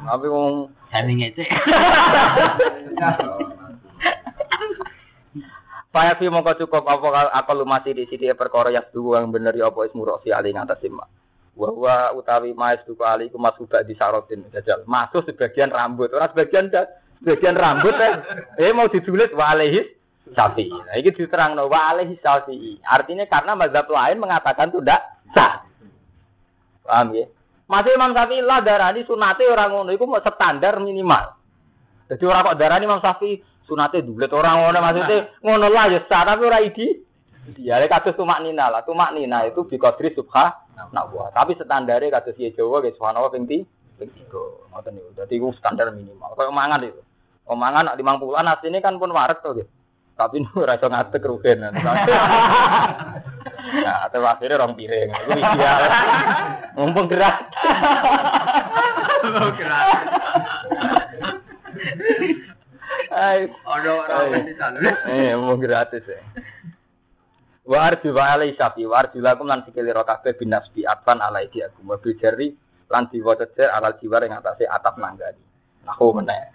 [0.00, 1.46] Tapi wong Saya ngecek.
[5.90, 9.74] Paya fi mongko cukup apa akal masih di sini perkara yang dua yang bener ya
[9.74, 11.02] apa ismu roksi ali ngatas sima.
[11.58, 14.86] Wa utawi mais duku ali ku masuk di sarotin jajal.
[14.86, 16.70] Masuk sebagian rambut, orang sebagian
[17.18, 18.14] sebagian rambut eh.
[18.70, 19.98] Eh mau ditulis wa alaihi
[20.30, 20.70] Syafi'i.
[20.70, 22.78] Nah, ini diterangno wa alaihi Syafi'i.
[22.86, 25.02] Artinya karena mazhab lain mengatakan tidak
[25.34, 25.66] sah.
[26.86, 27.26] Paham ya?
[27.66, 31.34] Masih Imam Syafi'i lah darani sunate orang ngono iku mau standar minimal.
[32.06, 36.26] Jadi orang kok darani Imam Syafi'i sunate dulet orang ngono maksudnya ngono lah ya sah
[36.26, 37.06] tapi ora idi.
[37.54, 40.10] Dia kados tumak nina lah, tumak nina itu bi qadri
[40.90, 41.30] nah wah.
[41.30, 43.62] Tapi standare kados ye Jawa ge subhanallah ping ti
[44.00, 44.74] ping 3.
[44.74, 45.10] Ngoten niku.
[45.14, 46.34] Dadi iku standar minimal.
[46.34, 47.02] Kayak mangan itu.
[47.50, 49.66] Omangan nak 50-an asline kan pun warak to.
[50.16, 51.66] Tapi ora iso ngadeg rugen.
[53.70, 55.10] Nah, atau akhirnya orang piring.
[55.10, 55.80] Itu ideal.
[56.78, 57.50] Mumpung gerak.
[59.26, 59.88] Mau gerak.
[63.10, 64.78] Ono orang di sana.
[65.10, 66.22] eh, mau gratis ya.
[67.66, 71.50] Wa arju wa alai syafi wa arju lakum lan sikili ro kabeh binasbi atfan alai
[71.50, 72.50] di aku mobil jari
[72.90, 75.38] lan diwaca jer alal jiwar ing atase atap nanggani.
[75.86, 76.50] Aku meneh.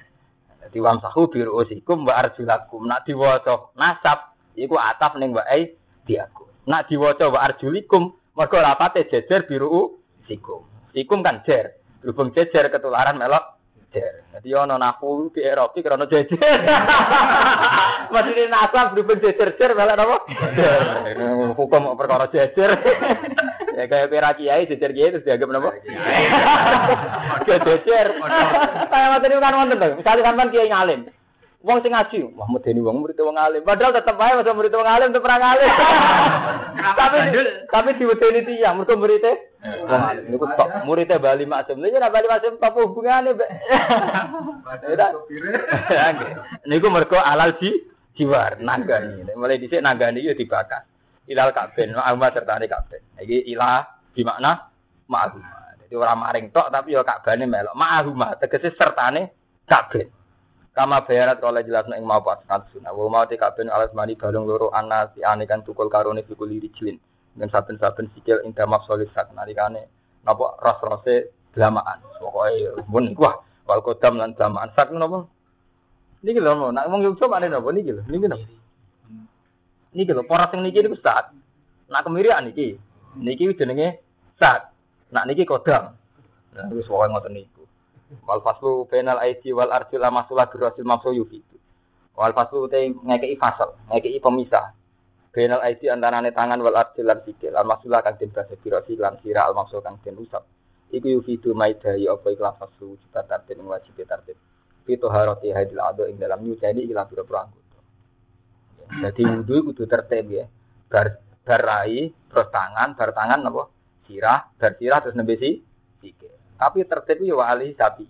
[0.60, 5.44] Dadi wam sahu biru usikum wa arju lakum nak diwaca nasab iku atap ning wa
[5.48, 5.72] ai
[6.04, 6.48] di aku.
[6.68, 10.68] Nak diwaca wa arjulikum mergo rapate jejer biru usikum.
[10.92, 11.80] Sikum kan jer.
[12.04, 13.55] Berhubung jejer ketularan melok
[13.96, 14.14] jejer.
[14.36, 16.60] Jadi ono naku di Eropa karena jejer.
[18.12, 20.18] Maksudnya nasab berhubung jejer-jejer melok apa?
[20.28, 21.16] Jejer.
[21.60, 22.76] Hukum perkara jejer.
[23.80, 25.72] ya kayak pira kiai jejer kiai terus dianggap apa?
[27.48, 28.08] Kayak jejer.
[28.92, 29.92] Kayak waktu itu kan wonten tuh.
[29.96, 31.02] Misalnya sampean kiai ngalim.
[31.66, 33.66] Wong sing ngaji, wah medeni wong murid wong alim.
[33.66, 35.72] Padahal tetep wae masa murid wong alim tetep ora ngalim.
[36.94, 37.18] tapi
[37.74, 39.55] tapi diwedeni tiyang mergo muridé wong alim.
[40.30, 41.82] Niku tok muridé Bali Maksum.
[41.82, 43.50] Lha ora Bali Maksum apa hubungane, Mbak?
[45.90, 46.14] Ya.
[46.70, 47.74] Niku mergo alal ji
[48.14, 49.26] jiwar nagani.
[49.34, 50.86] Mulai dhisik nagani yo dibakar.
[51.26, 53.02] Ilal kabin, ma'ahuma sertane kabin.
[53.18, 53.82] Iki ilah
[54.14, 54.70] di makna.
[55.82, 57.74] Jadi ora maring tok tapi yo kabane melok.
[57.74, 59.34] Ma'ahuma tegese sertane
[59.66, 60.06] kabin.
[60.76, 62.92] Kama bayarat kalau jelas ing mau pas sunah.
[62.92, 66.52] Wa mau te kabin alas mani balung loro ana si ane kan tukul karone fikul
[66.52, 67.00] rijlin.
[67.36, 69.92] Dan saben-saben sikil ing damak solisat nalikane
[70.24, 72.00] napa ras-rase delamaan.
[72.18, 75.28] Pokoke mun wah wal kodam lan delamaan sak napa?
[76.24, 78.02] Niki lho mau nak wong Yogyakarta mana napa niki lho.
[78.08, 78.48] Niki napa?
[79.94, 81.36] Niki lho poros sing niki niku saat.
[81.92, 82.80] Nak kemirian niki.
[83.20, 84.00] Niki jenenge
[84.40, 84.72] saat.
[85.12, 85.94] Nak niki kodam.
[86.56, 87.64] Nah wis pokoke ngoten niku.
[88.24, 91.58] Wal faslu bainal aidi wal arjul amasulah birasil mamsu yufidu.
[92.16, 94.72] Wal faslu te ngekei fasal, ngekei pemisah.
[95.36, 97.52] Bainal aidi antarane tangan wal arjul lan sikil.
[97.60, 100.48] Al masulah kang den basa birasil lan sira al mamsu kang den usap.
[100.96, 104.40] Iku yufidu maidai apa ikhlas faslu juta tartib ing wajib tartib.
[104.88, 107.80] Pito haroti hadil ado ing dalam nyucani ilang pira-pira anggota.
[109.04, 110.48] Jadi wudu kudu tertib ya.
[110.88, 113.64] Bar barai terus tangan, bar tangan apa?
[114.08, 115.60] Sirah, bar sirah terus nembe si
[116.00, 116.32] sikil.
[116.56, 118.08] Tapi tertib yo ahli sapi.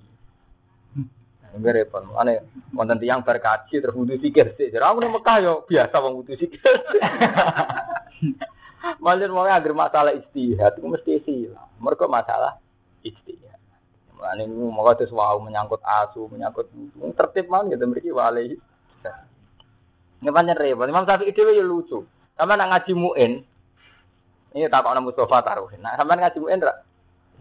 [1.56, 2.04] Ini repot.
[2.20, 2.44] Ane
[2.76, 4.76] wonten tiyang berkaji terus wudu sikir sik.
[4.76, 6.60] Jadi aku Mekah yo biasa wong wudu sikir.
[9.02, 11.72] Malah mau agar masalah istihad itu mesti silang.
[11.80, 12.60] Mereka masalah
[13.02, 13.58] istihad.
[14.14, 16.70] Mulane mau terus wau menyangkut asu, menyangkut
[17.18, 18.60] tertib man gitu mriki wali.
[20.22, 20.92] Ini pancen repot.
[20.92, 22.00] Imam Syafi'i dhewe yo lucu.
[22.36, 23.34] Sama nak ngaji muin.
[24.56, 25.84] Ini tak kok Mustafa taruhin.
[25.84, 26.74] Nah, sampean ngaji muin ra?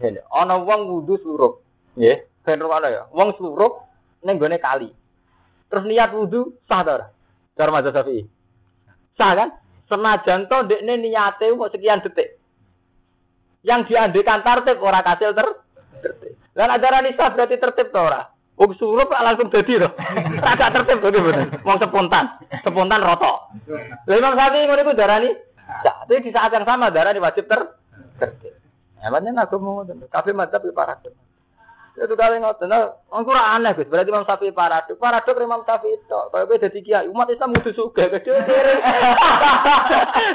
[0.03, 1.63] Ini, ana wong wudu sluruk.
[1.95, 3.03] Nggih, ben ana ya.
[3.15, 3.84] Wong sluruk
[4.25, 4.89] ning gone kali.
[5.69, 7.07] Terus niat wudu sah ta ora?
[7.53, 8.25] Cara mazhab Syafi'i.
[9.15, 9.49] Sah kan?
[9.85, 12.41] Senajan to ndekne niate kok sekian detik.
[13.61, 15.47] Yang diandekan tertib ora kasil ter
[16.01, 16.33] tertib.
[16.57, 18.25] Lan ajaran sah berarti tertib to ora?
[18.55, 19.89] Wong surup langsung dadi to.
[20.51, 21.53] Agak tertib to bener.
[21.61, 22.25] Wong spontan,
[22.65, 23.53] spontan roto.
[24.09, 25.29] Lah Imam Syafi'i ngono iku darani
[25.85, 26.05] sah.
[26.05, 27.61] Tapi di saat yang sama darani wajib ter
[28.17, 28.53] tertib.
[29.05, 30.01] Emangnya aku mau ngoten.
[30.09, 30.97] Kabeh madzhab ya para
[31.95, 32.67] Itu kali ngoten.
[32.67, 33.87] Nah, Engko aneh Gus.
[33.87, 34.99] Berarti Imam Syafi'i paradok.
[34.99, 36.11] Paradok Imam Syafi'i itu.
[36.11, 38.35] Kalau kowe dadi kiai, umat Islam kudu sugih kiri.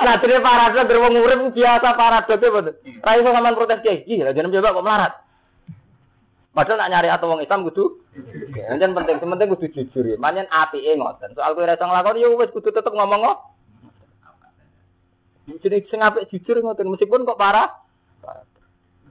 [0.01, 2.73] Nah, dene paradok der wong urip biasa paradok betul.
[3.05, 4.09] Ra iso sampean protes kiai.
[4.09, 5.13] Ih, lha jeneng kok melarat.
[6.51, 8.03] Padahal nak nyari atau wong Islam kudu
[8.59, 10.17] Jangan penting, penting kudu jujur ya.
[10.17, 11.37] Manyen apike ngoten.
[11.37, 13.39] Soal kowe ra iso nglakoni ya wis kudu tetep ngomong kok.
[15.61, 17.69] Jadi sing apik jujur ngoten meskipun kok parah.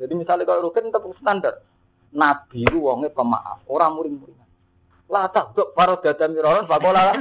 [0.02, 1.62] Jadi misalnya kalau rugen tetap standar.
[2.10, 4.50] Nabi ku wonge pemaaf, ora muring-muringan.
[5.10, 7.18] Lah tak kok paro dada miroran bakola.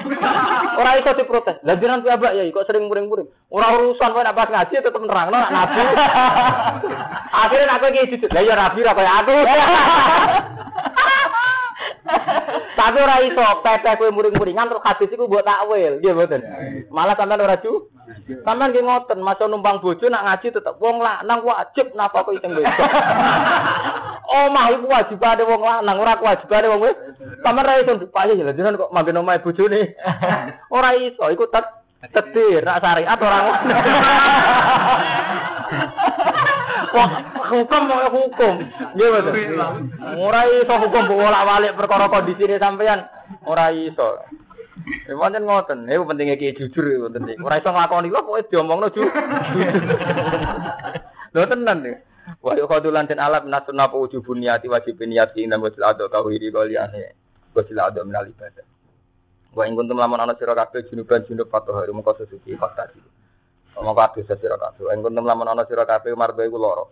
[0.77, 1.57] Ora iso diprotes.
[1.65, 3.25] Lah jenengan piyambak ya kok sering muring-muring.
[3.49, 5.81] Ora urusan kowe nek pas ngaji tetep nerangno nak nabi.
[7.49, 8.29] Akhirnya aku iki jujur.
[8.29, 9.33] Lah ya nabi ra kaya aku.
[12.79, 16.41] Tapi ora iso pepeh kowe muring-muringan terus hadis iku mbok takwil, nggih mboten.
[16.93, 17.89] Malah sampean ora ju.
[18.45, 22.57] Sampean nggih ngoten, maca numpang bojo nak ngaji tetep wong lanang wajib napa kok iseng
[22.57, 22.73] wedok.
[24.29, 27.01] Omah iku wajibane wong lanang, ora kewajibane wong wedok.
[27.45, 29.93] Sampeyan ra iso dipayu lha jenengan kok manggen omahe bojone.
[30.77, 31.65] Ora iso, iku tet
[32.13, 33.77] tetir nak syariat ora ngono.
[36.89, 37.11] Wah,
[37.53, 38.55] hukum mau hukum.
[38.97, 39.61] Nggih betul.
[40.17, 43.05] Ora iso hukum bolak-balik perkara kondisine sampean.
[43.45, 44.25] Ora iso.
[45.17, 45.89] Pancen ngoten.
[45.89, 47.41] Iku pentinge ki jujur iku penting.
[47.41, 49.03] Ora iso nglakoni kok pokoke diomongno ju.
[51.33, 51.97] Lho tenan nih.
[52.45, 56.53] Wa yuqadulan den alat nasun napa ujubun niati wajib niat ing nang wajib ado tauhid
[56.53, 57.17] kaliane.
[57.57, 58.69] Wajib ado minal ibadah.
[59.57, 63.01] Wa ing kuntum lamun ana sira kabeh junuban junub fatohari mengko suci kota iki.
[63.81, 64.93] Mongko adu sira kabeh.
[64.93, 66.85] Ing kuntum lamun ana sira kabeh marba iku lara.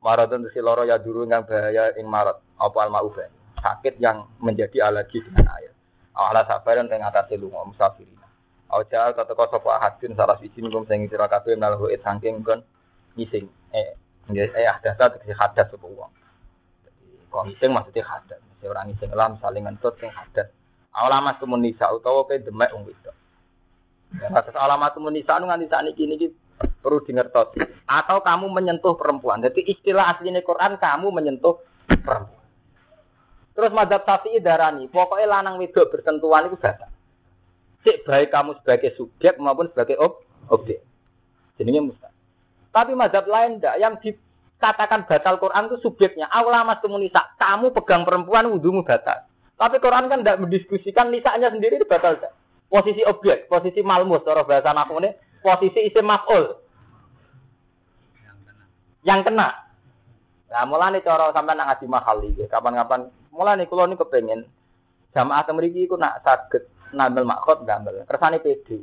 [0.00, 3.28] Maradun si loro ya duru yang bahaya ing marat apa al maufa.
[3.60, 5.77] Sakit yang menjadi alergi dengan air.
[6.18, 8.18] Ala sabaran teng atase lunga musafirin.
[8.68, 12.66] Aja kata sapa hadin salah siji ngum sing sira kabeh nalhu it saking kon
[13.14, 13.46] ngising.
[13.70, 13.94] Eh
[14.34, 16.10] eh hadas tegese hadas wong.
[16.82, 18.40] Jadi kok ngising maksudnya hadas.
[18.42, 20.50] Mesti ora ngising lah saling ngentut sing hadas.
[20.90, 23.14] Alamat kemunisa utawa pe demek wong wedok.
[24.18, 26.26] Ya, atas alamat kemunisa nu nganti sakniki niki
[26.82, 27.54] perlu dingertos.
[27.86, 29.40] Atau kamu menyentuh perempuan.
[29.40, 32.37] Jadi istilah aslinya Quran kamu menyentuh perempuan.
[33.58, 36.94] Terus madhab syafi'i darani, pokoknya lanang wedok bersentuhan itu batal.
[37.82, 40.78] Cek baik kamu sebagai subjek maupun sebagai ob objek.
[41.58, 42.14] Jadinya mustahil.
[42.70, 46.30] Tapi madhab lain enggak, yang dikatakan batal Quran itu subjeknya.
[46.30, 49.26] Allah mas nisa, kamu pegang perempuan wudhumu batal.
[49.58, 52.14] Tapi Quran kan tidak mendiskusikan nisanya sendiri itu batal.
[52.14, 52.38] Enggak?
[52.70, 55.10] Posisi objek, posisi malmus, cara bahasa naku ini,
[55.42, 56.62] posisi isim maf'ul.
[59.02, 59.66] Yang kena.
[60.46, 62.22] Nah, mulai cara sampai nak ngaji mahal.
[62.46, 64.42] Kapan-kapan mulai kula niku kepengin
[65.14, 68.02] jamaah temriki iku nak saged nambel makhot nambel.
[68.04, 68.82] Kersane PD.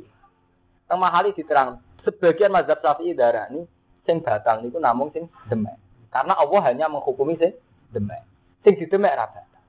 [0.86, 3.66] Teng mahali diterang sebagian mazhab Syafi'i darani
[4.06, 5.76] sing batal niku namung sing demek.
[6.08, 7.52] Karena Allah hanya menghukumi sing
[7.90, 8.22] demek.
[8.62, 9.62] Sing didemek ra batal.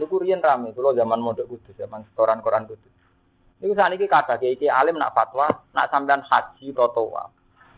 [0.00, 2.92] Niku riyen rame kula zaman mondok kudus, zaman setoran Quran kudus.
[3.60, 7.12] Niku sakniki kata iki alim nak fatwa, nak sampean haji atau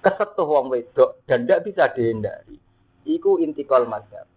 [0.02, 2.58] kesetuh wong wedok dan tidak bisa dihindari.
[3.02, 4.30] Iku intikal mazhab.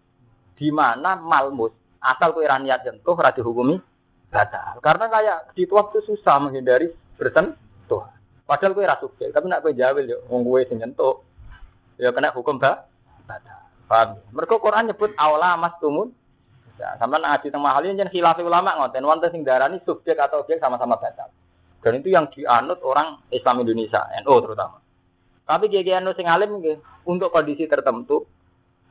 [0.58, 1.70] Di mana malmus
[2.00, 3.78] asal kowe ra niat sentuh ora dihukumi
[4.28, 4.78] batal.
[4.82, 8.06] Karena kayak di waktu susah menghindari bersentuh.
[8.46, 10.82] Padahal kowe ra sugih, tapi nak kowe jawil yo wong kowe sing
[11.96, 12.86] ya kena hukum ba
[13.24, 13.58] batal.
[13.86, 14.18] Paham?
[14.34, 16.10] Mergo Quran nyebut aula mas tumun.
[16.76, 20.60] Ya, sama ngaji teng mahal ini khilaf ulama ngoten wonten sing darani subjek atau objek
[20.60, 21.32] sama-sama batal.
[21.80, 24.84] Dan itu yang dianut orang Islam Indonesia, NU terutama.
[25.46, 26.58] Tapi kiai anu sing alim
[27.06, 28.26] untuk kondisi tertentu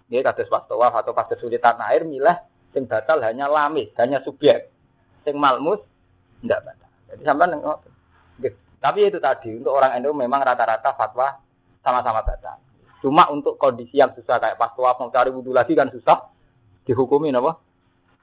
[0.08, 2.40] kados pas tawaf atau pas kesulitan air milah
[2.76, 4.68] sing batal hanya lamis, hanya subjek.
[5.24, 5.80] Sing malmus
[6.44, 6.90] enggak batal.
[7.16, 7.56] Jadi sampean.
[8.84, 11.40] Tapi itu tadi untuk orang NU memang rata-rata fatwa
[11.82, 12.60] sama-sama batal.
[13.00, 16.30] Cuma untuk kondisi yang susah kayak pas tawaf mau cari wudhu lagi kan susah
[16.86, 17.58] dihukumi apa?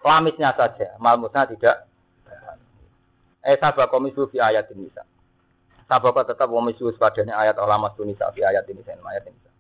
[0.07, 1.89] Lamisnya saja, malmusnya tidak.
[3.43, 4.87] Eh sabak komisu fi ayat ini.
[5.91, 9.51] Sabab tetap wa misus padane ayat ulama sunisa fi ayat ini ayat ini.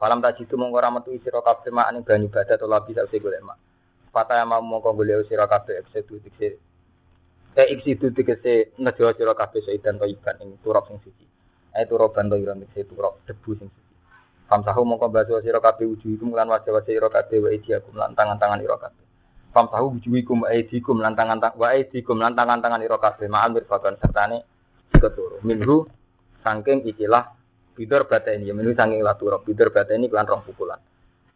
[0.00, 3.42] Falam tak jitu metu sira kabeh mak ning banyu badat ora bisa usih golek
[4.08, 4.12] mak.
[4.12, 6.56] Fata yang mau mongko golek sira kabeh eksitu dikse.
[7.56, 11.24] Eh eksitu dikse nejo sira seidan to iban ing turap sing suci.
[11.76, 13.92] Eh turaban ira dikse turap debu sing suci.
[14.48, 18.80] Famsahu mongko baso sira kabeh wujuhikum lan wajah-wajah sira kabeh wa idiakum lan tangan-tangan ira
[18.80, 19.04] kabeh.
[19.52, 24.44] Famsahu wujuhikum wa idikum lan tangan-tangan wa idikum lan tangan-tangan ira kabeh ma'al mirfaqan sertane
[24.98, 25.86] keturu minhu
[26.42, 27.32] saking ikilah
[27.76, 30.80] bidor bata ini minhu saking lah turok bidor bata ini kelan rong pukulan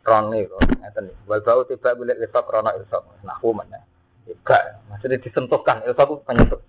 [0.02, 1.04] rong nih kok ngeten.
[1.26, 3.78] Wal bau tiba bulat lepak krono ilsok nah mana
[4.26, 6.60] enggak maksudnya disentuhkan ilsok itu penyentuh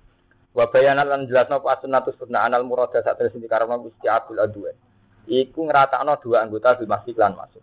[0.54, 4.42] wa bayanat lan jelasno apa sunnatus sunnah anal murada saat terus di karena gusti abdul
[4.42, 4.78] aduen
[5.26, 7.62] iku ngeratakno dua anggota bil masjid lan masuk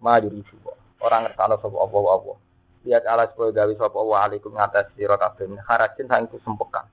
[0.00, 0.56] ma yuridu
[1.00, 2.32] orang ngertakno sapa apa apa.
[2.86, 5.58] Lihat ala supaya gawe sapa wa alaikum ngatas sira kabeh.
[5.66, 6.86] Harajin sang kesempekan.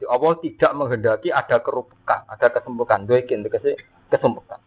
[0.00, 3.06] Di Allah tidak menghendaki ada kerupukan, ada kesempekan.
[3.06, 3.78] Doikin tegese
[4.08, 4.58] kesempekan.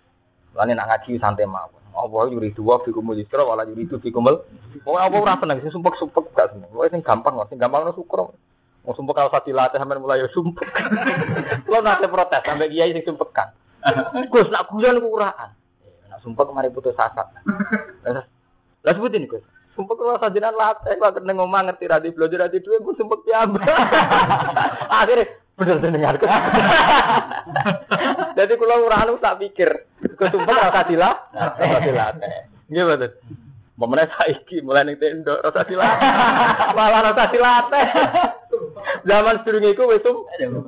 [0.56, 1.77] Lane nak ngaji santai mawon.
[1.98, 4.46] Allah yuri dua fikumul yusra wala yuri itu fikumul.
[4.86, 6.70] Pokoke apa ora seneng sing sumpek-sumpek gak seneng.
[6.70, 8.30] Pokoke sing gampang sing gampang no syukur.
[8.86, 10.68] Mau sumpek kalau sati latih sampean mulai sumpek.
[11.72, 13.50] Lo nate protes sampai kiai sing sumpekan.
[14.30, 15.58] Gus nak guyon kuraan.
[16.14, 17.26] Nak sumpek mari putus asa.
[18.86, 19.44] Lah sebutin Gus.
[19.78, 23.62] Sumpah kalau sajinan latih, kalau kena ngomong ngerti radi belajar radi dua, gue sumpah piamba.
[25.06, 26.16] Akhirnya bener dengar
[28.38, 32.14] Jadi kalau orang tak pikir, gue sumpah rasa sila, rasa sila.
[32.70, 33.10] Gimana?
[33.78, 36.02] Pemenang saiki mulai ning tendo rasa silat.
[36.78, 37.66] Malah rasa silat.
[39.06, 40.02] Zaman sedurunge iku wis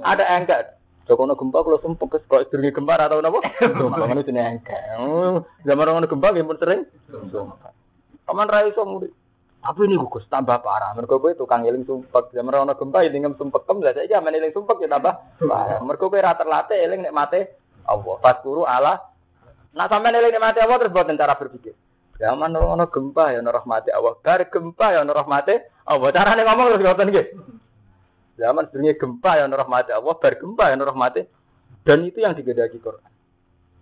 [0.05, 0.77] ada engkat.
[1.09, 3.41] Jokono gempa kalau sumpah kes kok sedurunge gempa atau napa?
[3.81, 4.81] Sumpah ngono jenenge engkat.
[5.65, 6.81] Zaman orang gempa nggih pun sering.
[7.33, 7.73] Sumpah.
[8.29, 9.09] Paman ra iso murid.
[9.59, 10.95] Tapi ini gugus tambah parah.
[10.95, 12.31] Mergo kowe tukang eling sumpek.
[12.31, 15.13] Zaman ora ono gempa ya ngem sumpek kem lah saiki amen eling sumpek ya tambah
[15.43, 15.83] parah.
[15.83, 17.39] Mergo kowe ra terlatih eling nek mate
[17.83, 18.15] Allah.
[18.23, 18.95] Fadkuru ala
[19.75, 21.75] Nah sampean eling nek mate Allah terus boten cara berpikir.
[22.15, 24.15] Zaman ora ono gempa ya ono rahmate Allah.
[24.23, 25.53] Bar gempa ya ono rahmate
[25.83, 26.09] Allah.
[26.15, 27.27] Carane ngomong terus ngoten nggih.
[28.39, 31.21] Zaman sedurunge gempa ya ono rahmate Allah, bar gempa ya rahmate.
[31.83, 33.11] Dan itu yang digedaki Quran.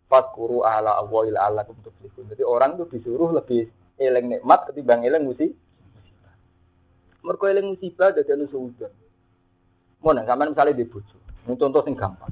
[0.10, 2.34] Fadkuru ala Allah ila tuflihun.
[2.34, 3.70] Jadi orang itu disuruh lebih
[4.02, 5.67] eling nikmat ketimbang eling musibah.
[7.28, 8.88] Mergo eling musibah dadi anu suudon.
[10.00, 11.20] Mun sampean misale di bojo.
[11.44, 12.32] Contoh sing gampang.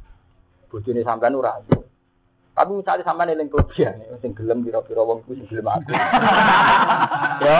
[0.71, 1.83] Bojone sampean ora ayu.
[2.55, 5.91] Tapi misalnya sampean eling kelebihane sing gelem pira-pira wong kuwi sing gelem aku.
[7.43, 7.57] Yo,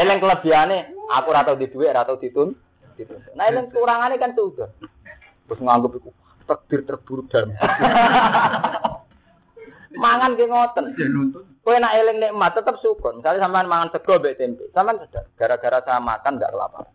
[0.00, 2.56] eling kelebihane aku ora tau di dhuwit, ora tau ditun.
[3.36, 4.72] Nah eling kurangane kan suudon.
[5.44, 6.10] Terus nganggep iku
[6.48, 7.52] takdir terburuk dalam
[10.02, 10.84] mangan ki ngoten.
[11.68, 13.12] Kowe nak eling nikmat tetap syukur.
[13.12, 16.88] Misalnya sampean mangan sego mbek tempe, sampean sadar gara-gara saya makan ndak lapar.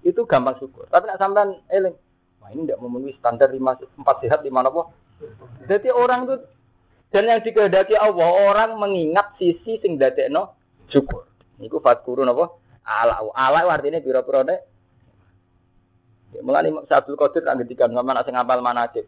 [0.00, 0.88] Itu gampang syukur.
[0.88, 1.92] Tapi nak sampean eling,
[2.40, 4.88] wah ini ndak memenuhi standar lima empat sehat lima apa?
[5.68, 6.36] Jadi orang itu
[7.12, 10.56] dan yang dikehendaki Allah orang mengingat sisi sing dadekno
[10.88, 11.28] syukur.
[11.60, 12.56] Niku fatkuru napa?
[12.88, 14.64] Ala ala artinya pira-pira nek
[16.40, 19.04] Mulane Abdul Qadir tak ngendikan sama sing ngapal manajib.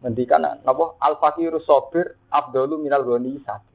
[0.00, 3.71] Ngendikan napa al fakiru sabir afdalu minal ghani sakir.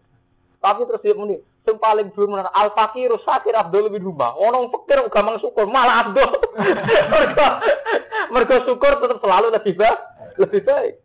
[0.58, 4.34] Tapi terus dia muni, sing paling belum benar al fakir sakir abdul bin rumah.
[4.34, 6.34] Orang fakir gampang syukur, malah abdul.
[7.14, 7.62] mereka,
[8.34, 10.00] mereka syukur tetap selalu lebih baik,
[10.42, 10.98] lebih baik.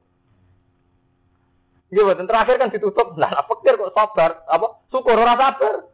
[1.92, 2.24] Gimana?
[2.24, 4.80] Terakhir kan ditutup, nah fakir kok sabar, apa?
[4.88, 5.84] Syukur orang sabar.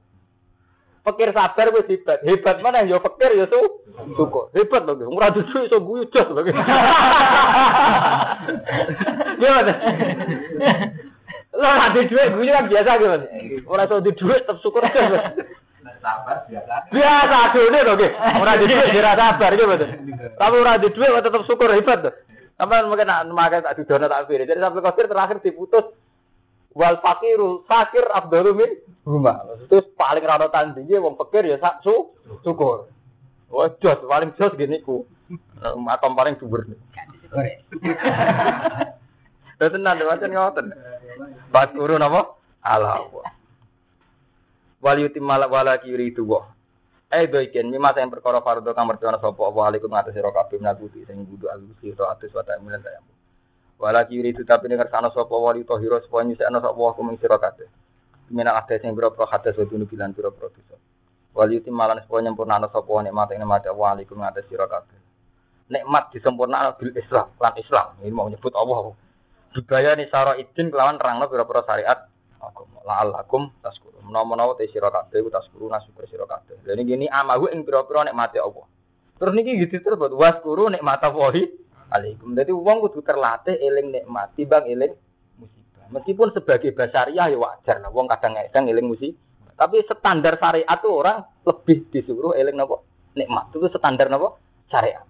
[1.03, 2.23] Fakir sabar wis hebat.
[2.23, 3.59] Hebat mana ya fakir ya su
[4.15, 4.55] syukur.
[4.55, 6.47] Hebat loh, ora dudu iso guyu jos loh.
[9.43, 9.75] Gimana?
[11.59, 13.19] Lo nanti duit gue kan biasa gitu.
[13.67, 15.35] Orang tuh di duit tetap syukur aja.
[15.99, 16.75] Sabar biasa.
[16.95, 18.15] Biasa dulu loh gitu.
[18.15, 19.67] Orang di duit dia sabar gitu.
[20.39, 22.15] Tapi orang di duit tetap syukur hebat tuh.
[22.55, 24.47] Sampai mungkin nak makan tak didono tak pilih.
[24.47, 25.87] Jadi sampai kosir terakhir diputus
[26.79, 28.71] wal fakiru fakir abdul min
[29.03, 29.43] rumah.
[29.67, 32.15] Terus paling ranotan tinggi wong fakir ya sak su
[32.47, 32.87] syukur.
[33.51, 35.03] Wah jos paling jos gini ku.
[35.75, 36.63] Matom paling subur.
[39.59, 39.67] Ya.
[39.67, 40.67] Tenan macam ngoten.
[41.51, 42.39] Fatkuru napa?
[42.63, 43.27] Ala Allah.
[44.79, 46.47] Wal yutimmal wala yuridu wa.
[47.11, 50.61] Eh do iken mimma sing perkara fardhu kang mertana sapa apa alaikum ngatas sira kabeh
[50.61, 53.11] nabuti sing kudu alusi to atus wa ta'milan ta yamu.
[53.81, 57.67] Wala yuridu tapi ning kersane sapa wali tahira sapa nyusekno sapa wa kuming sira kabeh.
[58.31, 60.77] Minal ada sing boro pro hadas wa dunu bilan boro pro dosa.
[61.35, 64.47] Wal yutimmalan sapa nyempurnana sapa nikmat ing nikmat wa alaikum ngatas.
[65.73, 67.87] Nikmat bil Islam lan Islam.
[68.05, 69.08] Ini mau nyebut Allah.
[69.55, 72.05] Dibaya ni saro idin kelawan rangno pira-pira syariat
[72.39, 72.85] agama.
[72.85, 74.01] La'allakum taskuru.
[74.05, 76.61] Menawa-menawa te sira kabeh ku taskuru nasyukur sira kabeh.
[76.65, 78.67] Lha niki ini amahu ing pira-pira nikmate Allah.
[79.19, 81.49] Terus niki gitu terus buat waskuru nikmat Allahi
[81.91, 82.37] alaikum.
[82.37, 84.93] Dadi wong kudu terlatih eling nikmat timbang eling
[85.41, 85.85] musibah.
[85.91, 89.19] Meskipun sebagai basariah ya wajar lah wong kadang-kadang eling musibah.
[89.59, 92.79] Tapi standar syariat tuh orang lebih disuruh eling napa
[93.19, 93.51] nikmat.
[93.51, 94.39] Itu standar napa
[94.71, 95.03] syariat.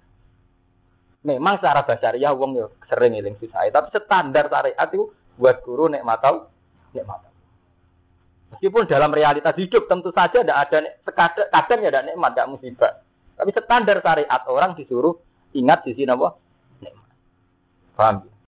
[1.28, 6.00] Memang secara basariah wong yo sering eling susah, tapi standar syariat itu buat guru nek
[6.00, 6.48] matau
[6.96, 7.32] nek matau.
[8.56, 12.92] Meskipun dalam realitas hidup tentu saja tidak ada sekadar kadang ya ada nikmat, tidak musibah.
[13.36, 15.20] Tapi standar syariat orang disuruh
[15.52, 16.32] ingat sisi napa
[16.80, 17.08] nikmat.
[17.92, 18.16] Paham?